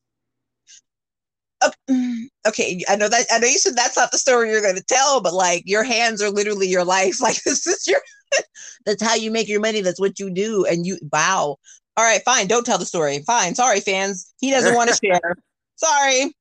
Okay, 1.63 2.29
okay, 2.47 2.83
I 2.87 2.95
know 2.95 3.09
that. 3.09 3.25
I 3.31 3.39
know 3.39 3.47
you 3.47 3.57
said 3.57 3.75
that's 3.75 3.97
not 3.97 4.11
the 4.11 4.17
story 4.17 4.51
you're 4.51 4.61
going 4.61 4.75
to 4.75 4.83
tell, 4.83 5.21
but 5.21 5.33
like 5.33 5.63
your 5.65 5.83
hands 5.83 6.21
are 6.21 6.29
literally 6.29 6.67
your 6.67 6.83
life. 6.85 7.17
Like 7.21 7.41
this 7.43 7.65
is 7.65 7.87
your. 7.87 7.99
that's 8.85 9.01
how 9.01 9.15
you 9.15 9.31
make 9.31 9.47
your 9.47 9.59
money. 9.61 9.81
That's 9.81 9.99
what 9.99 10.19
you 10.19 10.29
do. 10.29 10.65
And 10.65 10.85
you 10.85 10.97
wow. 11.11 11.57
All 11.97 12.05
right, 12.05 12.21
fine. 12.23 12.47
Don't 12.47 12.65
tell 12.65 12.77
the 12.77 12.85
story. 12.85 13.23
Fine. 13.25 13.55
Sorry, 13.55 13.79
fans. 13.79 14.33
He 14.39 14.51
doesn't 14.51 14.75
want 14.75 14.89
to 14.91 14.95
share. 15.03 15.35
Sorry. 15.77 16.35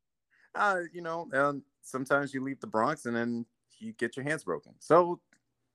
uh, 0.54 0.80
you 0.92 1.00
know, 1.00 1.28
um, 1.32 1.62
sometimes 1.82 2.34
you 2.34 2.42
leave 2.42 2.60
the 2.60 2.66
Bronx 2.66 3.06
and 3.06 3.16
then 3.16 3.46
you 3.78 3.92
get 3.94 4.16
your 4.16 4.24
hands 4.24 4.44
broken. 4.44 4.74
So 4.80 5.20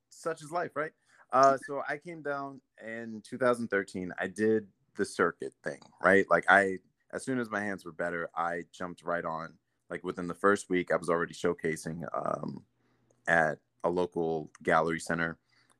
such 0.09 0.41
is 0.41 0.51
life, 0.51 0.75
right? 0.75 0.91
Uh, 1.33 1.57
so 1.65 1.81
I 1.87 1.97
came 1.97 2.21
down 2.21 2.61
in 2.85 3.21
2013. 3.25 4.13
I 4.19 4.27
did 4.27 4.67
the 4.97 5.05
circuit 5.05 5.53
thing, 5.63 5.79
right? 6.03 6.25
Like 6.29 6.45
I, 6.49 6.79
as 7.13 7.23
soon 7.23 7.39
as 7.39 7.49
my 7.49 7.61
hands 7.61 7.85
were 7.85 7.91
better, 7.91 8.29
I 8.35 8.63
jumped 8.71 9.03
right 9.03 9.25
on. 9.25 9.53
Like 9.89 10.03
within 10.03 10.27
the 10.27 10.33
first 10.33 10.69
week, 10.69 10.91
I 10.91 10.95
was 10.95 11.09
already 11.09 11.33
showcasing 11.33 12.03
um, 12.13 12.63
at 13.27 13.59
a 13.83 13.89
local 13.89 14.49
gallery 14.63 14.99
center 14.99 15.37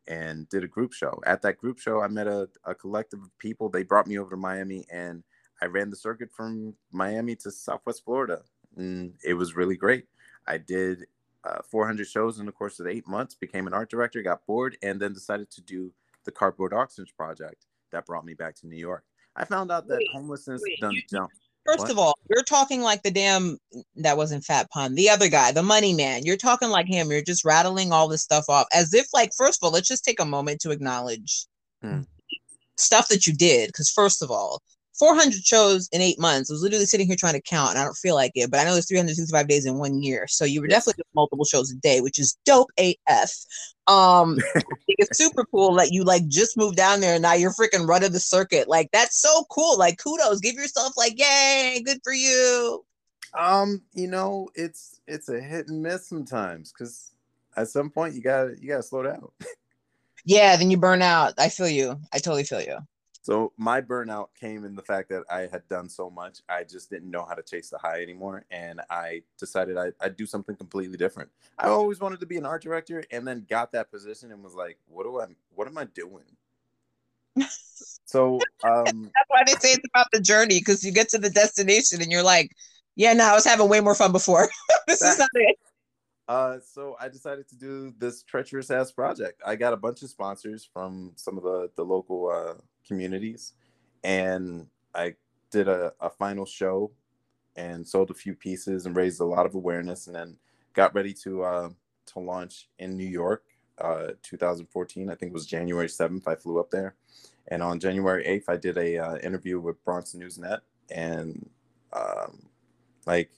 and 0.08 0.50
did 0.50 0.63
a 0.63 0.67
group 0.67 0.94
show. 0.94 1.22
At 1.26 1.41
that 1.44 1.58
group 1.58 1.80
show, 1.80 2.02
I 2.02 2.08
met 2.08 2.28
a, 2.28 2.50
a 2.65 2.76
collective 2.76 3.22
of 3.22 3.38
people. 3.38 3.70
They 3.70 3.84
brought 3.84 4.08
me 4.08 4.20
over 4.20 4.32
to 4.32 4.38
Miami 4.38 4.86
and 4.91 5.24
I 5.62 5.67
ran 5.67 5.89
the 5.89 5.96
circuit 5.96 6.30
from 6.32 6.76
Miami 6.91 7.36
to 7.38 7.52
Southwest 7.52 8.04
Florida. 8.04 8.41
And 8.76 9.13
it 9.24 9.36
was 9.36 9.56
really 9.56 9.78
great. 9.78 10.06
I 10.48 10.58
did 10.58 11.06
uh, 11.44 11.60
400 11.70 12.08
shows 12.08 12.39
in 12.39 12.46
the 12.46 12.52
course 12.52 12.80
of 12.80 12.88
eight 12.88 13.08
months, 13.08 13.36
became 13.36 13.67
an 13.67 13.74
art 13.74 13.89
director, 13.89 14.22
got 14.22 14.46
bored, 14.46 14.78
and 14.82 15.00
then 15.00 15.13
decided 15.13 15.50
to 15.52 15.62
do 15.62 15.94
the 16.26 16.32
Cardboard 16.32 16.74
Auctions 16.74 17.12
project 17.12 17.65
that 17.91 18.06
brought 18.06 18.26
me 18.26 18.34
back 18.34 18.56
to 18.56 18.67
New 18.67 18.78
York. 18.78 19.04
I 19.36 19.46
found 19.46 19.72
out 19.72 19.88
that 19.88 19.98
Wait, 19.98 20.08
homelessness 20.13 20.62
wait, 20.63 20.80
done 20.80 20.91
you- 20.91 21.02
jump. 21.10 21.32
First 21.65 21.82
What? 21.82 21.91
of 21.91 22.00
all, 22.00 22.15
you're 22.28 22.41
talking 22.44 22.82
like 22.82 23.04
the 23.04 23.12
damn 23.12 23.60
that 23.98 24.17
wasn't 24.17 24.44
Fat 24.44 24.67
Pun. 24.72 24.96
The 24.96 25.12
other 25.12 25.30
guy, 25.30 25.52
the 25.52 25.62
money 25.62 25.94
man. 25.94 26.26
You're 26.26 26.36
talking 26.36 26.70
like 26.70 26.88
him. 26.88 27.12
You're 27.12 27.22
just 27.22 27.46
rattling 27.46 27.91
all 27.91 28.08
this 28.08 28.24
stuff 28.24 28.46
off 28.50 28.65
as 28.74 28.96
if 28.96 29.06
like 29.13 29.30
first 29.38 29.60
of 29.62 29.67
all, 29.67 29.72
let's 29.72 29.88
just 29.88 30.04
take 30.04 30.20
a 30.20 30.26
moment 30.26 30.60
to 30.62 30.72
acknowledge 30.72 31.46
Hmm. 31.84 32.02
stuff 32.78 33.10
that 33.10 33.28
you 33.28 33.34
did. 33.34 33.67
Because 33.67 33.91
first 33.91 34.24
of 34.24 34.32
all, 34.32 34.60
400 35.02 35.44
shows 35.44 35.90
in 35.92 36.00
eight 36.00 36.20
months. 36.20 36.52
I 36.52 36.54
was 36.54 36.62
literally 36.62 36.86
sitting 36.86 37.08
here 37.08 37.16
trying 37.16 37.34
to 37.34 37.42
count, 37.42 37.72
and 37.72 37.80
I 37.80 37.84
don't 37.84 37.98
feel 37.98 38.14
like 38.14 38.34
it, 38.36 38.52
but 38.52 38.60
I 38.60 38.66
know 38.66 38.74
there's 38.74 38.88
365 38.88 39.48
days 39.48 39.66
in 39.66 39.80
one 39.80 40.04
year. 40.04 40.28
So 40.28 40.46
you 40.46 40.62
were 40.62 40.68
definitely 40.68 41.02
doing 41.02 41.16
multiple 41.16 41.44
shows 41.44 41.72
a 41.72 41.76
day, 41.78 42.02
which 42.02 42.20
is 42.20 42.38
dope 42.46 42.70
AF. 42.78 43.32
Um, 43.88 44.38
it's 44.88 45.18
super 45.18 45.44
cool 45.46 45.74
that 45.78 45.92
you 45.92 46.04
like 46.04 46.28
just 46.28 46.56
moved 46.56 46.78
down 46.78 47.00
there 47.00 47.16
and 47.16 47.24
now 47.24 47.34
you're 47.34 47.52
freaking 47.52 47.88
running 47.88 48.12
the 48.12 48.20
circuit. 48.20 48.68
Like 48.68 48.90
that's 48.94 49.20
so 49.20 49.44
cool. 49.50 49.76
Like 49.76 49.98
kudos, 49.98 50.40
give 50.40 50.54
yourself 50.54 50.94
like 50.96 51.18
yay, 51.18 51.82
good 51.84 51.98
for 52.04 52.14
you. 52.14 52.86
Um, 53.36 53.82
you 53.96 54.08
know, 54.08 54.50
it's 54.54 55.02
it's 55.08 55.30
a 55.30 55.42
hit 55.42 55.68
and 55.68 55.82
miss 55.82 56.08
sometimes 56.08 56.72
because 56.72 57.10
at 57.58 57.70
some 57.70 57.90
point 57.90 58.14
you 58.14 58.22
gotta 58.22 58.54
you 58.62 58.68
gotta 58.68 58.84
slow 58.84 59.02
down. 59.02 59.30
Yeah, 60.24 60.56
then 60.56 60.70
you 60.70 60.78
burn 60.78 61.02
out. 61.02 61.34
I 61.40 61.50
feel 61.50 61.68
you. 61.68 62.00
I 62.14 62.20
totally 62.20 62.44
feel 62.44 62.62
you. 62.62 62.78
So 63.23 63.53
my 63.57 63.81
burnout 63.81 64.29
came 64.39 64.65
in 64.65 64.75
the 64.75 64.81
fact 64.81 65.10
that 65.10 65.23
I 65.29 65.41
had 65.41 65.67
done 65.69 65.89
so 65.89 66.10
much, 66.10 66.39
I 66.49 66.63
just 66.63 66.89
didn't 66.89 67.12
know 67.12 67.23
how 67.23 67.36
to 67.36 67.43
chase 67.43 67.69
the 67.69 67.77
high 67.77 68.01
anymore, 68.01 68.45
and 68.49 68.81
I 68.89 69.21
decided 69.38 69.77
I, 69.77 69.91
I'd 70.01 70.15
do 70.15 70.25
something 70.25 70.55
completely 70.55 70.97
different. 70.97 71.29
I 71.60 71.67
always 71.67 71.99
wanted 71.99 72.19
to 72.21 72.25
be 72.25 72.38
an 72.38 72.45
art 72.45 72.63
director, 72.63 73.03
and 73.12 73.27
then 73.27 73.45
got 73.47 73.71
that 73.73 73.91
position 73.91 74.31
and 74.31 74.43
was 74.43 74.55
like, 74.55 74.77
"What 74.88 75.03
do 75.03 75.19
I? 75.19 75.27
What 75.53 75.67
am 75.67 75.77
I 75.77 75.86
doing?" 75.86 76.25
so, 78.05 78.39
um, 78.63 79.12
That's 79.13 79.29
why 79.29 79.43
they 79.45 79.53
say 79.53 79.73
it's 79.73 79.88
about 79.93 80.07
the 80.12 80.19
journey 80.19 80.60
because 80.60 80.84
you 80.84 80.91
get 80.91 81.10
to 81.10 81.17
the 81.17 81.29
destination 81.29 82.01
and 82.01 82.12
you're 82.12 82.23
like, 82.23 82.51
yeah, 82.95 83.13
no, 83.13 83.25
I 83.25 83.34
was 83.34 83.45
having 83.45 83.69
way 83.69 83.79
more 83.79 83.95
fun 83.95 84.12
before. 84.12 84.49
this 84.88 85.01
is 85.01 85.17
not 85.17 85.29
it. 85.34 85.57
Uh, 86.27 86.57
so 86.63 86.95
I 86.99 87.10
decided 87.10 87.47
to 87.49 87.55
do 87.55 87.93
this 87.97 88.23
treacherous 88.23 88.71
ass 88.71 88.91
project. 88.91 89.41
I 89.45 89.55
got 89.55 89.73
a 89.73 89.77
bunch 89.77 90.01
of 90.01 90.10
sponsors 90.10 90.69
from 90.71 91.12
some 91.15 91.38
of 91.38 91.43
the 91.43 91.69
the 91.75 91.84
local 91.84 92.29
uh, 92.29 92.53
communities, 92.88 93.54
and 94.04 94.67
I 94.94 95.15
did 95.52 95.67
a, 95.67 95.94
a 96.00 96.10
final 96.10 96.46
show 96.46 96.91
and 97.56 97.88
sold 97.88 98.12
a 98.12 98.13
few 98.15 98.34
pieces 98.34 98.86
and 98.86 98.96
raised 98.96 99.20
a 99.20 99.26
lot 99.26 99.46
of 99.46 99.56
awareness, 99.56 100.08
and 100.08 100.15
then 100.15 100.38
got 100.74 100.96
ready 100.96 101.13
to 101.24 101.44
uh, 101.44 101.70
to 102.08 102.20
launch 102.20 102.70
in 102.80 102.98
New 102.98 103.08
York. 103.08 103.44
Uh, 103.78 104.12
2014, 104.22 105.10
I 105.10 105.15
think 105.15 105.32
it 105.32 105.34
was 105.34 105.48
January 105.48 105.88
7th. 105.88 106.28
I 106.28 106.36
flew 106.36 106.60
up 106.60 106.70
there, 106.70 106.96
and 107.48 107.63
on 107.63 107.80
January 107.80 108.24
8th, 108.26 108.54
I 108.54 108.58
did 108.58 108.78
a 108.78 108.98
uh, 108.98 109.17
interview 109.17 109.60
with 109.60 109.84
Bronx 109.84 110.13
Newsnet, 110.13 110.60
and 110.91 111.50
um, 111.94 112.48
like 113.06 113.32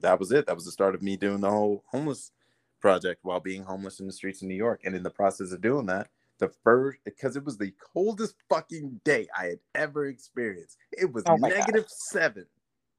that 0.00 0.18
was 0.18 0.32
it. 0.32 0.46
That 0.46 0.54
was 0.54 0.64
the 0.64 0.72
start 0.72 0.94
of 0.94 1.02
me 1.02 1.16
doing 1.16 1.40
the 1.40 1.50
whole 1.50 1.84
homeless 1.86 2.32
project 2.80 3.20
while 3.22 3.40
being 3.40 3.62
homeless 3.62 4.00
in 4.00 4.06
the 4.06 4.12
streets 4.12 4.42
of 4.42 4.48
New 4.48 4.54
York. 4.54 4.82
And 4.84 4.94
in 4.94 5.02
the 5.02 5.10
process 5.10 5.52
of 5.52 5.60
doing 5.60 5.86
that, 5.86 6.08
the 6.38 6.48
first 6.62 6.98
because 7.04 7.36
it 7.36 7.44
was 7.44 7.58
the 7.58 7.72
coldest 7.92 8.34
fucking 8.48 9.00
day 9.04 9.26
I 9.36 9.46
had 9.46 9.58
ever 9.74 10.06
experienced. 10.06 10.76
It 10.92 11.12
was 11.12 11.24
Oh 11.26 11.36
negative 11.36 11.86
seven. 11.88 12.46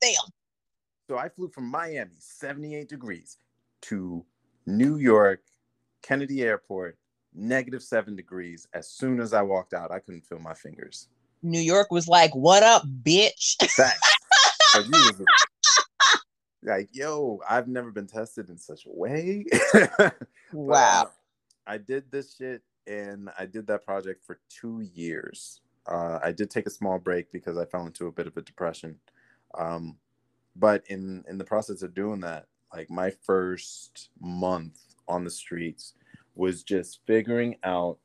Damn. 0.01 0.13
So 1.09 1.17
I 1.17 1.29
flew 1.29 1.49
from 1.49 1.69
Miami, 1.69 2.15
78 2.17 2.89
degrees, 2.89 3.37
to 3.83 4.25
New 4.65 4.97
York, 4.97 5.41
Kennedy 6.01 6.41
Airport, 6.41 6.97
negative 7.33 7.83
seven 7.83 8.15
degrees. 8.15 8.67
As 8.73 8.89
soon 8.89 9.19
as 9.19 9.33
I 9.33 9.41
walked 9.43 9.73
out, 9.73 9.91
I 9.91 9.99
couldn't 9.99 10.25
feel 10.25 10.39
my 10.39 10.53
fingers. 10.53 11.09
New 11.43 11.59
York 11.59 11.91
was 11.91 12.07
like, 12.07 12.35
what 12.35 12.63
up, 12.63 12.83
bitch? 13.03 13.55
Like, 13.77 14.85
you 14.85 14.91
was 14.91 15.21
like, 16.63 16.89
yo, 16.91 17.39
I've 17.47 17.67
never 17.67 17.91
been 17.91 18.07
tested 18.07 18.49
in 18.49 18.57
such 18.57 18.85
a 18.85 18.91
way. 18.91 19.45
Wow. 20.53 21.03
uh, 21.03 21.05
I 21.67 21.77
did 21.79 22.09
this 22.11 22.35
shit 22.35 22.61
and 22.87 23.29
I 23.37 23.45
did 23.45 23.67
that 23.67 23.85
project 23.85 24.25
for 24.25 24.39
two 24.49 24.81
years. 24.93 25.61
Uh, 25.87 26.19
I 26.23 26.31
did 26.31 26.49
take 26.49 26.67
a 26.67 26.71
small 26.71 26.97
break 26.99 27.31
because 27.31 27.57
I 27.57 27.65
fell 27.65 27.85
into 27.85 28.07
a 28.07 28.11
bit 28.11 28.27
of 28.27 28.37
a 28.37 28.41
depression. 28.41 28.95
Um, 29.57 29.97
but 30.55 30.83
in 30.87 31.23
in 31.27 31.37
the 31.37 31.43
process 31.43 31.81
of 31.81 31.93
doing 31.93 32.21
that, 32.21 32.47
like 32.73 32.89
my 32.89 33.11
first 33.23 34.09
month 34.19 34.79
on 35.07 35.23
the 35.23 35.29
streets 35.29 35.93
was 36.35 36.63
just 36.63 36.99
figuring 37.05 37.55
out 37.63 37.97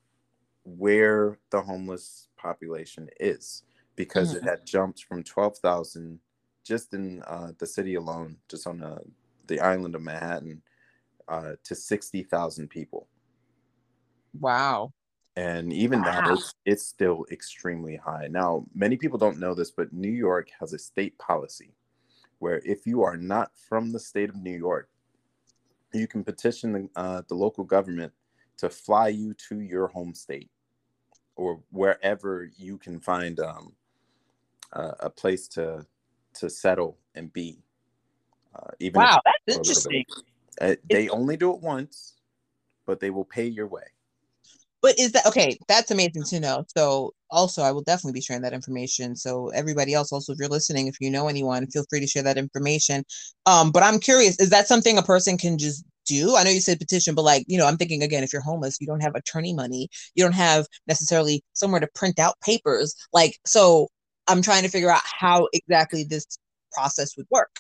where 0.65 1.39
the 1.51 1.61
homeless 1.61 2.29
population 2.37 3.09
is 3.19 3.63
because 3.97 4.35
it 4.35 4.43
had 4.43 4.65
jumped 4.65 5.05
from 5.05 5.23
12,000 5.23 6.19
just 6.65 6.95
in 6.95 7.23
uh, 7.27 7.53
the 7.59 7.67
city 7.67 7.97
alone, 7.97 8.37
just 8.49 8.67
on 8.67 8.79
the, 8.79 8.99
the 9.47 9.61
island 9.61 9.95
of 9.95 10.03
Manhattan, 10.03 10.63
uh, 11.29 11.53
to 11.65 11.75
60,000 11.75 12.69
people. 12.69 13.09
Wow. 14.39 14.93
And 15.37 15.73
even 15.73 16.01
now, 16.03 16.21
Wow. 16.25 16.35
it's, 16.35 16.55
it's 16.67 16.87
still 16.87 17.25
extremely 17.31 17.97
high. 17.97 18.29
Now, 18.31 18.67
many 18.75 18.97
people 18.97 19.19
don't 19.19 19.39
know 19.39 19.55
this, 19.55 19.71
but 19.71 19.93
New 19.93 20.11
York 20.11 20.49
has 20.59 20.73
a 20.73 20.79
state 20.79 21.17
policy 21.19 21.73
where 22.41 22.61
if 22.65 22.87
you 22.87 23.03
are 23.03 23.17
not 23.17 23.53
from 23.69 23.93
the 23.93 24.01
state 24.01 24.29
of 24.29 24.37
New 24.37 24.57
York, 24.57 24.89
you 25.93 26.07
can 26.07 26.25
petition 26.25 26.73
the, 26.73 26.89
uh, 27.01 27.23
the 27.29 27.35
local 27.35 27.65
government 27.65 28.13
to 28.59 28.69
fly 28.69 29.09
you 29.09 29.35
to 29.49 29.61
your 29.61 29.89
home 29.89 30.15
state 30.15 30.51
or 31.37 31.61
wherever 31.71 32.51
you 32.59 32.77
can 32.77 33.01
find 33.01 33.41
um, 33.41 33.73
uh, 34.73 34.93
a 35.01 35.11
place 35.11 35.49
to 35.49 35.87
to 36.35 36.49
settle 36.49 36.97
and 37.15 37.33
be. 37.33 37.59
Uh, 38.55 38.71
even 38.79 39.01
Wow, 39.01 39.21
that's 39.25 39.57
for 39.57 39.63
a 39.63 39.65
little 39.65 39.93
interesting. 39.93 40.05
Uh, 40.61 40.77
they 40.89 41.09
only 41.09 41.37
do 41.37 41.53
it 41.55 41.61
once, 41.61 42.15
but 42.87 43.01
they 43.01 43.11
will 43.11 43.25
pay 43.25 43.47
your 43.47 43.67
way. 43.67 43.87
But 44.83 44.99
is 44.99 45.13
that 45.13 45.27
okay? 45.27 45.59
That's 45.69 45.91
amazing 45.91 46.25
to 46.25 46.41
know. 46.41 46.65
So, 46.77 47.13
also, 47.31 47.63
I 47.63 47.73
will 47.73 47.83
definitely 47.83 48.19
be 48.19 48.23
sharing 48.23 48.43
that 48.43 48.53
information. 48.53 49.15
So, 49.15 49.49
everybody 49.51 49.95
else, 49.95 50.13
also, 50.13 50.33
if 50.33 50.39
you're 50.39 50.49
listening, 50.49 50.87
if 50.87 50.97
you 51.01 51.11
know 51.11 51.29
anyone, 51.29 51.67
feel 51.67 51.85
free 51.91 52.01
to 52.01 52.07
share 52.07 52.23
that 52.23 52.39
information. 52.39 53.05
Um, 53.47 53.71
but 53.71 53.83
I'm 53.83 53.99
curious, 54.01 54.39
is 54.41 54.51
that 54.51 54.69
something 54.69 54.97
a 54.97 55.03
person 55.03 55.37
can 55.37 55.59
just 55.59 55.85
do? 56.07 56.37
I 56.37 56.43
know 56.43 56.51
you 56.51 56.61
said 56.61 56.79
petition, 56.79 57.15
but 57.15 57.23
like, 57.23 57.45
you 57.47 57.59
know, 57.59 57.67
I'm 57.67 57.77
thinking 57.77 58.03
again, 58.03 58.25
if 58.25 58.33
you're 58.33 58.43
homeless, 58.43 58.79
you 58.81 58.87
don't 58.87 59.03
have 59.03 59.15
attorney 59.15 59.55
money, 59.55 59.89
you 60.15 60.25
don't 60.25 60.33
have 60.35 60.67
necessarily 60.87 61.43
somewhere 61.53 61.81
to 61.81 61.89
print 61.95 62.19
out 62.19 62.35
papers. 62.41 62.95
Like, 63.13 63.39
so 63.47 63.89
I'm 64.27 64.43
trying 64.43 64.63
to 64.63 64.69
figure 64.69 64.91
out 64.91 65.03
how 65.05 65.49
exactly 65.53 66.05
this 66.05 66.27
process 66.73 67.17
would 67.17 67.27
work. 67.31 67.51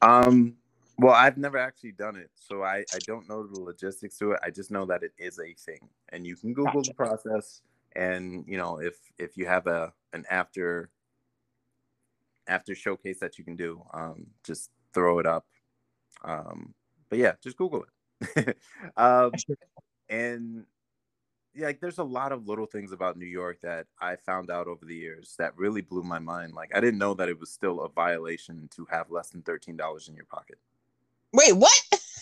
Um, 0.00 0.56
well, 0.98 1.14
I've 1.14 1.38
never 1.38 1.58
actually 1.58 1.92
done 1.92 2.16
it, 2.16 2.30
so 2.34 2.62
I, 2.62 2.84
I 2.94 2.98
don't 3.06 3.28
know 3.28 3.46
the 3.46 3.60
logistics 3.60 4.18
to 4.18 4.32
it. 4.32 4.40
I 4.42 4.50
just 4.50 4.70
know 4.70 4.84
that 4.86 5.02
it 5.02 5.12
is 5.18 5.38
a 5.38 5.54
thing, 5.54 5.88
and 6.10 6.26
you 6.26 6.36
can 6.36 6.52
Google 6.52 6.74
gotcha. 6.74 6.90
the 6.90 6.94
process. 6.94 7.62
And 7.94 8.44
you 8.46 8.58
know, 8.58 8.78
if 8.78 8.96
if 9.18 9.36
you 9.36 9.46
have 9.46 9.66
a 9.66 9.92
an 10.12 10.24
after 10.30 10.90
after 12.46 12.74
showcase 12.74 13.20
that 13.20 13.38
you 13.38 13.44
can 13.44 13.56
do, 13.56 13.82
um, 13.94 14.26
just 14.44 14.70
throw 14.92 15.18
it 15.18 15.26
up. 15.26 15.46
Um, 16.24 16.74
but 17.08 17.18
yeah, 17.18 17.32
just 17.42 17.56
Google 17.56 17.84
it. 18.20 18.56
um, 18.96 19.32
and 20.08 20.64
yeah, 21.54 21.66
like 21.66 21.80
there's 21.80 21.98
a 21.98 22.04
lot 22.04 22.32
of 22.32 22.48
little 22.48 22.66
things 22.66 22.92
about 22.92 23.16
New 23.16 23.26
York 23.26 23.60
that 23.62 23.86
I 24.00 24.16
found 24.16 24.50
out 24.50 24.66
over 24.66 24.84
the 24.84 24.94
years 24.94 25.34
that 25.38 25.56
really 25.56 25.82
blew 25.82 26.02
my 26.02 26.18
mind. 26.18 26.54
Like 26.54 26.70
I 26.74 26.80
didn't 26.80 26.98
know 26.98 27.14
that 27.14 27.28
it 27.28 27.38
was 27.38 27.50
still 27.50 27.80
a 27.80 27.88
violation 27.88 28.68
to 28.76 28.86
have 28.90 29.10
less 29.10 29.30
than 29.30 29.42
thirteen 29.42 29.76
dollars 29.76 30.08
in 30.08 30.14
your 30.14 30.24
pocket. 30.26 30.58
Wait, 31.32 31.52
what? 31.52 31.72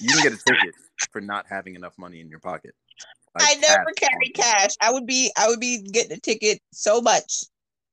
you 0.00 0.08
can 0.08 0.22
get 0.22 0.32
a 0.32 0.36
ticket 0.36 0.74
for 1.12 1.20
not 1.20 1.46
having 1.48 1.74
enough 1.74 1.96
money 1.98 2.20
in 2.20 2.28
your 2.28 2.40
pocket. 2.40 2.74
Like 3.34 3.48
I 3.48 3.60
never 3.60 3.92
carry 3.96 4.30
cash. 4.34 4.74
I 4.80 4.92
would 4.92 5.06
be 5.06 5.30
I 5.38 5.48
would 5.48 5.60
be 5.60 5.82
getting 5.82 6.16
a 6.16 6.20
ticket 6.20 6.60
so 6.72 7.00
much. 7.00 7.44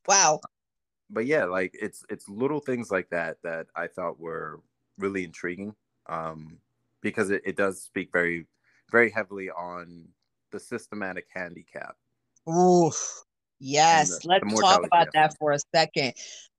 Wow. 0.08 0.40
But 1.10 1.26
yeah, 1.26 1.46
like 1.46 1.72
it's 1.80 2.04
it's 2.10 2.28
little 2.28 2.60
things 2.60 2.90
like 2.92 3.10
that 3.10 3.38
that 3.44 3.68
I 3.76 3.88
thought 3.88 4.20
were 4.20 4.62
really 4.98 5.24
intriguing. 5.24 5.76
Um 6.08 6.58
because 7.02 7.30
it, 7.30 7.44
it 7.46 7.56
does 7.56 7.84
speak 7.84 8.10
very 8.12 8.48
very 8.92 9.12
heavily 9.12 9.50
on 9.50 10.08
the 10.52 10.60
systematic 10.60 11.28
handicap. 11.34 11.96
Ooh, 12.50 12.92
yes. 13.60 14.20
The, 14.20 14.30
Let's 14.30 14.56
the 14.56 14.62
talk 14.62 14.86
about 14.86 15.08
that 15.14 15.36
for 15.38 15.52
a 15.52 15.60
second. 15.76 16.14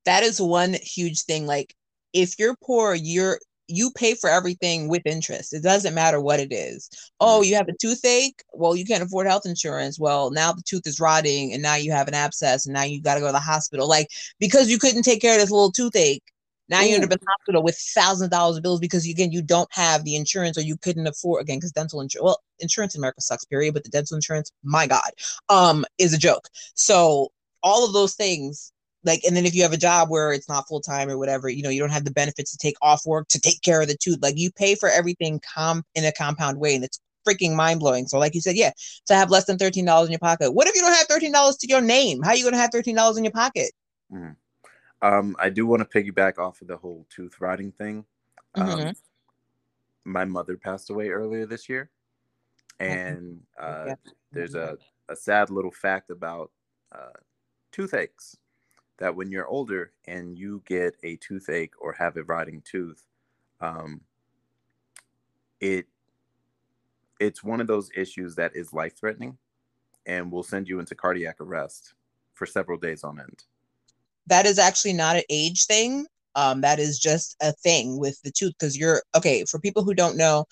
That 0.05 0.23
is 0.23 0.41
one 0.41 0.75
huge 0.75 1.23
thing. 1.23 1.47
Like, 1.47 1.75
if 2.13 2.39
you're 2.39 2.57
poor, 2.63 2.95
you're 2.95 3.39
you 3.69 3.91
pay 3.91 4.15
for 4.15 4.31
everything 4.31 4.89
with 4.89 5.03
interest. 5.05 5.53
It 5.53 5.63
doesn't 5.63 5.95
matter 5.95 6.21
what 6.21 6.41
it 6.41 6.53
is. 6.53 6.89
Oh, 7.21 7.41
mm-hmm. 7.41 7.51
you 7.51 7.55
have 7.57 7.69
a 7.69 7.77
toothache? 7.79 8.43
Well, 8.53 8.75
you 8.75 8.85
can't 8.85 9.03
afford 9.03 9.27
health 9.27 9.47
insurance. 9.47 9.99
Well, 9.99 10.31
now 10.31 10.53
the 10.53 10.63
tooth 10.63 10.87
is 10.87 10.99
rotting 10.99 11.53
and 11.53 11.63
now 11.63 11.77
you 11.77 11.93
have 11.93 12.09
an 12.09 12.15
abscess 12.15 12.67
and 12.67 12.75
now 12.75 12.83
you 12.83 13.01
got 13.01 13.15
to 13.15 13.21
go 13.21 13.27
to 13.27 13.33
the 13.33 13.39
hospital. 13.39 13.89
Like 13.89 14.09
because 14.41 14.71
you 14.71 14.79
couldn't 14.79 15.03
take 15.03 15.21
care 15.21 15.35
of 15.35 15.41
this 15.41 15.51
little 15.51 15.71
toothache, 15.71 16.25
now 16.69 16.83
Ooh. 16.83 16.87
you 16.87 16.95
end 16.95 17.05
up 17.05 17.13
in 17.13 17.19
the 17.21 17.27
hospital 17.31 17.63
with 17.63 17.77
thousands 17.77 18.23
of 18.23 18.31
dollars 18.31 18.57
of 18.57 18.63
bills 18.63 18.81
because 18.81 19.09
again 19.09 19.33
you 19.33 19.43
don't 19.43 19.73
have 19.73 20.05
the 20.05 20.17
insurance 20.17 20.59
or 20.59 20.63
you 20.63 20.77
couldn't 20.77 21.07
afford 21.07 21.43
again 21.43 21.59
because 21.59 21.73
dental 21.73 22.01
insurance. 22.01 22.25
Well, 22.25 22.43
insurance 22.61 22.95
in 22.95 23.01
America 23.01 23.21
sucks, 23.21 23.45
period. 23.45 23.75
But 23.75 23.85
the 23.85 23.91
dental 23.91 24.17
insurance, 24.17 24.51
my 24.63 24.87
God, 24.87 25.11
um, 25.49 25.85
is 25.99 26.15
a 26.15 26.19
joke. 26.19 26.49
So 26.75 27.33
all 27.63 27.85
of 27.85 27.93
those 27.93 28.15
things, 28.15 28.73
like, 29.05 29.23
and 29.25 29.37
then 29.37 29.47
if 29.47 29.55
you 29.55 29.63
have 29.63 29.73
a 29.73 29.79
job 29.79 30.11
where 30.11 30.33
it's 30.33 30.49
not 30.49 30.67
full 30.67 30.81
time 30.81 31.09
or 31.09 31.19
whatever, 31.19 31.49
you 31.49 31.63
know, 31.63 31.71
you 31.71 31.81
don't 31.81 31.93
have 31.93 32.05
the 32.05 32.11
benefits 32.11 32.51
to 32.51 32.59
take 32.59 32.77
off 32.83 33.07
work 33.07 33.29
to 33.29 33.41
take 33.41 33.63
care 33.63 33.81
of 33.81 33.89
the 33.89 33.97
tooth. 33.97 34.19
Like 34.21 34.39
you 34.39 34.51
pay 34.51 34.75
for 34.75 34.89
everything 34.89 35.41
com 35.55 35.85
in 35.95 36.05
a 36.05 36.13
compound 36.13 36.59
way, 36.59 36.75
and 36.75 36.85
it's 36.85 37.01
freaking 37.27 37.55
mind 37.55 37.81
blowing. 37.81 38.07
So, 38.07 38.19
like 38.19 38.35
you 38.35 38.41
said, 38.41 38.57
yeah, 38.57 38.73
to 39.07 39.15
have 39.15 39.31
less 39.31 39.45
than 39.45 39.59
thirteen 39.59 39.85
dollars 39.85 40.09
in 40.09 40.13
your 40.13 40.19
pocket. 40.19 40.53
What 40.53 40.67
if 40.67 40.75
you 40.75 40.81
don't 40.81 40.95
have 40.95 41.07
thirteen 41.07 41.33
dollars 41.33 41.57
to 41.59 41.69
your 41.69 41.81
name? 41.81 42.23
How 42.23 42.31
are 42.31 42.37
you 42.37 42.43
going 42.43 42.55
to 42.55 42.61
have 42.61 42.71
thirteen 42.73 42.97
dollars 42.97 43.17
in 43.17 43.25
your 43.25 43.33
pocket? 43.33 43.71
Mm-hmm. 44.13 44.33
Um, 45.01 45.37
I 45.39 45.49
do 45.49 45.65
want 45.65 45.89
to 45.89 46.03
piggyback 46.03 46.39
off 46.39 46.61
of 46.61 46.67
the 46.67 46.77
whole 46.77 47.07
tooth 47.09 47.41
rotting 47.41 47.71
thing. 47.73 48.05
Um, 48.57 48.67
mm-hmm. 48.67 48.91
my 50.05 50.25
mother 50.25 50.57
passed 50.57 50.91
away 50.91 51.11
earlier 51.11 51.47
this 51.47 51.69
year, 51.69 51.91
and 52.81 53.41
uh, 53.61 53.95
there's 54.33 54.57
a, 54.57 54.77
a 55.09 55.15
sad 55.15 55.51
little 55.51 55.71
fact 55.71 56.11
about 56.11 56.51
uh, 56.91 57.17
toothaches 57.71 58.39
that 58.99 59.15
when 59.15 59.31
you're 59.31 59.47
older 59.47 59.93
and 60.07 60.37
you 60.39 60.63
get 60.67 60.95
a 61.03 61.17
toothache 61.17 61.75
or 61.81 61.93
have 61.93 62.17
a 62.17 62.25
rotting 62.25 62.63
tooth, 62.65 63.05
um, 63.61 64.01
it 65.61 65.87
it's 67.21 67.43
one 67.43 67.61
of 67.61 67.67
those 67.67 67.91
issues 67.97 68.37
that 68.37 68.55
is 68.55 68.73
life 68.73 68.97
threatening 68.97 69.39
and 70.07 70.31
will 70.31 70.45
send 70.45 70.69
you 70.69 70.79
into 70.79 70.95
cardiac 70.95 71.41
arrest 71.41 71.95
for 72.35 72.47
several 72.47 72.79
days 72.79 73.03
on 73.03 73.19
end 73.19 73.45
that 74.29 74.47
is 74.47 74.59
actually 74.59 74.93
not 74.93 75.17
an 75.17 75.23
age 75.29 75.67
thing. 75.67 76.07
Um, 76.35 76.61
that 76.61 76.79
is 76.79 76.99
just 76.99 77.37
a 77.41 77.53
thing 77.53 77.99
with 77.99 78.21
the 78.23 78.31
tooth 78.31 78.53
because 78.59 78.79
you're 78.79 79.03
okay. 79.17 79.45
For 79.45 79.59
people 79.59 79.83
who 79.83 79.95
don't 79.95 80.17
know, 80.17 80.45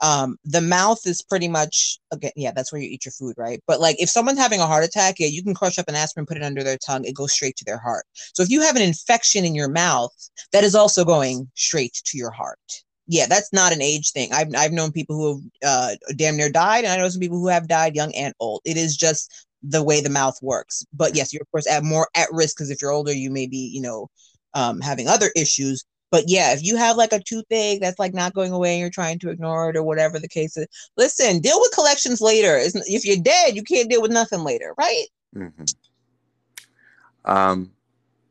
um, 0.00 0.36
the 0.44 0.60
mouth 0.60 1.06
is 1.06 1.22
pretty 1.22 1.48
much 1.48 1.98
again, 2.12 2.32
yeah, 2.36 2.52
that's 2.54 2.72
where 2.72 2.80
you 2.80 2.88
eat 2.88 3.04
your 3.04 3.12
food, 3.12 3.34
right? 3.36 3.60
But 3.66 3.80
like 3.80 4.00
if 4.00 4.08
someone's 4.08 4.38
having 4.38 4.60
a 4.60 4.66
heart 4.66 4.84
attack, 4.84 5.16
yeah, 5.18 5.26
you 5.26 5.42
can 5.42 5.54
crush 5.54 5.78
up 5.78 5.88
an 5.88 5.94
aspirin, 5.94 6.26
put 6.26 6.36
it 6.36 6.42
under 6.42 6.62
their 6.62 6.78
tongue, 6.78 7.04
it 7.04 7.14
goes 7.14 7.32
straight 7.32 7.56
to 7.56 7.64
their 7.64 7.78
heart. 7.78 8.04
So 8.34 8.42
if 8.42 8.50
you 8.50 8.60
have 8.62 8.76
an 8.76 8.82
infection 8.82 9.44
in 9.44 9.54
your 9.54 9.68
mouth, 9.68 10.12
that 10.52 10.64
is 10.64 10.74
also 10.74 11.04
going 11.04 11.50
straight 11.54 12.00
to 12.06 12.18
your 12.18 12.30
heart. 12.30 12.58
Yeah, 13.06 13.26
that's 13.26 13.52
not 13.52 13.72
an 13.72 13.80
age 13.82 14.12
thing. 14.12 14.32
I've 14.32 14.48
I've 14.54 14.72
known 14.72 14.92
people 14.92 15.16
who 15.16 15.42
have 15.62 15.94
uh, 15.94 16.12
damn 16.16 16.36
near 16.36 16.50
died, 16.50 16.84
and 16.84 16.92
I 16.92 16.98
know 16.98 17.08
some 17.08 17.20
people 17.20 17.38
who 17.38 17.48
have 17.48 17.66
died 17.66 17.96
young 17.96 18.14
and 18.14 18.34
old. 18.38 18.60
It 18.64 18.76
is 18.76 18.96
just 18.96 19.46
the 19.62 19.82
way 19.82 20.00
the 20.00 20.10
mouth 20.10 20.38
works. 20.42 20.84
But 20.92 21.16
yes, 21.16 21.32
you're 21.32 21.42
of 21.42 21.50
course 21.50 21.66
at 21.66 21.82
more 21.82 22.08
at 22.14 22.28
risk 22.32 22.56
because 22.56 22.70
if 22.70 22.82
you're 22.82 22.92
older, 22.92 23.12
you 23.12 23.30
may 23.30 23.46
be, 23.46 23.70
you 23.72 23.80
know, 23.80 24.10
um, 24.54 24.80
having 24.80 25.08
other 25.08 25.30
issues. 25.36 25.84
But 26.10 26.24
yeah, 26.26 26.52
if 26.52 26.62
you 26.62 26.76
have 26.76 26.96
like 26.96 27.12
a 27.12 27.22
toothache 27.22 27.80
that's 27.80 27.98
like 27.98 28.14
not 28.14 28.34
going 28.34 28.52
away 28.52 28.72
and 28.72 28.80
you're 28.80 28.90
trying 28.90 29.18
to 29.20 29.30
ignore 29.30 29.70
it 29.70 29.76
or 29.76 29.82
whatever 29.82 30.18
the 30.18 30.28
case 30.28 30.56
is, 30.56 30.66
listen, 30.96 31.40
deal 31.40 31.60
with 31.60 31.72
collections 31.74 32.20
later. 32.20 32.58
If 32.62 33.04
you're 33.04 33.22
dead, 33.22 33.54
you 33.54 33.62
can't 33.62 33.90
deal 33.90 34.00
with 34.00 34.10
nothing 34.10 34.40
later, 34.40 34.74
right? 34.78 35.06
Mm-hmm. 35.36 35.64
Um, 37.24 37.72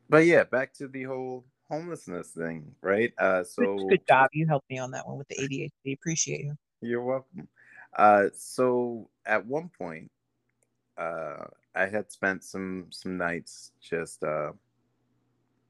but 0.09 0.25
yeah, 0.25 0.43
back 0.43 0.73
to 0.75 0.87
the 0.87 1.03
whole 1.03 1.45
homelessness 1.69 2.29
thing, 2.29 2.73
right? 2.81 3.13
Uh, 3.17 3.43
so 3.43 3.77
good 3.87 4.07
job, 4.07 4.29
you 4.33 4.47
helped 4.47 4.69
me 4.69 4.79
on 4.79 4.91
that 4.91 5.07
one 5.07 5.17
with 5.17 5.27
the 5.27 5.35
ADHD. 5.35 5.93
Appreciate 5.93 6.45
you. 6.45 6.57
You're 6.81 7.03
welcome. 7.03 7.47
Uh, 7.95 8.25
so 8.35 9.09
at 9.25 9.45
one 9.45 9.69
point, 9.77 10.11
uh, 10.97 11.45
I 11.75 11.85
had 11.85 12.11
spent 12.11 12.43
some 12.43 12.87
some 12.89 13.17
nights 13.17 13.71
just 13.81 14.23
uh, 14.23 14.51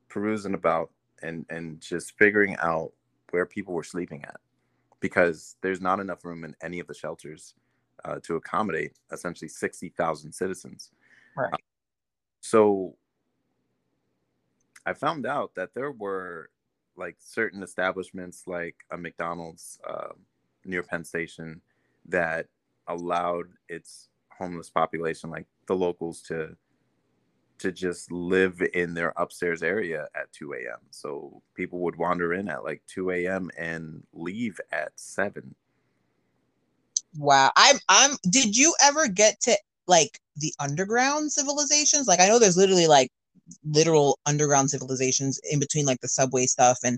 perusing 0.07 0.53
about 0.53 0.91
and 1.21 1.45
and 1.49 1.81
just 1.81 2.17
figuring 2.17 2.55
out 2.59 2.91
where 3.31 3.45
people 3.45 3.73
were 3.73 3.83
sleeping 3.83 4.23
at 4.25 4.39
because 4.99 5.57
there's 5.61 5.81
not 5.81 5.99
enough 5.99 6.25
room 6.25 6.43
in 6.43 6.55
any 6.61 6.79
of 6.79 6.87
the 6.87 6.93
shelters 6.93 7.53
uh, 8.05 8.19
to 8.23 8.35
accommodate 8.35 8.93
essentially 9.11 9.47
60,000 9.47 10.31
citizens. 10.31 10.91
Right. 11.35 11.53
Uh, 11.53 11.57
so 12.41 12.95
I 14.85 14.93
found 14.93 15.25
out 15.25 15.53
that 15.55 15.73
there 15.73 15.91
were 15.91 16.49
like 16.95 17.17
certain 17.19 17.61
establishments 17.61 18.43
like 18.47 18.75
a 18.91 18.97
McDonald's 18.97 19.79
uh, 19.87 20.13
near 20.65 20.81
Penn 20.83 21.03
Station 21.03 21.61
that 22.07 22.47
allowed 22.87 23.47
its 23.69 24.09
homeless 24.29 24.69
population, 24.69 25.29
like 25.29 25.45
the 25.67 25.75
locals, 25.75 26.21
to 26.23 26.55
to 27.59 27.71
just 27.71 28.11
live 28.11 28.61
in 28.73 28.93
their 28.93 29.13
upstairs 29.17 29.63
area 29.63 30.07
at 30.15 30.31
2 30.33 30.53
a.m. 30.53 30.79
So 30.91 31.41
people 31.55 31.79
would 31.79 31.95
wander 31.95 32.33
in 32.33 32.47
at 32.49 32.63
like 32.63 32.81
2 32.87 33.11
a.m. 33.11 33.49
and 33.57 34.03
leave 34.13 34.59
at 34.71 34.91
7. 34.95 35.55
Wow. 37.17 37.51
I'm 37.55 37.77
I'm 37.89 38.11
did 38.29 38.55
you 38.55 38.75
ever 38.81 39.07
get 39.07 39.39
to 39.41 39.57
like 39.87 40.19
the 40.35 40.53
underground 40.59 41.31
civilizations? 41.31 42.07
Like 42.07 42.19
I 42.19 42.27
know 42.27 42.39
there's 42.39 42.57
literally 42.57 42.87
like 42.87 43.09
literal 43.63 44.19
underground 44.25 44.69
civilizations 44.69 45.39
in 45.49 45.59
between 45.59 45.85
like 45.85 46.01
the 46.01 46.07
subway 46.07 46.45
stuff 46.45 46.79
and 46.83 46.97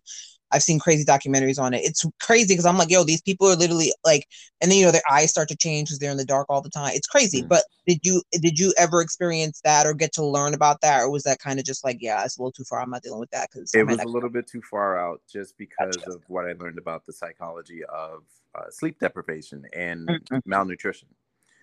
I've 0.51 0.63
seen 0.63 0.79
crazy 0.79 1.05
documentaries 1.05 1.59
on 1.59 1.73
it. 1.73 1.81
It's 1.83 2.05
crazy 2.19 2.53
because 2.53 2.65
I'm 2.65 2.77
like, 2.77 2.89
yo, 2.89 3.03
these 3.03 3.21
people 3.21 3.47
are 3.47 3.55
literally 3.55 3.93
like, 4.03 4.27
and 4.61 4.71
then 4.71 4.79
you 4.79 4.85
know 4.85 4.91
their 4.91 5.01
eyes 5.09 5.29
start 5.29 5.47
to 5.49 5.55
change 5.55 5.89
because 5.89 5.99
they're 5.99 6.11
in 6.11 6.17
the 6.17 6.25
dark 6.25 6.47
all 6.49 6.61
the 6.61 6.69
time. 6.69 6.91
It's 6.93 7.07
crazy. 7.07 7.43
Mm. 7.43 7.49
But 7.49 7.63
did 7.87 7.99
you 8.03 8.21
did 8.31 8.59
you 8.59 8.73
ever 8.77 9.01
experience 9.01 9.61
that 9.63 9.85
or 9.85 9.93
get 9.93 10.13
to 10.13 10.25
learn 10.25 10.53
about 10.53 10.81
that, 10.81 11.01
or 11.01 11.11
was 11.11 11.23
that 11.23 11.39
kind 11.39 11.59
of 11.59 11.65
just 11.65 11.83
like, 11.83 11.97
yeah, 12.01 12.23
it's 12.23 12.37
a 12.37 12.41
little 12.41 12.51
too 12.51 12.63
far. 12.63 12.81
I'm 12.81 12.89
not 12.89 13.03
dealing 13.03 13.19
with 13.19 13.31
that 13.31 13.49
because 13.51 13.73
it 13.73 13.85
was 13.85 13.99
a 13.99 14.07
little 14.07 14.29
bit 14.29 14.47
too 14.47 14.61
far 14.61 14.97
out, 14.97 15.21
just 15.31 15.57
because 15.57 15.97
gotcha. 15.97 16.11
of 16.11 16.23
what 16.27 16.45
I 16.45 16.53
learned 16.53 16.77
about 16.77 17.05
the 17.05 17.13
psychology 17.13 17.83
of 17.85 18.23
uh, 18.55 18.69
sleep 18.69 18.99
deprivation 18.99 19.65
and 19.73 20.07
mm-hmm. 20.07 20.37
malnutrition. 20.45 21.09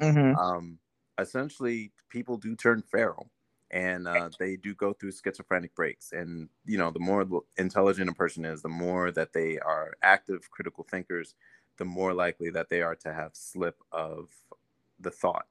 Mm-hmm. 0.01 0.37
Um, 0.37 0.79
essentially, 1.19 1.93
people 2.11 2.37
do 2.37 2.55
turn 2.55 2.83
feral 2.83 3.31
and 3.71 4.07
uh, 4.07 4.31
they 4.39 4.57
do 4.57 4.75
go 4.75 4.93
through 4.93 5.11
schizophrenic 5.11 5.75
breaks 5.75 6.13
and 6.13 6.49
you 6.65 6.79
know 6.79 6.91
the 6.91 7.01
more 7.01 7.27
intelligent 7.59 8.09
a 8.09 8.15
person 8.15 8.45
is 8.45 8.63
the 8.63 8.69
more 8.69 9.11
that 9.11 9.33
they 9.33 9.59
are 9.59 9.95
active 10.03 10.49
critical 10.51 10.85
thinkers 10.89 11.35
the 11.79 11.85
more 11.85 12.15
likely 12.15 12.49
that 12.49 12.69
they 12.69 12.81
are 12.81 12.95
to 12.95 13.13
have 13.13 13.31
slip 13.35 13.77
of 13.93 14.29
the 15.01 15.11
thought 15.11 15.47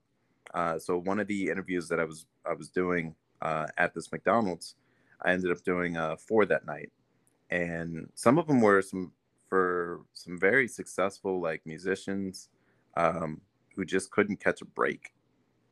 uh, 0.54 0.80
so 0.80 0.98
one 0.98 1.20
of 1.20 1.28
the 1.28 1.50
interviews 1.50 1.90
that 1.90 2.00
i 2.00 2.06
was 2.06 2.26
i 2.50 2.54
was 2.54 2.70
doing 2.70 3.14
uh, 3.42 3.68
at 3.78 3.94
this 3.94 4.12
mcdonald's 4.12 4.76
i 5.24 5.32
ended 5.32 5.52
up 5.52 5.62
doing 5.64 5.98
uh, 5.98 6.16
four 6.16 6.46
that 6.46 6.66
night 6.66 6.92
and 7.50 8.10
some 8.16 8.38
of 8.38 8.48
them 8.48 8.62
were 8.62 8.82
some 8.82 9.12
for 9.48 10.02
some 10.14 10.40
very 10.40 10.68
successful 10.68 11.40
like 11.40 11.62
musicians 11.66 12.50
um, 12.98 13.42
who 13.76 13.86
just 13.86 14.12
couldn't 14.12 14.40
catch 14.40 14.62
a 14.62 14.66
break. 14.66 15.14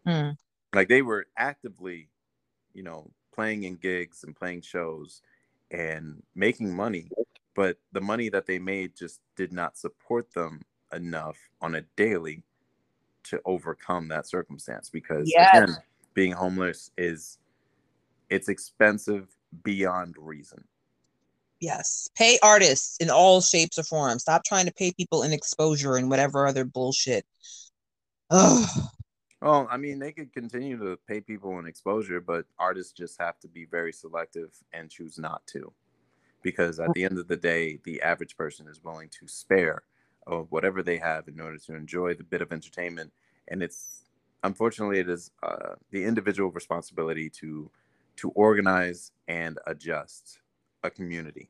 Hmm. 0.06 0.32
Like 0.74 0.90
they 0.90 1.02
were 1.02 1.28
actively, 1.38 2.10
you 2.74 2.84
know, 2.84 3.10
playing 3.34 3.64
in 3.64 3.76
gigs 3.76 4.24
and 4.24 4.36
playing 4.36 4.62
shows 4.62 5.22
and 5.72 6.22
making 6.36 6.76
money, 6.76 7.10
but 7.56 7.78
the 7.92 8.02
money 8.02 8.30
that 8.30 8.46
they 8.46 8.60
made 8.60 8.96
just 8.96 9.20
did 9.36 9.52
not 9.52 9.78
support 9.78 10.32
them 10.34 10.62
enough 10.94 11.38
on 11.62 11.76
a 11.76 11.82
daily 11.96 12.44
to 13.24 13.42
overcome 13.46 14.08
that 14.10 14.28
circumstance 14.28 14.90
because 14.90 15.32
Yes. 15.34 15.50
again, 15.54 15.78
being 16.14 16.32
homeless 16.32 16.92
is 16.98 17.38
it's 18.30 18.50
expensive 18.50 19.28
beyond 19.64 20.16
reason. 20.18 20.64
Yes. 21.60 22.10
Pay 22.16 22.40
artists 22.44 22.98
in 22.98 23.10
all 23.10 23.40
shapes 23.40 23.80
or 23.80 23.84
forms. 23.84 24.24
Stop 24.24 24.44
trying 24.44 24.66
to 24.66 24.74
pay 24.74 24.92
people 24.92 25.24
in 25.24 25.32
exposure 25.32 25.96
and 25.96 26.10
whatever 26.10 26.46
other 26.46 26.66
bullshit. 26.66 27.26
Ugh. 28.30 28.70
Well, 29.44 29.68
I 29.70 29.76
mean, 29.76 30.00
they 30.00 30.14
could 30.14 30.32
continue 30.32 30.78
to 30.78 30.98
pay 31.06 31.20
people 31.20 31.60
in 31.60 31.68
exposure, 31.68 32.22
but 32.22 32.46
artists 32.58 32.94
just 32.94 33.20
have 33.20 33.42
to 33.42 33.50
be 33.50 33.66
very 33.66 33.92
selective 33.92 34.52
and 34.72 34.90
choose 34.90 35.20
not 35.20 35.46
to. 35.48 35.74
Because 36.42 36.80
at 36.80 36.94
the 36.94 37.04
end 37.04 37.20
of 37.20 37.28
the 37.28 37.36
day, 37.36 37.78
the 37.84 38.02
average 38.02 38.38
person 38.38 38.70
is 38.70 38.86
willing 38.86 39.10
to 39.10 39.28
spare 39.28 39.84
of 40.28 40.50
whatever 40.50 40.82
they 40.82 40.98
have 40.98 41.28
in 41.28 41.42
order 41.42 41.58
to 41.58 41.76
enjoy 41.76 42.14
the 42.14 42.24
bit 42.24 42.42
of 42.42 42.54
entertainment. 42.54 43.12
And 43.50 43.62
it's 43.62 44.06
unfortunately 44.44 45.00
it 45.00 45.10
is 45.10 45.32
uh, 45.44 45.76
the 45.92 46.06
individual 46.06 46.50
responsibility 46.50 47.30
to 47.42 47.70
to 48.16 48.30
organize 48.30 49.12
and 49.28 49.60
adjust 49.68 50.40
a 50.84 50.90
community. 50.90 51.50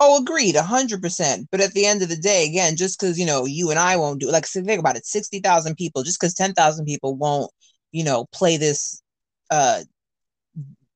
Oh, 0.00 0.20
agreed, 0.22 0.56
hundred 0.56 1.02
percent. 1.02 1.48
But 1.50 1.60
at 1.60 1.72
the 1.74 1.84
end 1.86 2.02
of 2.02 2.08
the 2.08 2.16
day, 2.16 2.46
again, 2.46 2.76
just 2.76 2.98
because 2.98 3.18
you 3.18 3.26
know 3.26 3.44
you 3.44 3.70
and 3.70 3.78
I 3.78 3.96
won't 3.96 4.20
do 4.20 4.30
like 4.30 4.46
think 4.46 4.80
about 4.80 4.96
it, 4.96 5.06
sixty 5.06 5.40
thousand 5.40 5.76
people, 5.76 6.02
just 6.02 6.18
because 6.20 6.34
ten 6.34 6.54
thousand 6.54 6.86
people 6.86 7.14
won't, 7.16 7.50
you 7.92 8.04
know, 8.04 8.26
play 8.32 8.56
this 8.56 9.02
uh 9.50 9.82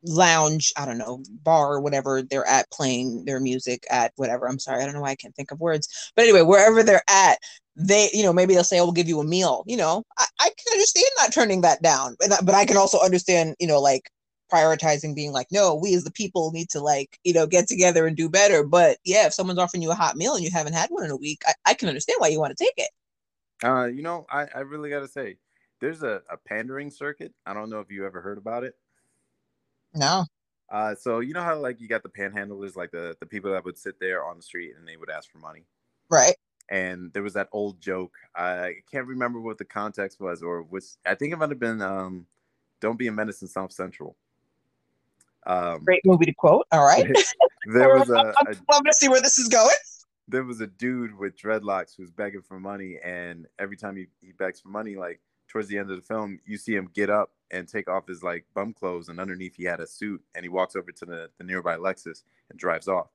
lounge, 0.07 0.73
I 0.77 0.85
don't 0.87 0.99
know, 0.99 1.23
bar 1.43 1.75
or 1.75 1.81
whatever 1.81 2.23
they're 2.23 2.47
at 2.47 2.71
playing 2.71 3.25
their 3.25 3.41
music 3.41 3.87
at 3.91 4.13
whatever. 4.17 4.49
I'm 4.49 4.59
sorry, 4.59 4.83
I 4.83 4.85
don't 4.85 4.95
know 4.95 5.01
why 5.01 5.11
I 5.11 5.15
can't 5.17 5.35
think 5.35 5.51
of 5.51 5.61
words. 5.61 6.13
But 6.15 6.23
anyway, 6.25 6.43
wherever 6.43 6.83
they're 6.83 7.03
at, 7.09 7.39
they, 7.77 8.11
you 8.13 8.23
know, 8.23 8.33
maybe 8.33 8.55
they'll 8.55 8.65
say, 8.65 8.79
oh, 8.81 8.85
we'll 8.85 8.93
give 8.93 9.09
you 9.09 9.21
a 9.21 9.25
meal. 9.25 9.65
You 9.67 9.79
know, 9.79 10.05
I, 10.19 10.27
I 10.41 10.45
can 10.45 10.73
understand 10.73 11.07
not 11.19 11.33
turning 11.33 11.63
that 11.63 11.83
down. 11.83 12.17
But, 12.21 12.45
but 12.45 12.55
I 12.55 12.67
can 12.67 12.77
also 12.77 13.01
understand, 13.01 13.57
you 13.59 13.67
know, 13.67 13.81
like 13.81 14.11
prioritizing 14.55 15.15
being 15.15 15.33
like, 15.33 15.49
no, 15.51 15.75
we 15.75 15.95
as 15.95 16.05
the 16.05 16.13
people 16.13 16.53
need 16.53 16.71
to 16.71 16.81
like, 16.81 17.19
you 17.25 17.33
know, 17.33 17.47
get 17.47 17.67
together 17.67 18.07
and 18.07 18.17
do 18.17 18.29
better. 18.29 18.63
But 18.63 18.99
yeah, 19.05 19.27
if 19.27 19.35
someone's 19.35 19.59
offering 19.59 19.83
you 19.83 19.91
a 19.91 19.95
hot 19.95 20.17
meal 20.17 20.35
and 20.35 20.45
you 20.45 20.51
haven't 20.51 20.75
had 20.75 20.91
one 20.91 21.05
in 21.05 21.11
a 21.11 21.17
week, 21.17 21.43
I, 21.47 21.55
I 21.71 21.75
can 21.75 21.89
understand 21.89 22.17
why 22.19 22.29
you 22.29 22.39
want 22.39 22.57
to 22.57 22.65
take 22.65 22.75
it. 22.77 22.91
Uh, 23.65 23.87
you 23.87 24.03
know, 24.03 24.27
I, 24.31 24.47
I 24.55 24.61
really 24.61 24.91
got 24.91 25.01
to 25.01 25.09
say, 25.09 25.39
there's 25.81 26.03
a, 26.03 26.23
a 26.31 26.37
pandering 26.37 26.91
circuit. 26.91 27.33
I 27.45 27.53
don't 27.55 27.69
know 27.69 27.81
if 27.81 27.91
you 27.91 28.07
ever 28.07 28.21
heard 28.21 28.39
about 28.39 28.63
it. 28.63 28.77
No. 29.95 30.25
Uh, 30.71 30.95
so 30.95 31.21
you 31.21 31.35
know 31.35 31.43
how 31.43 31.59
like 31.59 31.81
you 31.81 31.89
got 31.89 32.03
the 32.03 32.09
panhandlers, 32.09 32.77
like 32.77 32.91
the 32.91 33.17
the 33.21 33.27
people 33.27 33.53
that 33.53 33.65
would 33.65 33.77
sit 33.77 33.99
there 34.01 34.25
on 34.25 34.37
the 34.37 34.43
street 34.43 34.75
and 34.79 34.87
they 34.87 34.97
would 34.97 35.11
ask 35.11 35.31
for 35.31 35.39
money. 35.39 35.65
Right. 36.09 36.37
And 36.71 37.13
there 37.13 37.23
was 37.23 37.35
that 37.35 37.49
old 37.53 37.81
joke. 37.81 38.15
I 38.35 38.77
can't 38.91 39.07
remember 39.07 39.41
what 39.41 39.59
the 39.59 39.65
context 39.65 40.21
was, 40.21 40.43
or 40.43 40.63
which 40.63 40.85
I 41.05 41.15
think 41.15 41.33
it 41.33 41.37
might 41.37 41.51
have 41.51 41.61
been. 41.61 41.83
Um, 41.83 42.27
Don't 42.81 42.99
be 42.99 43.09
a 43.09 43.13
menace 43.13 43.43
in 43.43 43.49
South 43.49 43.73
Central. 43.73 44.17
Um, 45.47 45.85
Great 45.85 46.03
movie 46.05 46.27
to 46.27 46.35
quote. 46.35 46.67
All 46.73 46.85
right. 46.85 47.07
there 47.73 47.95
was 47.95 48.11
a, 48.11 48.35
I'm, 48.39 48.47
a 48.47 48.51
I'm 48.51 48.83
gonna 48.83 48.93
see 48.93 49.09
where 49.09 49.21
this 49.21 49.39
is 49.39 49.49
going. 49.49 49.75
there 50.29 50.45
was 50.45 50.61
a 50.61 50.67
dude 50.67 51.17
with 51.17 51.37
dreadlocks 51.37 51.97
who's 51.97 52.11
begging 52.11 52.43
for 52.43 52.59
money, 52.59 52.99
and 53.05 53.47
every 53.59 53.77
time 53.77 53.97
he, 53.97 54.07
he 54.21 54.33
begs 54.33 54.61
for 54.61 54.69
money, 54.69 54.97
like 54.97 55.21
towards 55.49 55.69
the 55.69 55.79
end 55.79 55.91
of 55.91 55.97
the 55.97 56.03
film, 56.03 56.41
you 56.45 56.57
see 56.57 56.75
him 56.75 56.89
get 56.95 57.11
up 57.11 57.31
and 57.51 57.69
take 57.69 57.89
off 57.89 58.09
his 58.09 58.23
like 58.23 58.45
bum 58.55 58.73
clothes, 58.73 59.09
and 59.09 59.21
underneath 59.21 59.55
he 59.57 59.65
had 59.65 59.81
a 59.81 59.87
suit, 59.87 60.23
and 60.35 60.45
he 60.45 60.49
walks 60.49 60.77
over 60.77 60.91
to 60.93 61.05
the, 61.05 61.31
the 61.39 61.45
nearby 61.45 61.77
Lexus 61.77 62.23
and 62.51 62.59
drives 62.59 62.89
off. 62.89 63.09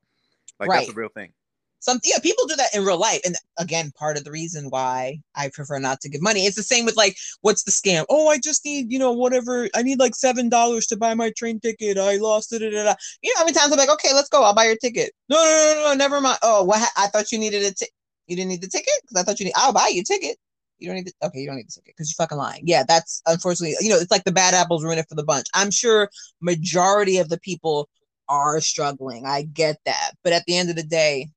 Like 0.60 0.70
that's 0.70 0.90
a 0.90 0.94
real 0.94 1.10
thing. 1.10 1.32
Some 1.80 2.00
yeah 2.04 2.20
people 2.20 2.46
do 2.48 2.56
that 2.56 2.74
in 2.74 2.84
real 2.86 2.98
life 2.98 3.20
and 3.26 3.36
again 3.58 3.92
part 3.98 4.18
of 4.18 4.24
the 4.24 4.32
reason 4.32 4.66
why 4.70 5.18
i 5.36 5.50
prefer 5.54 5.80
not 5.80 6.00
to 6.02 6.10
give 6.10 6.22
money 6.22 6.42
it's 6.42 6.56
the 6.56 6.64
same 6.64 6.86
with 6.86 6.96
like 6.98 7.16
what's 7.42 7.64
the 7.64 7.72
scam? 7.72 8.06
Oh 8.10 8.28
i 8.28 8.38
just 8.38 8.64
need 8.66 8.92
you 8.92 9.00
know 9.00 9.12
whatever 9.12 9.68
i 9.76 9.82
need 9.82 10.00
like 10.00 10.16
seven 10.16 10.50
dollars 10.50 10.86
to 10.88 10.98
buy 10.98 11.14
my 11.14 11.32
train 11.38 11.60
ticket 11.60 11.98
i 11.98 12.18
lost 12.18 12.54
it 12.54 12.62
you 12.62 12.72
know 12.72 12.94
how 13.38 13.44
many 13.46 13.54
times 13.54 13.72
i'm 13.72 13.78
like 13.78 13.90
okay 13.90 14.14
let's 14.14 14.30
go 14.30 14.44
i'll 14.44 14.54
buy 14.54 14.66
your 14.66 14.78
ticket. 14.78 15.12
No 15.30 15.38
no 15.38 15.44
no 15.44 15.84
no, 15.84 15.90
no 15.90 15.96
never 15.96 16.22
mind. 16.22 16.40
Oh 16.44 16.64
what 16.64 16.80
ha- 16.80 16.92
i 16.98 17.08
thought 17.08 17.32
you 17.32 17.40
needed 17.40 17.64
a 17.64 17.74
ticket 17.74 17.94
you 18.28 18.36
didn't 18.36 18.50
need 18.50 18.62
the 18.62 18.68
ticket? 18.68 18.94
Because 19.02 19.22
i 19.22 19.24
thought 19.24 19.40
you 19.40 19.46
need 19.46 19.54
i'll 19.56 19.74
buy 19.74 19.90
you 19.92 20.02
a 20.02 20.04
ticket. 20.04 20.38
You 20.78 20.88
don't 20.88 20.96
need 20.98 21.08
the 21.08 21.28
okay 21.28 21.40
you 21.40 21.48
don't 21.48 21.58
need 21.58 21.68
the 21.68 21.74
ticket 21.82 21.96
because 21.96 22.10
you're 22.10 22.24
fucking 22.24 22.38
lying. 22.38 22.64
Yeah 22.66 22.84
that's 22.88 23.22
unfortunately 23.26 23.76
you 23.82 23.90
know 23.90 23.98
it's 23.98 24.12
like 24.12 24.24
the 24.24 24.32
bad 24.32 24.54
apples 24.54 24.84
ruin 24.84 24.98
it 25.00 25.08
for 25.10 25.16
the 25.16 25.24
bunch. 25.24 25.48
I'm 25.54 25.72
sure 25.72 26.10
majority 26.42 27.18
of 27.18 27.30
the 27.30 27.40
people 27.40 27.90
are 28.30 28.62
struggling 28.62 29.26
i 29.26 29.42
get 29.42 29.78
that 29.86 30.12
but 30.24 30.32
at 30.32 30.44
the 30.46 30.56
end 30.56 30.70
of 30.70 30.76
the 30.76 30.84
day 30.84 31.28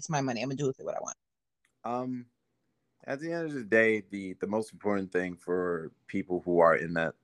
it's 0.00 0.08
my 0.08 0.22
money. 0.22 0.40
I'm 0.40 0.48
gonna 0.48 0.56
do 0.56 0.66
with 0.66 0.80
it 0.80 0.86
what 0.86 0.96
I 0.96 1.00
want. 1.00 1.16
Um, 1.84 2.26
at 3.04 3.20
the 3.20 3.32
end 3.32 3.46
of 3.46 3.52
the 3.52 3.64
day, 3.64 4.02
the 4.10 4.34
the 4.40 4.46
most 4.46 4.72
important 4.72 5.12
thing 5.12 5.36
for 5.36 5.92
people 6.06 6.40
who 6.44 6.58
are 6.58 6.74
in 6.74 6.94
that 6.94 7.14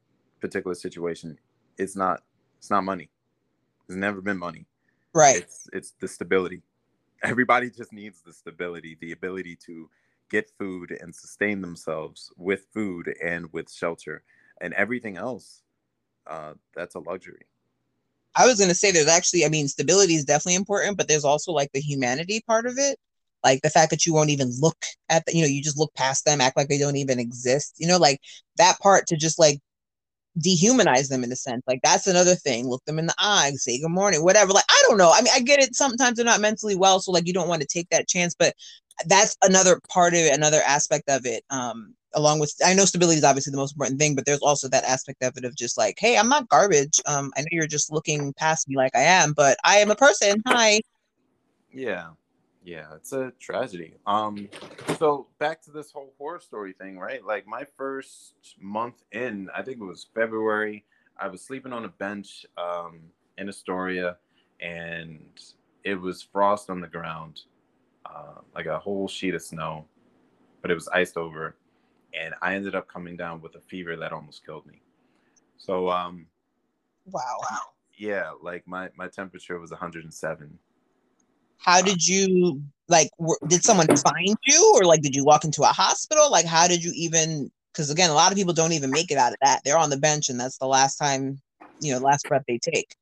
particular 0.41 0.75
situation, 0.75 1.39
it's 1.79 1.97
not 1.97 2.23
it's 2.59 2.71
not 2.71 2.85
money. 2.85 3.09
It's 3.89 3.97
never 3.97 4.21
been 4.21 4.39
money. 4.39 4.67
Right. 5.15 5.37
It's 5.39 5.69
it's 5.73 5.95
the 6.01 6.07
stability. 6.07 6.63
Everybody 7.23 7.71
just 7.71 7.95
needs 7.95 8.21
the 8.21 8.33
stability, 8.33 8.99
the 9.01 9.13
ability 9.13 9.57
to 9.67 9.89
get 10.31 10.51
food 10.59 10.91
and 11.01 11.15
sustain 11.15 11.63
themselves 11.63 12.31
with 12.37 12.67
food 12.75 13.15
and 13.25 13.51
with 13.55 13.73
shelter, 13.73 14.23
and 14.61 14.75
everything 14.75 15.17
else. 15.17 15.63
Uh, 16.27 16.55
that's 16.75 16.95
a 16.95 16.99
luxury. 16.99 17.47
I 18.37 18.47
was 18.47 18.61
gonna 18.61 18.75
say 18.75 18.91
there's 18.93 19.09
actually, 19.09 19.45
I 19.45 19.49
mean, 19.49 19.69
stability 19.69 20.15
is 20.15 20.25
definitely 20.25 20.57
important, 20.57 20.99
but 20.99 21.09
there's 21.09 21.25
also 21.25 21.53
like 21.53 21.71
the 21.73 21.81
humanity 21.81 22.43
part 22.47 22.67
of 22.67 22.75
it. 22.79 22.99
Like 23.45 23.63
the 23.63 23.71
fact 23.71 23.91
that 23.91 24.07
you 24.07 24.13
won't 24.15 24.31
even 24.31 24.53
look 24.61 24.85
at 25.09 25.25
the, 25.27 25.35
you 25.37 25.43
know, 25.43 25.49
you 25.49 25.63
just 25.63 25.79
look 25.79 25.95
past 25.95 26.25
them, 26.25 26.41
act 26.41 26.57
like 26.57 26.69
they 26.69 26.79
don't 26.79 26.97
even 26.97 27.19
exist. 27.21 27.75
You 27.79 27.89
know, 27.89 27.99
like 27.99 28.21
that 28.59 28.79
part 28.81 29.07
to 29.09 29.17
just 29.17 29.39
like 29.39 29.61
dehumanize 30.39 31.09
them 31.09 31.25
in 31.25 31.33
a 31.33 31.37
sense. 31.37 31.63
Like 31.67 31.81
that's 31.83 32.07
another 32.07 32.35
thing. 32.35 32.69
Look 32.69 32.85
them 32.87 32.99
in 32.99 33.07
the 33.07 33.15
eye, 33.19 33.53
say 33.57 33.81
good 33.81 33.91
morning, 33.91 34.23
whatever. 34.25 34.53
Like 34.53 34.65
I 34.71 34.85
don't 34.89 34.99
know. 34.99 35.13
I 35.15 35.23
mean, 35.23 35.33
I 35.35 35.41
get 35.41 35.61
it. 35.61 35.75
Sometimes 35.75 36.17
they're 36.17 36.27
not 36.27 36.41
mentally 36.41 36.77
well, 36.77 37.01
so 37.01 37.13
like 37.13 37.27
you 37.27 37.33
don't 37.35 37.49
want 37.49 37.63
to 37.63 37.69
take 37.69 37.89
that 37.91 38.09
chance, 38.09 38.35
but 38.39 38.55
that's 39.07 39.37
another 39.43 39.81
part 39.91 40.15
of 40.15 40.21
it, 40.21 40.35
another 40.35 40.63
aspect 40.67 41.09
of 41.11 41.27
it. 41.27 41.45
Um, 41.51 41.96
along 42.15 42.39
with 42.39 42.55
I 42.65 42.75
know 42.75 42.85
stability 42.85 43.19
is 43.19 43.25
obviously 43.25 43.51
the 43.51 43.57
most 43.57 43.73
important 43.73 43.99
thing, 43.99 44.15
but 44.15 44.27
there's 44.27 44.41
also 44.41 44.69
that 44.69 44.85
aspect 44.85 45.23
of 45.23 45.37
it 45.37 45.45
of 45.45 45.57
just 45.57 45.77
like, 45.77 45.97
hey, 45.99 46.17
I'm 46.17 46.29
not 46.29 46.49
garbage. 46.49 47.01
Um, 47.07 47.33
I 47.37 47.43
know 47.43 47.49
you're 47.53 47.67
just 47.67 47.93
looking 47.93 48.33
past 48.35 48.69
me 48.69 48.77
like 48.77 48.95
I 48.95 49.03
am, 49.03 49.33
but 49.33 49.57
I 49.65 49.79
am 49.79 49.91
a 49.91 49.97
person. 49.97 50.43
Hi. 50.47 50.81
Yeah. 51.73 52.11
Yeah, 52.65 52.87
it's 52.97 53.13
a 53.13 53.33
tragedy. 53.39 53.95
Um 54.07 54.49
so 54.99 55.29
back 55.39 55.63
to 55.63 55.71
this 55.71 55.93
whole 55.93 56.13
horror 56.19 56.41
story 56.41 56.73
thing, 56.73 56.99
right? 56.99 57.25
Like 57.25 57.47
my 57.47 57.65
first 57.77 58.35
month 58.61 59.05
in, 59.13 59.49
I 59.55 59.63
think 59.63 59.81
it 59.81 59.85
was 59.85 60.09
February, 60.15 60.85
I 61.19 61.29
was 61.29 61.43
sleeping 61.43 61.73
on 61.73 61.85
a 61.85 61.89
bench 61.89 62.45
um 62.59 63.01
in 63.39 63.49
Astoria 63.49 64.17
and 64.61 65.21
it 65.85 65.95
was 65.95 66.23
frost 66.23 66.71
on 66.71 66.81
the 66.81 66.89
ground. 66.89 67.43
Uh, 68.05 68.41
like 68.55 68.67
a 68.67 68.79
whole 68.79 69.09
sheet 69.09 69.35
of 69.35 69.43
snow, 69.43 69.85
but 70.63 70.71
it 70.71 70.75
was 70.75 70.89
iced 70.89 71.17
over 71.17 71.57
and 72.21 72.35
I 72.43 72.55
ended 72.55 72.75
up 72.75 72.89
coming 72.89 73.17
down 73.17 73.41
with 73.41 73.55
a 73.57 73.61
fever 73.61 73.97
that 73.97 74.13
almost 74.13 74.45
killed 74.45 74.67
me. 74.67 74.81
So 75.59 75.91
um 75.91 76.27
Wow. 77.07 77.39
yeah, 77.97 78.33
like 78.43 78.67
my 78.67 78.91
my 78.97 79.09
temperature 79.09 79.59
was 79.59 79.71
107 79.71 80.59
How 81.59 81.83
did 81.83 82.07
you 82.07 82.63
like? 82.89 83.11
w 83.19 83.37
did 83.49 83.65
someone 83.65 83.89
find 83.89 84.37
you, 84.47 84.73
or 84.77 84.85
like 84.85 85.03
did 85.03 85.15
you 85.15 85.25
walk 85.25 85.45
into 85.45 85.63
a 85.63 85.67
hospital? 85.67 86.31
Like, 86.31 86.47
how 86.47 86.69
did 86.69 86.85
you 86.85 86.93
even? 86.95 87.51
Because 87.73 87.91
again, 87.91 88.11
a 88.11 88.15
lot 88.15 88.33
of 88.33 88.39
people 88.39 88.55
don't 88.55 88.73
even 88.73 88.91
make 88.93 89.11
it 89.11 89.19
out 89.19 89.33
of 89.33 89.39
that. 89.43 89.63
They're 89.65 89.79
on 89.79 89.91
the 89.91 89.97
bench, 89.99 90.29
and 90.29 90.39
that's 90.41 90.59
the 90.59 90.67
last 90.67 90.97
time, 90.97 91.41
you 91.81 91.93
know, 91.93 91.99
last 91.99 92.29
breath 92.29 92.45
they 92.49 92.59
take. 92.59 92.95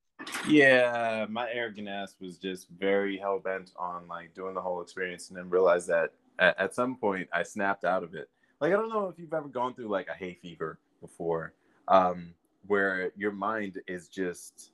Yeah, 0.47 1.27
my 1.29 1.51
arrogant 1.51 1.89
ass 1.89 2.15
was 2.21 2.39
just 2.39 2.69
very 2.71 3.17
hell 3.19 3.39
bent 3.39 3.73
on 3.77 4.07
like 4.09 4.35
doing 4.35 4.55
the 4.55 4.61
whole 4.63 4.81
experience, 4.83 5.29
and 5.29 5.39
then 5.39 5.51
realized 5.51 5.89
that 5.89 6.13
at, 6.39 6.59
at 6.59 6.75
some 6.75 6.97
point 6.97 7.29
I 7.33 7.43
snapped 7.43 7.85
out 7.85 8.03
of 8.03 8.15
it. 8.15 8.29
Like 8.65 8.73
I 8.73 8.77
don't 8.77 8.89
know 8.89 9.09
if 9.09 9.19
you've 9.19 9.35
ever 9.35 9.49
gone 9.49 9.75
through 9.75 9.89
like 9.89 10.09
a 10.09 10.15
hay 10.15 10.39
fever 10.41 10.79
before, 11.03 11.53
um, 11.87 12.33
where 12.67 13.11
your 13.15 13.31
mind 13.31 13.79
is 13.87 14.09
just 14.09 14.71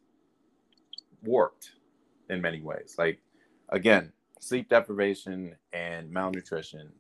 warped 1.24 1.72
in 2.28 2.40
many 2.40 2.60
ways. 2.60 2.94
Like 2.98 3.18
again, 3.70 4.12
sleep 4.38 4.68
deprivation 4.68 5.56
and 5.72 6.08
malnutrition, 6.08 6.92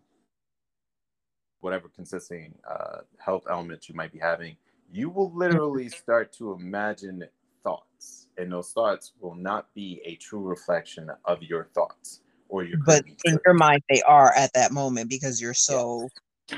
whatever 1.60 1.88
consisting 1.94 2.52
uh, 2.68 3.02
health 3.24 3.44
elements 3.48 3.88
you 3.88 3.94
might 3.94 4.12
be 4.12 4.18
having, 4.18 4.56
you 4.90 5.10
will 5.10 5.32
literally 5.32 5.88
start 5.88 6.32
to 6.38 6.54
imagine 6.54 7.24
thoughts, 7.62 8.26
and 8.36 8.50
those 8.50 8.72
thoughts 8.72 9.12
will 9.20 9.36
not 9.36 9.72
be 9.74 10.00
a 10.04 10.16
true 10.16 10.42
reflection 10.42 11.08
of 11.24 11.40
your 11.44 11.68
thoughts. 11.72 12.22
or 12.48 12.64
you're 12.64 12.80
but 12.84 13.04
in 13.26 13.38
your 13.46 13.54
mind 13.54 13.80
they 13.88 14.02
are 14.02 14.34
at 14.34 14.52
that 14.54 14.72
moment 14.72 15.08
because 15.08 15.40
you're 15.40 15.54
so 15.54 16.08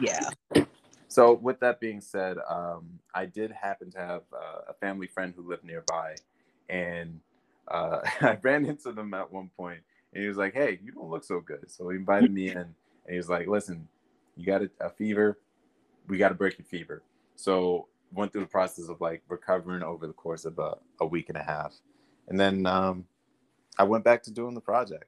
yeah 0.01 0.31
So, 1.09 1.35
with 1.35 1.61
that 1.61 1.81
being 1.81 2.01
said, 2.01 2.39
um, 2.49 2.99
I 3.15 3.27
did 3.27 3.53
happen 3.53 3.91
to 3.93 3.99
have 3.99 4.23
uh, 4.33 4.63
a 4.71 4.75
family 4.75 5.07
friend 5.07 5.35
who 5.37 5.47
lived 5.49 5.65
nearby, 5.65 6.17
and 6.71 7.21
uh, 7.69 8.01
I 8.23 8.39
ran 8.43 8.65
into 8.65 8.93
them 8.93 9.13
at 9.15 9.31
one 9.33 9.51
point, 9.57 9.81
and 10.15 10.23
he 10.23 10.29
was 10.29 10.39
like, 10.39 10.55
"Hey, 10.55 10.81
you 10.83 10.93
don't 10.93 11.11
look 11.11 11.25
so 11.25 11.41
good." 11.41 11.71
So 11.71 11.91
he 11.91 11.97
invited 11.99 12.33
me 12.33 12.51
in, 12.51 12.59
and 12.59 12.75
he 13.11 13.17
was 13.19 13.29
like, 13.29 13.47
"Listen, 13.47 13.89
you 14.37 14.47
got 14.47 14.63
a, 14.63 14.71
a 14.81 14.91
fever. 14.91 15.39
We 16.09 16.19
got 16.19 16.31
to 16.31 16.35
break 16.35 16.59
your 16.59 16.67
fever." 16.67 17.03
So 17.37 17.89
went 18.13 18.33
through 18.33 18.43
the 18.43 18.49
process 18.49 18.89
of 18.89 19.01
like 19.01 19.23
recovering 19.29 19.83
over 19.83 20.07
the 20.07 20.15
course 20.15 20.47
of 20.47 20.59
a, 20.59 20.79
a 21.01 21.07
week 21.07 21.29
and 21.29 21.39
a 21.39 21.43
half, 21.43 21.75
and 22.29 22.41
then 22.41 22.67
um, 22.67 23.05
I 23.79 23.85
went 23.85 24.05
back 24.05 24.23
to 24.25 24.31
doing 24.31 24.55
the 24.55 24.61
project, 24.63 25.07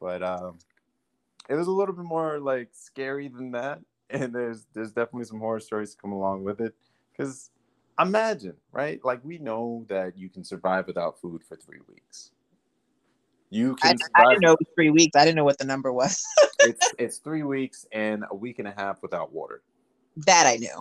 but 0.00 0.22
um, 0.22 0.58
it 1.48 1.54
was 1.54 1.68
a 1.68 1.72
little 1.72 1.94
bit 1.94 2.04
more 2.04 2.40
like 2.40 2.70
scary 2.72 3.28
than 3.28 3.52
that 3.52 3.80
and 4.14 4.34
there's 4.34 4.66
there's 4.72 4.92
definitely 4.92 5.24
some 5.24 5.40
horror 5.40 5.60
stories 5.60 5.94
to 5.94 6.00
come 6.00 6.12
along 6.12 6.44
with 6.44 6.60
it. 6.60 6.74
Because 7.12 7.50
imagine 8.00 8.56
right? 8.72 9.04
Like 9.04 9.20
we 9.24 9.38
know 9.38 9.84
that 9.88 10.16
you 10.16 10.28
can 10.28 10.44
survive 10.44 10.86
without 10.86 11.20
food 11.20 11.42
for 11.44 11.56
three 11.56 11.80
weeks. 11.88 12.30
You 13.50 13.76
I, 13.82 13.88
can 13.88 13.96
I 13.96 14.06
survive 14.06 14.30
didn't 14.30 14.42
know 14.42 14.56
three 14.74 14.90
weeks. 14.90 15.16
I 15.16 15.24
didn't 15.24 15.36
know 15.36 15.44
what 15.44 15.58
the 15.58 15.66
number 15.66 15.92
was. 15.92 16.24
It's 16.60 16.94
it's 16.98 17.18
three 17.18 17.42
weeks 17.42 17.84
and 17.92 18.24
a 18.30 18.34
week 18.34 18.58
and 18.58 18.66
a 18.66 18.72
half 18.74 19.02
without 19.02 19.34
water. 19.34 19.60
That 20.24 20.46
i 20.46 20.56
knew. 20.56 20.80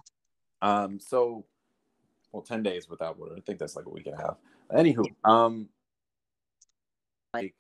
Um 0.61 0.97
so 0.97 1.43
well 2.31 2.41
10 2.41 2.63
days 2.63 2.87
without 2.87 3.19
water. 3.19 3.33
I 3.35 3.41
think 3.41 3.59
that's 3.59 3.75
like 3.75 3.85
a 3.85 3.89
week 3.89 4.05
and 4.05 4.17
a 4.17 4.21
half. 4.21 4.37
Anywho 4.71 5.05
um 5.25 5.67
like 7.33 7.55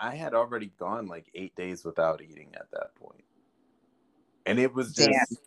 i 0.00 0.14
had 0.14 0.34
already 0.34 0.72
gone 0.78 1.06
like 1.06 1.30
eight 1.34 1.54
days 1.54 1.84
without 1.84 2.22
eating 2.22 2.48
at 2.54 2.70
that 2.72 2.94
point 2.96 3.22
and 4.50 4.58
it 4.58 4.74
was 4.74 4.92
just 4.92 5.08
Damn. 5.08 5.38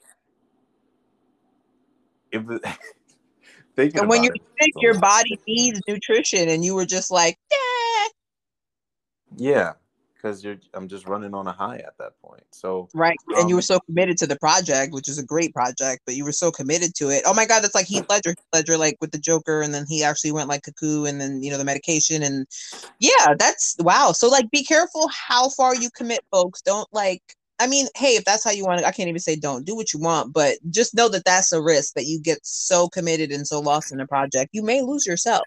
it 2.32 2.46
was 2.46 2.60
thinking 3.76 4.00
and 4.00 4.10
when 4.10 4.24
you're 4.24 4.34
sick 4.60 4.72
a 4.78 4.82
your 4.82 5.00
body 5.00 5.40
needs 5.48 5.80
nutrition 5.88 6.50
and 6.50 6.64
you 6.64 6.74
were 6.74 6.86
just 6.86 7.12
like 7.12 7.38
eh. 7.52 8.10
yeah 9.36 9.74
because 10.16 10.42
you're 10.42 10.56
i'm 10.74 10.88
just 10.88 11.06
running 11.06 11.34
on 11.34 11.48
a 11.48 11.52
high 11.52 11.78
at 11.78 11.98
that 11.98 12.14
point 12.22 12.44
so 12.52 12.88
right 12.94 13.18
and 13.36 13.50
you 13.50 13.56
were 13.56 13.60
Um, 13.60 13.64
so 13.64 13.80
committed 13.82 14.18
to 14.20 14.28
the 14.28 14.38
project 14.38 14.94
which 14.94 15.10
is 15.10 15.18
a 15.18 15.26
great 15.26 15.54
project 15.54 16.02
but 16.06 16.16
you 16.16 16.24
were 16.24 16.32
so 16.32 16.50
committed 16.50 16.96
to 16.96 17.10
it 17.10 17.24
oh 17.26 17.34
my 17.34 17.46
god 17.46 17.62
that's 17.62 17.76
like 17.76 17.88
heath 17.88 18.06
ledger 18.10 18.30
Heath 18.30 18.46
ledger 18.54 18.78
like 18.78 18.96
with 19.02 19.12
the 19.12 19.18
joker 19.18 19.62
and 19.62 19.74
then 19.74 19.86
he 19.90 20.02
actually 20.02 20.32
went 20.32 20.48
like 20.48 20.64
cuckoo 20.64 21.04
and 21.06 21.20
then 21.20 21.44
you 21.44 21.52
know 21.52 21.58
the 21.58 21.66
medication 21.66 22.24
and 22.24 22.48
yeah 23.00 23.34
that's 23.38 23.76
wow 23.80 24.14
so 24.14 24.30
like 24.30 24.50
be 24.50 24.64
careful 24.64 25.10
how 25.10 25.50
far 25.50 25.76
you 25.76 25.90
commit 25.90 26.22
folks 26.32 26.62
don't 26.62 26.88
like 26.94 27.36
i 27.64 27.68
mean 27.68 27.88
hey 27.96 28.16
if 28.16 28.26
that's 28.26 28.44
how 28.44 28.52
you 28.52 28.66
want 28.66 28.80
to 28.80 28.86
i 28.86 28.92
can't 28.92 29.08
even 29.08 29.20
say 29.20 29.36
don't 29.36 29.66
do 29.66 29.76
what 29.76 29.94
you 29.94 30.00
want 30.00 30.34
but 30.34 30.58
just 30.70 30.94
know 30.94 31.08
that 31.08 31.24
that's 31.26 31.52
a 31.54 31.62
risk 31.62 31.94
that 31.94 32.06
you 32.06 32.20
get 32.20 32.40
so 32.46 32.88
committed 32.90 33.32
and 33.32 33.48
so 33.48 33.60
lost 33.60 33.92
in 33.94 34.00
a 34.00 34.08
project 34.08 34.50
you 34.54 34.62
may 34.62 34.82
lose 34.82 35.06
yourself. 35.06 35.46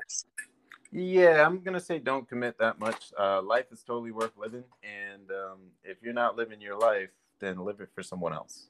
Yeah 0.92 1.44
i'm 1.44 1.60
gonna 1.60 1.80
say 1.80 1.98
don't 1.98 2.26
commit 2.28 2.56
that 2.58 2.78
much. 2.78 3.12
Uh, 3.18 3.42
life 3.42 3.66
is 3.70 3.82
totally 3.82 4.12
worth 4.12 4.32
living 4.36 4.64
and 4.82 5.30
um, 5.30 5.58
if 5.84 5.98
you're 6.02 6.14
not 6.14 6.36
living 6.36 6.60
your 6.60 6.78
life 6.78 7.10
then 7.38 7.58
live 7.58 7.80
it 7.80 7.90
for 7.94 8.02
someone 8.02 8.32
else. 8.32 8.68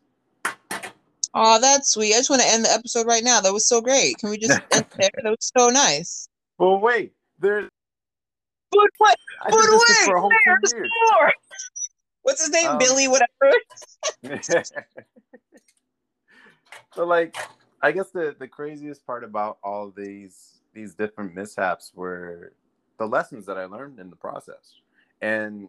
Oh 1.35 1.61
that's 1.61 1.91
sweet. 1.91 2.15
I 2.15 2.19
just 2.19 2.31
want 2.31 2.43
to 2.43 2.49
end 2.49 2.65
the 2.65 2.73
episode 2.73 3.07
right 3.07 3.23
now. 3.23 3.41
That 3.41 3.53
was 3.53 3.69
so 3.69 3.81
great. 3.81 4.17
Can 4.19 4.31
we 4.31 4.39
just 4.39 4.59
end 4.73 4.87
there? 4.99 5.11
That 5.23 5.31
was 5.31 5.53
so 5.57 5.69
nice. 5.69 6.29
Well 6.59 6.81
wait 6.81 7.13
there's 7.39 7.69
but 8.73 8.91
what 8.99 9.17
But 9.49 9.55
wait, 9.55 10.05
for 10.05 10.17
a 10.17 10.21
whole 10.21 10.31
there's 10.45 10.75
more. 10.75 11.33
What's 12.27 12.41
his 12.41 12.51
name? 12.51 12.71
Um, 12.71 12.79
Billy, 12.79 13.07
whatever. 13.07 13.31
so 16.95 17.05
like 17.05 17.37
i 17.83 17.93
guess 17.93 18.11
the 18.11 18.35
the 18.41 18.49
craziest 18.49 19.07
part 19.07 19.23
about 19.23 19.59
all 19.63 19.93
these 19.97 20.61
these 20.75 20.95
different 20.95 21.35
mishaps 21.35 21.93
were 21.95 22.53
the 22.99 23.07
lessons 23.07 23.47
that 23.47 23.57
i 23.57 23.65
learned 23.65 24.01
in 24.01 24.11
the 24.11 24.17
process 24.17 24.81
and 25.21 25.69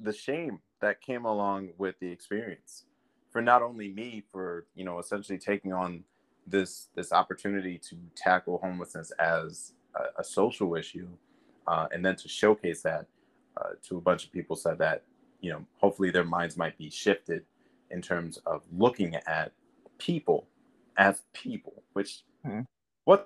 the 0.00 0.12
shame 0.12 0.58
that 0.80 1.00
came 1.00 1.24
along 1.24 1.70
with 1.78 1.98
the 2.00 2.08
experience 2.08 2.84
for 3.30 3.40
not 3.40 3.62
only 3.62 3.88
me 3.88 4.22
for 4.30 4.66
you 4.74 4.84
know 4.84 4.98
essentially 4.98 5.38
taking 5.38 5.72
on 5.72 6.04
this 6.46 6.88
this 6.94 7.12
opportunity 7.12 7.78
to 7.78 7.96
tackle 8.16 8.58
homelessness 8.62 9.12
as 9.12 9.72
a, 9.94 10.20
a 10.20 10.24
social 10.24 10.74
issue 10.74 11.08
uh, 11.66 11.86
and 11.92 12.04
then 12.04 12.16
to 12.16 12.28
showcase 12.28 12.82
that 12.82 13.06
uh, 13.56 13.70
to 13.82 13.96
a 13.96 14.00
bunch 14.00 14.24
of 14.24 14.32
people 14.32 14.56
so 14.56 14.74
that 14.74 15.04
you 15.40 15.50
know 15.52 15.66
hopefully 15.78 16.10
their 16.10 16.24
minds 16.24 16.56
might 16.56 16.78
be 16.78 16.90
shifted 16.90 17.44
in 17.90 18.02
terms 18.02 18.38
of 18.46 18.62
looking 18.76 19.16
at 19.16 19.52
people 19.98 20.48
as 20.98 21.22
people 21.34 21.82
which 21.94 22.22
Mhm. 22.46 22.66
what 23.04 23.24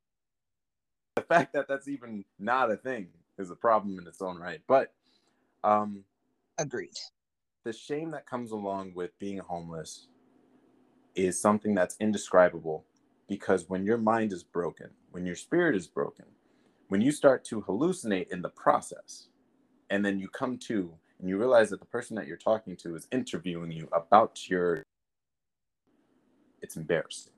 the 1.17 1.23
fact 1.23 1.53
that 1.55 1.69
that's 1.69 1.89
even 1.89 2.25
not 2.39 2.71
a 2.73 2.77
thing 2.77 3.09
is 3.39 3.51
a 3.51 3.57
problem 3.57 3.99
in 3.99 4.07
its 4.07 4.23
own 4.23 4.39
right 4.39 4.63
but 4.69 4.95
um 5.65 6.05
Agreed. 6.59 6.97
the 7.65 7.73
shame 7.73 8.11
that 8.13 8.27
comes 8.27 8.53
along 8.53 8.95
with 8.95 9.19
being 9.19 9.39
homeless 9.39 10.09
is 11.17 11.41
something 11.41 11.75
that's 11.75 11.97
indescribable 12.01 12.87
because 13.29 13.69
when 13.71 13.87
your 13.87 13.99
mind 13.99 14.33
is 14.33 14.45
broken, 14.45 14.91
when 15.13 15.27
your 15.27 15.37
spirit 15.37 15.77
is 15.77 15.89
broken, 15.89 16.27
when 16.89 17.03
you 17.03 17.13
start 17.13 17.45
to 17.47 17.63
hallucinate 17.63 18.29
in 18.33 18.43
the 18.43 18.51
process, 18.51 19.29
and 19.91 20.05
then 20.05 20.19
you 20.19 20.29
come 20.29 20.59
to 20.59 20.95
and 21.21 21.29
you 21.29 21.39
realize 21.39 21.71
that 21.71 21.81
the 21.81 21.87
person 21.87 22.17
that 22.17 22.27
you're 22.27 22.37
talking 22.37 22.77
to 22.77 22.97
is 22.97 23.07
interviewing 23.13 23.73
you 23.73 23.89
about 23.93 24.49
your, 24.49 24.83
it's 26.63 26.77
embarrassing. 26.77 27.33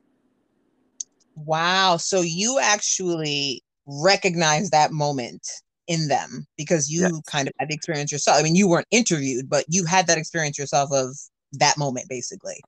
Wow. 1.36 1.98
So 1.98 2.22
you 2.22 2.58
actually 2.60 3.62
recognize 3.86 4.70
that 4.70 4.90
moment 4.90 5.46
in 5.86 6.08
them 6.08 6.46
because 6.56 6.90
you 6.90 7.02
Yes. 7.02 7.20
kind 7.26 7.48
of 7.48 7.54
had 7.58 7.68
the 7.68 7.74
experience 7.74 8.10
yourself. 8.10 8.38
I 8.38 8.42
mean, 8.42 8.56
you 8.56 8.68
weren't 8.68 8.86
interviewed, 8.90 9.48
but 9.48 9.64
you 9.68 9.84
had 9.84 10.06
that 10.08 10.18
experience 10.18 10.58
yourself 10.58 10.90
of 10.92 11.14
that 11.52 11.78
moment, 11.78 12.08
basically. 12.08 12.60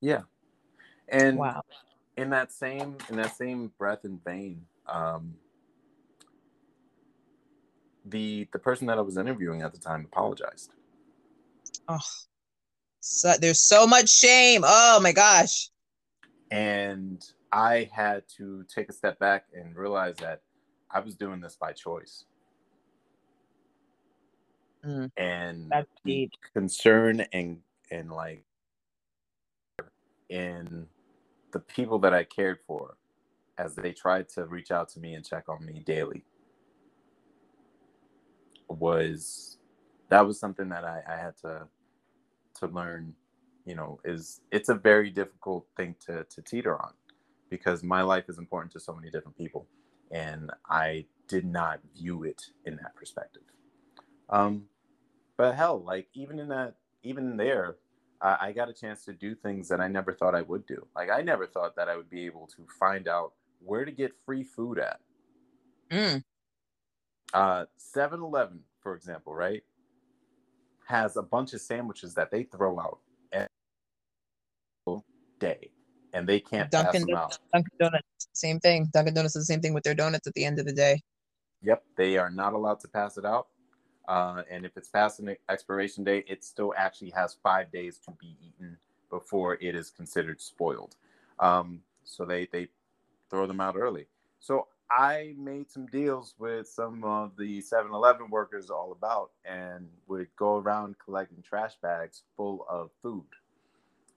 Yeah, 0.00 0.22
and 1.08 1.38
Wow. 1.38 1.62
in 2.16 2.30
that 2.30 2.52
same 2.52 2.96
in 3.10 3.16
that 3.16 3.36
same 3.36 3.72
breath 3.78 4.04
and 4.04 4.22
vein, 4.24 4.64
um, 4.86 5.34
the 8.04 8.48
the 8.52 8.58
person 8.58 8.86
that 8.88 8.98
I 8.98 9.02
was 9.02 9.16
interviewing 9.16 9.62
at 9.62 9.72
the 9.72 9.78
time 9.78 10.04
apologized. 10.12 10.74
Oh, 11.88 11.98
so 13.00 13.34
there's 13.40 13.60
so 13.60 13.86
much 13.86 14.08
shame. 14.08 14.62
Oh 14.64 15.00
my 15.02 15.12
gosh. 15.12 15.70
and 16.50 17.24
I 17.52 17.90
had 17.92 18.24
to 18.36 18.64
take 18.74 18.88
a 18.88 18.92
step 18.92 19.18
back 19.18 19.46
and 19.54 19.76
realize 19.76 20.16
that 20.16 20.42
I 20.90 21.00
was 21.00 21.14
doing 21.14 21.40
this 21.40 21.56
by 21.56 21.72
choice. 21.72 22.24
Mm, 24.84 25.10
and 25.16 25.70
that's 25.70 25.88
the 26.04 26.12
deep. 26.12 26.32
concern 26.54 27.24
and 27.32 27.58
and 27.90 28.10
like 28.10 28.44
in 30.28 30.86
the 31.52 31.60
people 31.60 31.98
that 32.00 32.12
I 32.14 32.24
cared 32.24 32.58
for 32.66 32.96
as 33.56 33.74
they 33.74 33.92
tried 33.92 34.28
to 34.30 34.46
reach 34.46 34.70
out 34.70 34.88
to 34.90 35.00
me 35.00 35.14
and 35.14 35.24
check 35.24 35.48
on 35.48 35.64
me 35.64 35.82
daily 35.86 36.24
was 38.68 39.58
that 40.08 40.26
was 40.26 40.38
something 40.38 40.68
that 40.68 40.84
I, 40.84 41.02
I 41.08 41.16
had 41.16 41.36
to 41.38 41.68
to 42.60 42.66
learn 42.68 43.14
you 43.64 43.74
know 43.74 44.00
is 44.04 44.40
it's 44.50 44.68
a 44.68 44.74
very 44.74 45.10
difficult 45.10 45.66
thing 45.76 45.94
to 46.06 46.24
to 46.24 46.42
teeter 46.42 46.80
on 46.80 46.92
because 47.50 47.82
my 47.82 48.02
life 48.02 48.24
is 48.28 48.38
important 48.38 48.72
to 48.72 48.80
so 48.80 48.94
many 48.94 49.10
different 49.10 49.36
people 49.36 49.66
and 50.10 50.50
i 50.68 51.04
did 51.28 51.44
not 51.44 51.80
view 51.96 52.24
it 52.24 52.42
in 52.66 52.76
that 52.76 52.94
perspective. 52.94 53.42
Um 54.28 54.64
but 55.36 55.54
hell 55.54 55.82
like 55.82 56.08
even 56.14 56.38
in 56.38 56.48
that 56.48 56.74
even 57.02 57.36
there 57.36 57.76
I, 58.20 58.36
I 58.40 58.52
got 58.52 58.68
a 58.68 58.72
chance 58.72 59.04
to 59.06 59.12
do 59.12 59.34
things 59.34 59.68
that 59.68 59.80
i 59.80 59.88
never 59.88 60.12
thought 60.12 60.34
i 60.34 60.42
would 60.42 60.66
do. 60.66 60.86
Like 60.94 61.10
i 61.10 61.22
never 61.22 61.46
thought 61.46 61.76
that 61.76 61.88
i 61.88 61.96
would 61.96 62.10
be 62.10 62.26
able 62.26 62.46
to 62.56 62.66
find 62.78 63.08
out 63.08 63.32
where 63.64 63.84
to 63.84 63.92
get 63.92 64.12
free 64.26 64.44
food 64.44 64.78
at. 64.78 65.00
Mm, 65.90 66.22
uh 67.34 67.66
7-eleven 67.94 68.60
for 68.82 68.94
example 68.94 69.34
right 69.34 69.62
has 70.86 71.16
a 71.16 71.22
bunch 71.22 71.52
of 71.54 71.60
sandwiches 71.60 72.14
that 72.14 72.30
they 72.30 72.44
throw 72.44 72.78
out 72.78 72.98
every 73.32 73.48
day 75.38 75.70
and 76.12 76.26
they 76.26 76.40
can't 76.40 76.70
pass 76.70 76.84
Dunkin' 76.84 77.06
them 77.06 77.16
out 77.16 77.38
Dunkin' 77.52 77.76
Donuts, 77.78 78.28
same 78.32 78.60
thing. 78.60 78.88
Dunkin' 78.92 79.14
Donuts 79.14 79.36
is 79.36 79.46
the 79.46 79.52
same 79.52 79.60
thing 79.60 79.74
with 79.74 79.84
their 79.84 79.94
donuts 79.94 80.26
at 80.26 80.34
the 80.34 80.44
end 80.44 80.58
of 80.58 80.66
the 80.66 80.72
day. 80.72 81.02
Yep, 81.62 81.82
they 81.96 82.16
are 82.16 82.30
not 82.30 82.52
allowed 82.52 82.80
to 82.80 82.88
pass 82.88 83.18
it 83.18 83.24
out. 83.24 83.48
Uh, 84.06 84.42
and 84.50 84.66
if 84.66 84.76
it's 84.76 84.88
past 84.88 85.20
an 85.20 85.34
expiration 85.48 86.04
date, 86.04 86.26
it 86.28 86.44
still 86.44 86.74
actually 86.76 87.10
has 87.10 87.36
five 87.42 87.72
days 87.72 87.98
to 88.06 88.12
be 88.20 88.36
eaten 88.46 88.76
before 89.10 89.54
it 89.54 89.74
is 89.74 89.90
considered 89.90 90.40
spoiled. 90.40 90.96
Um, 91.38 91.80
so 92.04 92.24
they 92.24 92.46
they 92.52 92.68
throw 93.30 93.46
them 93.46 93.60
out 93.60 93.76
early. 93.76 94.06
So 94.40 94.68
I 94.96 95.34
made 95.36 95.70
some 95.70 95.86
deals 95.86 96.34
with 96.38 96.68
some 96.68 97.02
of 97.02 97.36
the 97.36 97.60
7-Eleven 97.60 98.30
workers 98.30 98.70
all 98.70 98.92
about, 98.92 99.30
and 99.44 99.88
would 100.06 100.28
go 100.36 100.58
around 100.58 100.94
collecting 101.04 101.42
trash 101.42 101.72
bags 101.82 102.22
full 102.36 102.64
of 102.68 102.90
food, 103.02 103.26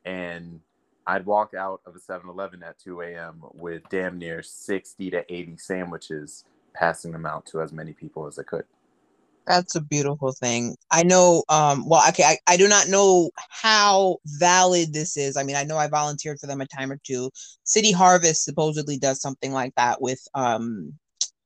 and 0.05 0.59
I'd 1.07 1.25
walk 1.25 1.53
out 1.55 1.81
of 1.85 1.95
a 1.95 1.99
7-Eleven 1.99 2.61
at 2.61 2.77
2 2.77 3.01
a.m. 3.01 3.41
with 3.53 3.81
damn 3.89 4.19
near 4.19 4.43
60 4.43 5.09
to 5.09 5.33
80 5.33 5.57
sandwiches, 5.57 6.43
passing 6.75 7.11
them 7.11 7.25
out 7.25 7.47
to 7.47 7.61
as 7.61 7.73
many 7.73 7.93
people 7.93 8.27
as 8.27 8.37
I 8.37 8.43
could. 8.43 8.65
That's 9.47 9.75
a 9.75 9.81
beautiful 9.81 10.33
thing. 10.33 10.75
I 10.91 11.03
know, 11.03 11.43
um, 11.49 11.87
well, 11.87 12.07
okay, 12.09 12.23
I, 12.23 12.37
I 12.47 12.57
do 12.57 12.67
not 12.67 12.89
know 12.89 13.31
how 13.49 14.17
valid 14.25 14.93
this 14.93 15.15
is. 15.15 15.37
I 15.37 15.43
mean, 15.43 15.55
I 15.55 15.63
know 15.63 15.77
I 15.77 15.87
volunteered 15.87 16.39
for 16.39 16.47
them 16.47 16.59
a 16.61 16.67
time 16.67 16.91
or 16.91 16.99
two. 17.05 17.31
City 17.63 17.93
Harvest 17.93 18.43
supposedly 18.43 18.97
does 18.99 19.21
something 19.21 19.53
like 19.53 19.73
that 19.77 20.01
with 20.01 20.19
um 20.35 20.93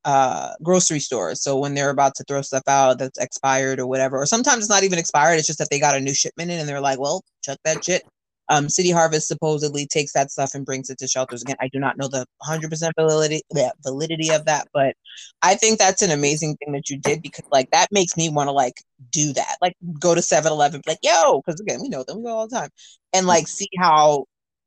uh 0.03 0.53
grocery 0.63 0.99
stores. 0.99 1.43
So 1.43 1.57
when 1.59 1.75
they're 1.75 1.91
about 1.91 2.15
to 2.15 2.23
throw 2.23 2.41
stuff 2.41 2.63
out 2.67 2.97
that's 2.97 3.19
expired 3.19 3.79
or 3.79 3.85
whatever, 3.87 4.19
or 4.19 4.25
sometimes 4.25 4.61
it's 4.63 4.69
not 4.69 4.83
even 4.83 4.97
expired, 4.99 5.37
it's 5.37 5.47
just 5.47 5.59
that 5.59 5.69
they 5.69 5.79
got 5.79 5.95
a 5.95 6.01
new 6.01 6.15
shipment 6.15 6.49
in 6.49 6.59
and 6.59 6.67
they're 6.67 6.81
like, 6.81 6.99
well, 6.99 7.23
chuck 7.43 7.59
that 7.65 7.85
shit 7.85 8.03
um, 8.51 8.67
City 8.67 8.91
Harvest 8.91 9.29
supposedly 9.29 9.87
takes 9.87 10.11
that 10.11 10.29
stuff 10.29 10.53
and 10.53 10.65
brings 10.65 10.89
it 10.89 10.97
to 10.99 11.07
shelters. 11.07 11.41
Again, 11.41 11.55
I 11.61 11.69
do 11.69 11.79
not 11.79 11.97
know 11.97 12.09
the 12.09 12.25
100% 12.45 12.91
validity, 12.99 13.41
validity 13.81 14.29
of 14.29 14.43
that, 14.45 14.67
but 14.73 14.95
I 15.41 15.55
think 15.55 15.79
that's 15.79 16.01
an 16.01 16.11
amazing 16.11 16.57
thing 16.57 16.73
that 16.73 16.89
you 16.89 16.99
did 16.99 17.21
because, 17.21 17.45
like, 17.49 17.71
that 17.71 17.87
makes 17.93 18.17
me 18.17 18.29
want 18.29 18.47
to, 18.49 18.51
like, 18.51 18.83
do 19.09 19.31
that. 19.33 19.55
Like, 19.61 19.75
go 20.01 20.13
to 20.13 20.21
7 20.21 20.51
Eleven, 20.51 20.81
like, 20.85 20.99
yo, 21.01 21.41
because 21.45 21.61
again, 21.61 21.79
we 21.81 21.87
know 21.87 22.03
them, 22.03 22.17
we 22.17 22.23
go 22.23 22.29
all 22.39 22.47
the 22.47 22.55
time, 22.55 22.69
and, 23.13 23.25
like, 23.25 23.47
see 23.47 23.69
how 23.79 24.25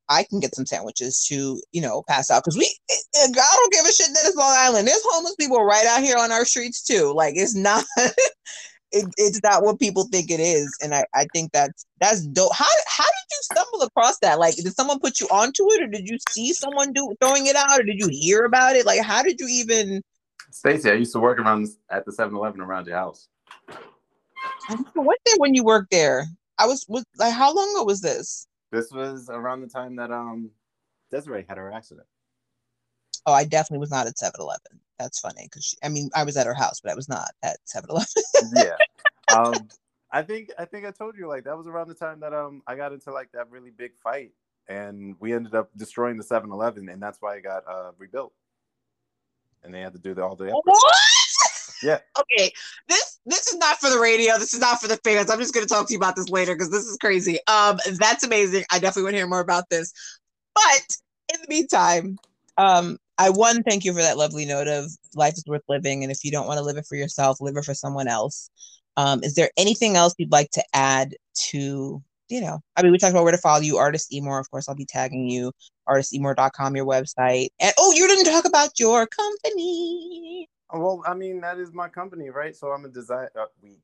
I 0.09 0.25
can 0.25 0.41
get 0.41 0.55
some 0.55 0.65
sandwiches 0.67 1.23
to, 1.29 1.61
you 1.73 1.83
know, 1.83 2.03
pass 2.09 2.31
out. 2.31 2.43
Because 2.43 2.57
we, 2.57 2.75
I 2.91 3.27
don't 3.33 3.73
give 3.73 3.85
a 3.85 3.93
shit 3.93 4.09
that 4.09 4.25
it's 4.25 4.37
Long 4.37 4.57
Island. 4.59 4.89
There's 4.89 5.03
homeless 5.05 5.37
people 5.37 5.63
right 5.63 5.87
out 5.87 6.03
here 6.03 6.17
on 6.17 6.33
our 6.33 6.47
streets, 6.47 6.83
too. 6.83 7.13
Like, 7.15 7.35
it's 7.37 7.55
not. 7.55 7.85
it, 8.95 9.07
it's 9.17 9.41
not 9.43 9.63
what 9.63 9.79
people 9.79 10.05
think 10.05 10.31
it 10.31 10.41
is 10.41 10.75
and 10.83 10.95
I, 10.95 11.05
I 11.15 11.27
think 11.33 11.53
that's 11.53 11.85
that's 12.01 12.27
dope. 12.27 12.55
How, 12.55 12.65
how 12.87 13.05
did 13.05 13.27
you 13.31 13.39
stumble 13.43 13.83
across 13.83 14.19
that? 14.21 14.39
Like 14.39 14.57
did 14.57 14.75
someone 14.75 15.01
put 15.01 15.21
you 15.21 15.27
onto 15.29 15.65
it 15.73 15.83
or 15.83 15.87
did 15.89 16.09
you 16.09 16.19
see 16.31 16.53
someone 16.53 16.93
do 16.93 17.15
throwing 17.21 17.47
it 17.47 17.57
out 17.57 17.81
or 17.81 17.83
did 17.83 17.99
you 17.99 18.09
hear 18.09 18.45
about 18.45 18.77
it? 18.77 18.87
Like 18.87 19.03
how 19.03 19.23
did 19.23 19.41
you 19.41 19.49
even 19.49 20.03
stacy 20.51 20.89
i 20.89 20.95
used 20.95 21.13
to 21.13 21.19
work 21.19 21.39
around 21.39 21.67
at 21.91 22.05
the 22.05 22.13
7-eleven 22.13 22.61
around 22.61 22.87
your 22.87 22.97
house. 22.97 23.29
What 24.95 25.19
day 25.25 25.33
when 25.39 25.55
you 25.55 25.65
worked 25.65 25.91
there. 25.91 26.27
I 26.59 26.67
was, 26.67 26.87
was 26.89 27.05
like 27.19 27.33
how 27.33 27.53
long 27.53 27.71
ago 27.71 27.85
was 27.85 28.01
this? 28.01 28.47
This 28.71 28.93
was 28.93 29.29
around 29.29 29.63
the 29.63 29.69
time 29.69 29.97
that 29.97 30.13
um 30.13 30.51
desiree 31.11 31.45
had 31.49 31.59
her 31.59 31.73
accident 31.73 32.07
oh 33.27 33.33
i 33.33 33.45
definitely 33.45 33.79
was 33.79 33.91
not 33.91 34.07
at 34.07 34.17
7-eleven 34.17 34.81
that's 34.99 35.21
funny 35.21 35.45
because 35.45 35.77
I 35.83 35.89
mean 35.89 36.11
I 36.15 36.25
was 36.25 36.37
at 36.37 36.47
her 36.47 36.55
house, 36.55 36.81
but 36.81 36.93
I 36.93 36.95
was 36.95 37.09
not 37.09 37.31
at 37.43 37.59
7-Eleven. 37.67 38.07
yeah. 38.57 38.77
Um, 39.35 39.55
I 40.13 40.21
think 40.21 40.51
I 40.59 40.67
think 40.67 40.85
I 40.85 40.91
told 40.91 41.17
you 41.17 41.27
like 41.27 41.45
that 41.45 41.57
was 41.57 41.67
around 41.67 41.89
the 41.89 41.95
time 41.95 42.21
that 42.21 42.35
um 42.35 42.63
I 42.67 42.77
got 42.77 42.93
into 42.93 43.11
like 43.11 43.33
that 43.33 43.51
really 43.51 43.71
big 43.71 43.97
fight 43.97 44.33
and 44.69 45.17
we 45.19 45.33
ended 45.33 45.55
up 45.55 45.71
destroying 45.77 46.19
the 46.19 46.25
7-Eleven 46.25 46.91
and 46.91 47.03
that's 47.03 47.17
why 47.23 47.37
I 47.37 47.41
got 47.41 47.67
uh 47.67 47.93
rebuilt. 47.97 48.35
And 49.63 49.73
they 49.73 49.81
had 49.81 49.95
to 49.95 49.99
do 49.99 50.13
the 50.13 50.23
all 50.23 50.37
the 50.37 50.51
What? 50.51 50.95
Yeah. 51.83 52.01
Okay. 52.19 52.53
This 52.87 53.19
this 53.25 53.47
is 53.47 53.57
not 53.57 53.79
for 53.81 53.89
the 53.89 53.99
radio. 53.99 54.39
This 54.39 54.53
is 54.53 54.61
not 54.61 54.79
for 54.79 54.89
the 54.89 54.99
fans. 54.99 55.31
I'm 55.31 55.39
just 55.39 55.55
gonna 55.55 55.65
talk 55.65 55.87
to 55.89 55.93
you 55.95 55.99
about 55.99 56.15
this 56.15 56.29
later 56.29 56.55
because 56.55 56.71
this 56.71 56.85
is 56.85 56.99
crazy. 56.99 57.39
Um, 57.49 57.79
that's 57.99 58.25
amazing. 58.25 58.65
I 58.71 58.79
definitely 58.79 59.05
want 59.05 59.15
to 59.15 59.19
hear 59.19 59.27
more 59.27 59.41
about 59.41 59.71
this. 59.71 59.91
But 60.55 60.97
in 61.33 61.41
the 61.41 61.49
meantime, 61.49 62.19
um, 62.59 62.99
I 63.19 63.31
one 63.31 63.63
thank 63.63 63.85
you 63.85 63.93
for 63.93 64.03
that 64.03 64.19
lovely 64.19 64.45
note 64.45 64.69
of 64.69 64.91
life 65.15 65.35
is 65.35 65.45
worth 65.47 65.63
living, 65.69 66.03
and 66.03 66.11
if 66.11 66.25
you 66.25 66.31
don't 66.31 66.47
want 66.47 66.59
to 66.59 66.65
live 66.65 66.77
it 66.77 66.87
for 66.87 66.97
yourself, 66.97 67.41
live 67.41 67.57
it 67.57 67.65
for 67.65 67.75
someone 67.75 68.09
else. 68.09 68.51
Um, 68.97 69.23
is 69.23 69.35
there 69.35 69.51
anything 69.57 69.97
else 69.97 70.15
you'd 70.19 70.33
like 70.33 70.51
to 70.51 70.65
add 70.73 71.15
to? 71.51 72.03
You 72.29 72.41
know, 72.41 72.61
I 72.77 72.83
mean, 72.83 72.91
we 72.91 72.99
talked 72.99 73.13
about 73.13 73.23
where 73.23 73.33
to 73.33 73.39
follow 73.39 73.61
you, 73.61 73.75
Artistemore. 73.75 74.41
Of 74.41 74.51
course, 74.51 74.69
I'll 74.69 74.75
be 74.75 74.87
tagging 74.87 75.29
you, 75.29 75.53
artistemore.com, 75.89 76.75
your 76.75 76.87
website. 76.87 77.49
And 77.61 77.73
oh, 77.79 77.93
you 77.95 78.09
didn't 78.09 78.33
talk 78.33 78.47
about 78.47 78.81
your 78.81 79.07
company. 79.07 80.49
Well, 80.73 81.03
I 81.07 81.15
mean, 81.15 81.41
that 81.43 81.59
is 81.59 81.73
my 81.73 81.89
company, 81.89 82.31
right? 82.31 82.57
So 82.57 82.69
I'm 82.69 82.85
a 82.85 82.89
design. 82.89 83.29
Uh, 83.39 83.45
we 83.63 83.79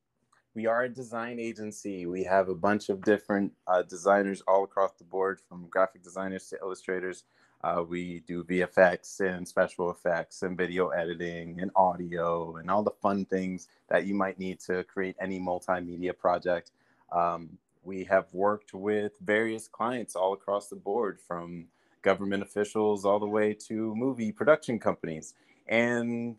we 0.55 0.65
are 0.65 0.83
a 0.83 0.89
design 0.89 1.39
agency. 1.39 2.05
We 2.05 2.23
have 2.25 2.49
a 2.49 2.55
bunch 2.55 2.89
of 2.89 3.01
different 3.03 3.53
uh, 3.67 3.83
designers 3.83 4.41
all 4.47 4.65
across 4.65 4.91
the 4.97 5.05
board, 5.05 5.39
from 5.47 5.67
graphic 5.69 6.03
designers 6.03 6.47
to 6.49 6.57
illustrators 6.61 7.23
uh, 7.63 7.83
we 7.87 8.21
do 8.27 8.43
VFX 8.43 9.19
and 9.19 9.47
special 9.47 9.91
effects 9.91 10.41
and 10.41 10.57
video 10.57 10.89
editing 10.89 11.59
and 11.59 11.71
audio 11.75 12.55
and 12.55 12.69
all 12.71 12.83
the 12.83 12.91
fun 13.01 13.25
things 13.25 13.67
that 13.89 14.05
you 14.05 14.15
might 14.15 14.39
need 14.39 14.59
to 14.61 14.83
create 14.85 15.15
any 15.19 15.39
multimedia 15.39 16.17
project. 16.17 16.71
Um, 17.11 17.57
we 17.83 18.03
have 18.05 18.25
worked 18.33 18.73
with 18.73 19.13
various 19.21 19.67
clients 19.67 20.15
all 20.15 20.33
across 20.33 20.69
the 20.69 20.75
board, 20.75 21.19
from 21.27 21.67
government 22.01 22.43
officials 22.43 23.05
all 23.05 23.19
the 23.19 23.27
way 23.27 23.53
to 23.53 23.95
movie 23.95 24.31
production 24.31 24.79
companies. 24.79 25.33
And 25.67 26.35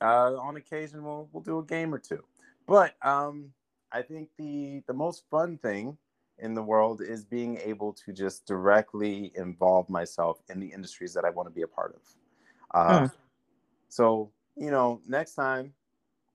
uh, 0.00 0.34
on 0.36 0.56
occasion, 0.56 1.04
we'll, 1.04 1.28
we'll 1.32 1.42
do 1.42 1.58
a 1.58 1.64
game 1.64 1.92
or 1.92 1.98
two. 1.98 2.22
But 2.66 2.94
um, 3.02 3.50
I 3.92 4.02
think 4.02 4.28
the, 4.38 4.82
the 4.86 4.92
most 4.92 5.24
fun 5.30 5.58
thing 5.58 5.98
in 6.40 6.54
the 6.54 6.62
world 6.62 7.00
is 7.00 7.24
being 7.24 7.58
able 7.58 7.92
to 7.92 8.12
just 8.12 8.46
directly 8.46 9.32
involve 9.34 9.88
myself 9.88 10.42
in 10.50 10.60
the 10.60 10.66
industries 10.66 11.14
that 11.14 11.24
I 11.24 11.30
want 11.30 11.48
to 11.48 11.54
be 11.54 11.62
a 11.62 11.68
part 11.68 11.94
of. 11.94 12.02
Uh, 12.72 12.98
hmm. 13.00 13.14
So, 13.88 14.30
you 14.56 14.70
know, 14.70 15.00
next 15.06 15.34
time 15.34 15.72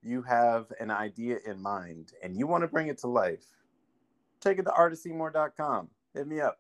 you 0.02 0.22
have 0.22 0.72
an 0.80 0.92
idea 0.92 1.38
in 1.46 1.62
mind 1.62 2.14
and 2.24 2.38
you 2.38 2.48
want 2.48 2.64
to 2.64 2.68
bring 2.68 2.88
it 2.88 2.98
to 3.00 3.08
life, 3.08 3.46
take 4.40 4.60
it 4.60 4.64
to 4.64 4.72
artistemore.com. 4.72 5.90
Hit 6.14 6.28
me 6.28 6.40
up. 6.40 6.60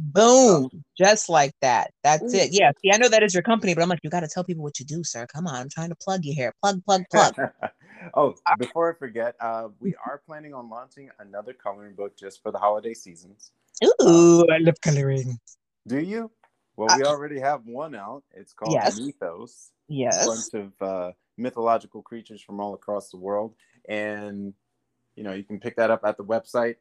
Boom, 0.00 0.70
just 0.96 1.28
like 1.28 1.52
that. 1.60 1.92
That's 2.04 2.32
it. 2.32 2.50
Yeah. 2.52 2.70
See, 2.80 2.92
I 2.92 2.98
know 2.98 3.08
that 3.08 3.24
is 3.24 3.34
your 3.34 3.42
company, 3.42 3.74
but 3.74 3.82
I'm 3.82 3.88
like, 3.88 3.98
you 4.04 4.10
got 4.10 4.20
to 4.20 4.28
tell 4.28 4.44
people 4.44 4.62
what 4.62 4.78
you 4.78 4.84
do, 4.84 5.02
sir. 5.02 5.26
Come 5.26 5.46
on, 5.48 5.56
I'm 5.56 5.68
trying 5.68 5.88
to 5.88 5.96
plug 5.96 6.24
you 6.24 6.32
here. 6.32 6.54
Plug, 6.62 6.84
plug, 6.84 7.02
plug. 7.10 7.34
oh, 8.14 8.34
before 8.58 8.94
I 8.94 8.96
forget, 8.96 9.34
uh, 9.40 9.68
we 9.80 9.96
are 10.06 10.22
planning 10.24 10.54
on 10.54 10.70
launching 10.70 11.10
another 11.18 11.52
coloring 11.52 11.94
book 11.94 12.16
just 12.16 12.42
for 12.42 12.52
the 12.52 12.58
holiday 12.58 12.94
seasons. 12.94 13.50
Ooh, 13.84 14.40
um, 14.40 14.46
I 14.52 14.58
love 14.58 14.80
coloring. 14.80 15.38
Do 15.86 15.98
you? 15.98 16.30
Well, 16.76 16.96
we 16.96 17.02
uh, 17.02 17.08
already 17.08 17.40
have 17.40 17.62
one 17.66 17.96
out. 17.96 18.22
It's 18.32 18.52
called 18.52 18.72
yes. 18.72 19.00
Mythos. 19.00 19.72
Yes. 19.88 20.22
A 20.22 20.26
bunch 20.26 20.54
of 20.54 20.82
uh, 20.82 21.12
mythological 21.36 22.02
creatures 22.02 22.40
from 22.40 22.60
all 22.60 22.74
across 22.74 23.10
the 23.10 23.16
world, 23.16 23.54
and 23.88 24.54
you 25.16 25.24
know 25.24 25.32
you 25.32 25.42
can 25.42 25.58
pick 25.58 25.76
that 25.76 25.90
up 25.90 26.04
at 26.04 26.16
the 26.16 26.24
website. 26.24 26.76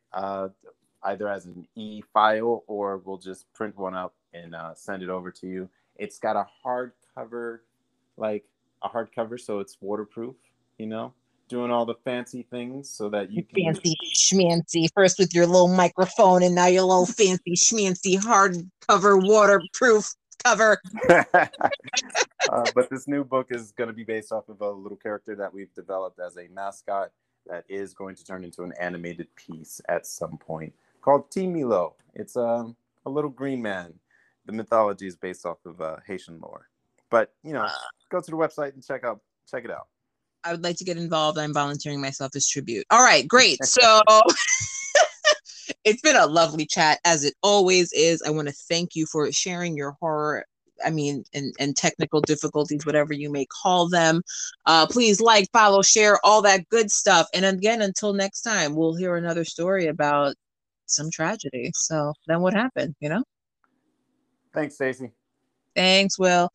Either 1.04 1.28
as 1.30 1.46
an 1.46 1.68
e 1.76 2.02
file 2.14 2.64
or 2.68 2.98
we'll 2.98 3.18
just 3.18 3.52
print 3.54 3.78
one 3.78 3.96
up 3.96 4.14
and 4.34 4.56
uh, 4.56 4.74
send 4.76 5.04
it 5.04 5.10
over 5.10 5.32
to 5.32 5.48
you. 5.48 5.70
It's 5.96 6.20
got 6.20 6.36
a 6.36 6.46
hardcover, 6.66 7.60
like 8.18 8.46
a 8.84 8.90
hardcover, 8.90 9.40
so 9.40 9.60
it's 9.60 9.78
waterproof. 9.82 10.36
You 10.78 10.88
know, 10.88 11.14
doing 11.48 11.72
all 11.72 11.86
the 11.86 11.96
fancy 12.04 12.46
things 12.50 12.90
so 12.90 13.10
that 13.10 13.32
you 13.32 13.44
can 13.44 13.74
fancy 13.74 13.96
schmancy 14.16 14.88
first 14.94 15.18
with 15.18 15.34
your 15.34 15.46
little 15.46 15.74
microphone 15.74 16.44
and 16.44 16.56
now 16.56 16.68
your 16.68 16.84
little 16.84 17.06
fancy 17.06 17.56
schmancy 17.56 18.16
hardcover 18.20 19.26
waterproof 19.26 20.14
cover. 20.44 20.80
uh, 21.10 22.66
but 22.76 22.90
this 22.90 23.08
new 23.08 23.24
book 23.24 23.48
is 23.50 23.72
going 23.72 23.88
to 23.88 23.94
be 23.94 24.04
based 24.04 24.32
off 24.32 24.50
of 24.50 24.62
a 24.62 24.70
little 24.70 24.98
character 24.98 25.36
that 25.36 25.54
we've 25.54 25.74
developed 25.74 26.20
as 26.20 26.38
a 26.38 26.48
mascot 26.54 27.12
that 27.48 27.64
is 27.70 27.94
going 27.94 28.16
to 28.16 28.24
turn 28.24 28.44
into 28.44 28.64
an 28.64 28.74
animated 28.80 29.28
piece 29.36 29.80
at 29.88 30.06
some 30.06 30.38
point 30.38 30.74
called 31.02 31.30
Timilo. 31.32 31.94
It's 32.14 32.36
a, 32.36 32.42
um, 32.42 32.76
a 33.06 33.10
little 33.10 33.30
green 33.30 33.62
man. 33.62 33.94
The 34.46 34.54
mythology 34.54 35.08
is 35.08 35.16
based 35.16 35.46
off 35.46 35.58
of 35.66 35.82
uh, 35.82 35.98
Haitian 36.06 36.40
lore. 36.40 36.68
But 37.10 37.34
you 37.44 37.54
know, 37.54 37.68
go 38.10 38.20
to 38.22 38.32
the 38.32 38.38
website 38.38 38.74
and 38.74 38.84
check 38.84 39.04
out 39.04 39.22
check 39.50 39.66
it 39.66 39.72
out. 39.72 39.88
I 40.44 40.52
would 40.52 40.64
like 40.64 40.78
to 40.78 40.86
get 40.86 40.98
involved. 40.98 41.38
I'm 41.38 41.54
volunteering 41.54 42.02
myself 42.02 42.36
as 42.36 42.48
tribute. 42.48 42.86
All 42.90 43.04
right, 43.04 43.28
great. 43.28 43.60
So 43.64 44.02
it's 45.84 46.02
been 46.02 46.16
a 46.16 46.26
lovely 46.26 46.66
chat 46.66 47.00
as 47.06 47.24
it 47.24 47.34
always 47.44 47.92
is. 47.94 48.22
I 48.22 48.30
want 48.30 48.48
to 48.48 48.54
thank 48.54 48.96
you 48.96 49.06
for 49.06 49.32
sharing 49.32 49.76
your 49.76 49.96
horror 50.00 50.46
I 50.86 50.90
mean, 50.90 51.24
and, 51.34 51.54
and 51.60 51.76
technical 51.76 52.22
difficulties, 52.22 52.86
whatever 52.86 53.14
you 53.14 53.32
may 53.32 53.46
call 53.46 53.90
them. 53.90 54.22
Uh, 54.66 54.86
please 54.88 55.20
like, 55.20 55.48
follow, 55.52 55.82
share, 55.82 56.20
all 56.24 56.42
that 56.44 56.68
good 56.70 56.92
stuff. 56.92 57.28
And 57.34 57.46
again, 57.46 57.82
until 57.82 58.14
next 58.14 58.42
time, 58.42 58.76
we'll 58.76 58.96
hear 58.96 59.16
another 59.16 59.46
story 59.46 59.88
about 59.88 60.36
some 60.88 61.12
tragedy. 61.12 61.72
So 61.76 62.14
then 62.28 62.42
what 62.42 62.54
happened, 62.54 62.96
you 63.00 63.10
know? 63.10 63.24
Thanks, 64.54 64.76
Stacy. 64.76 65.12
Thanks, 65.76 66.18
Will. 66.18 66.50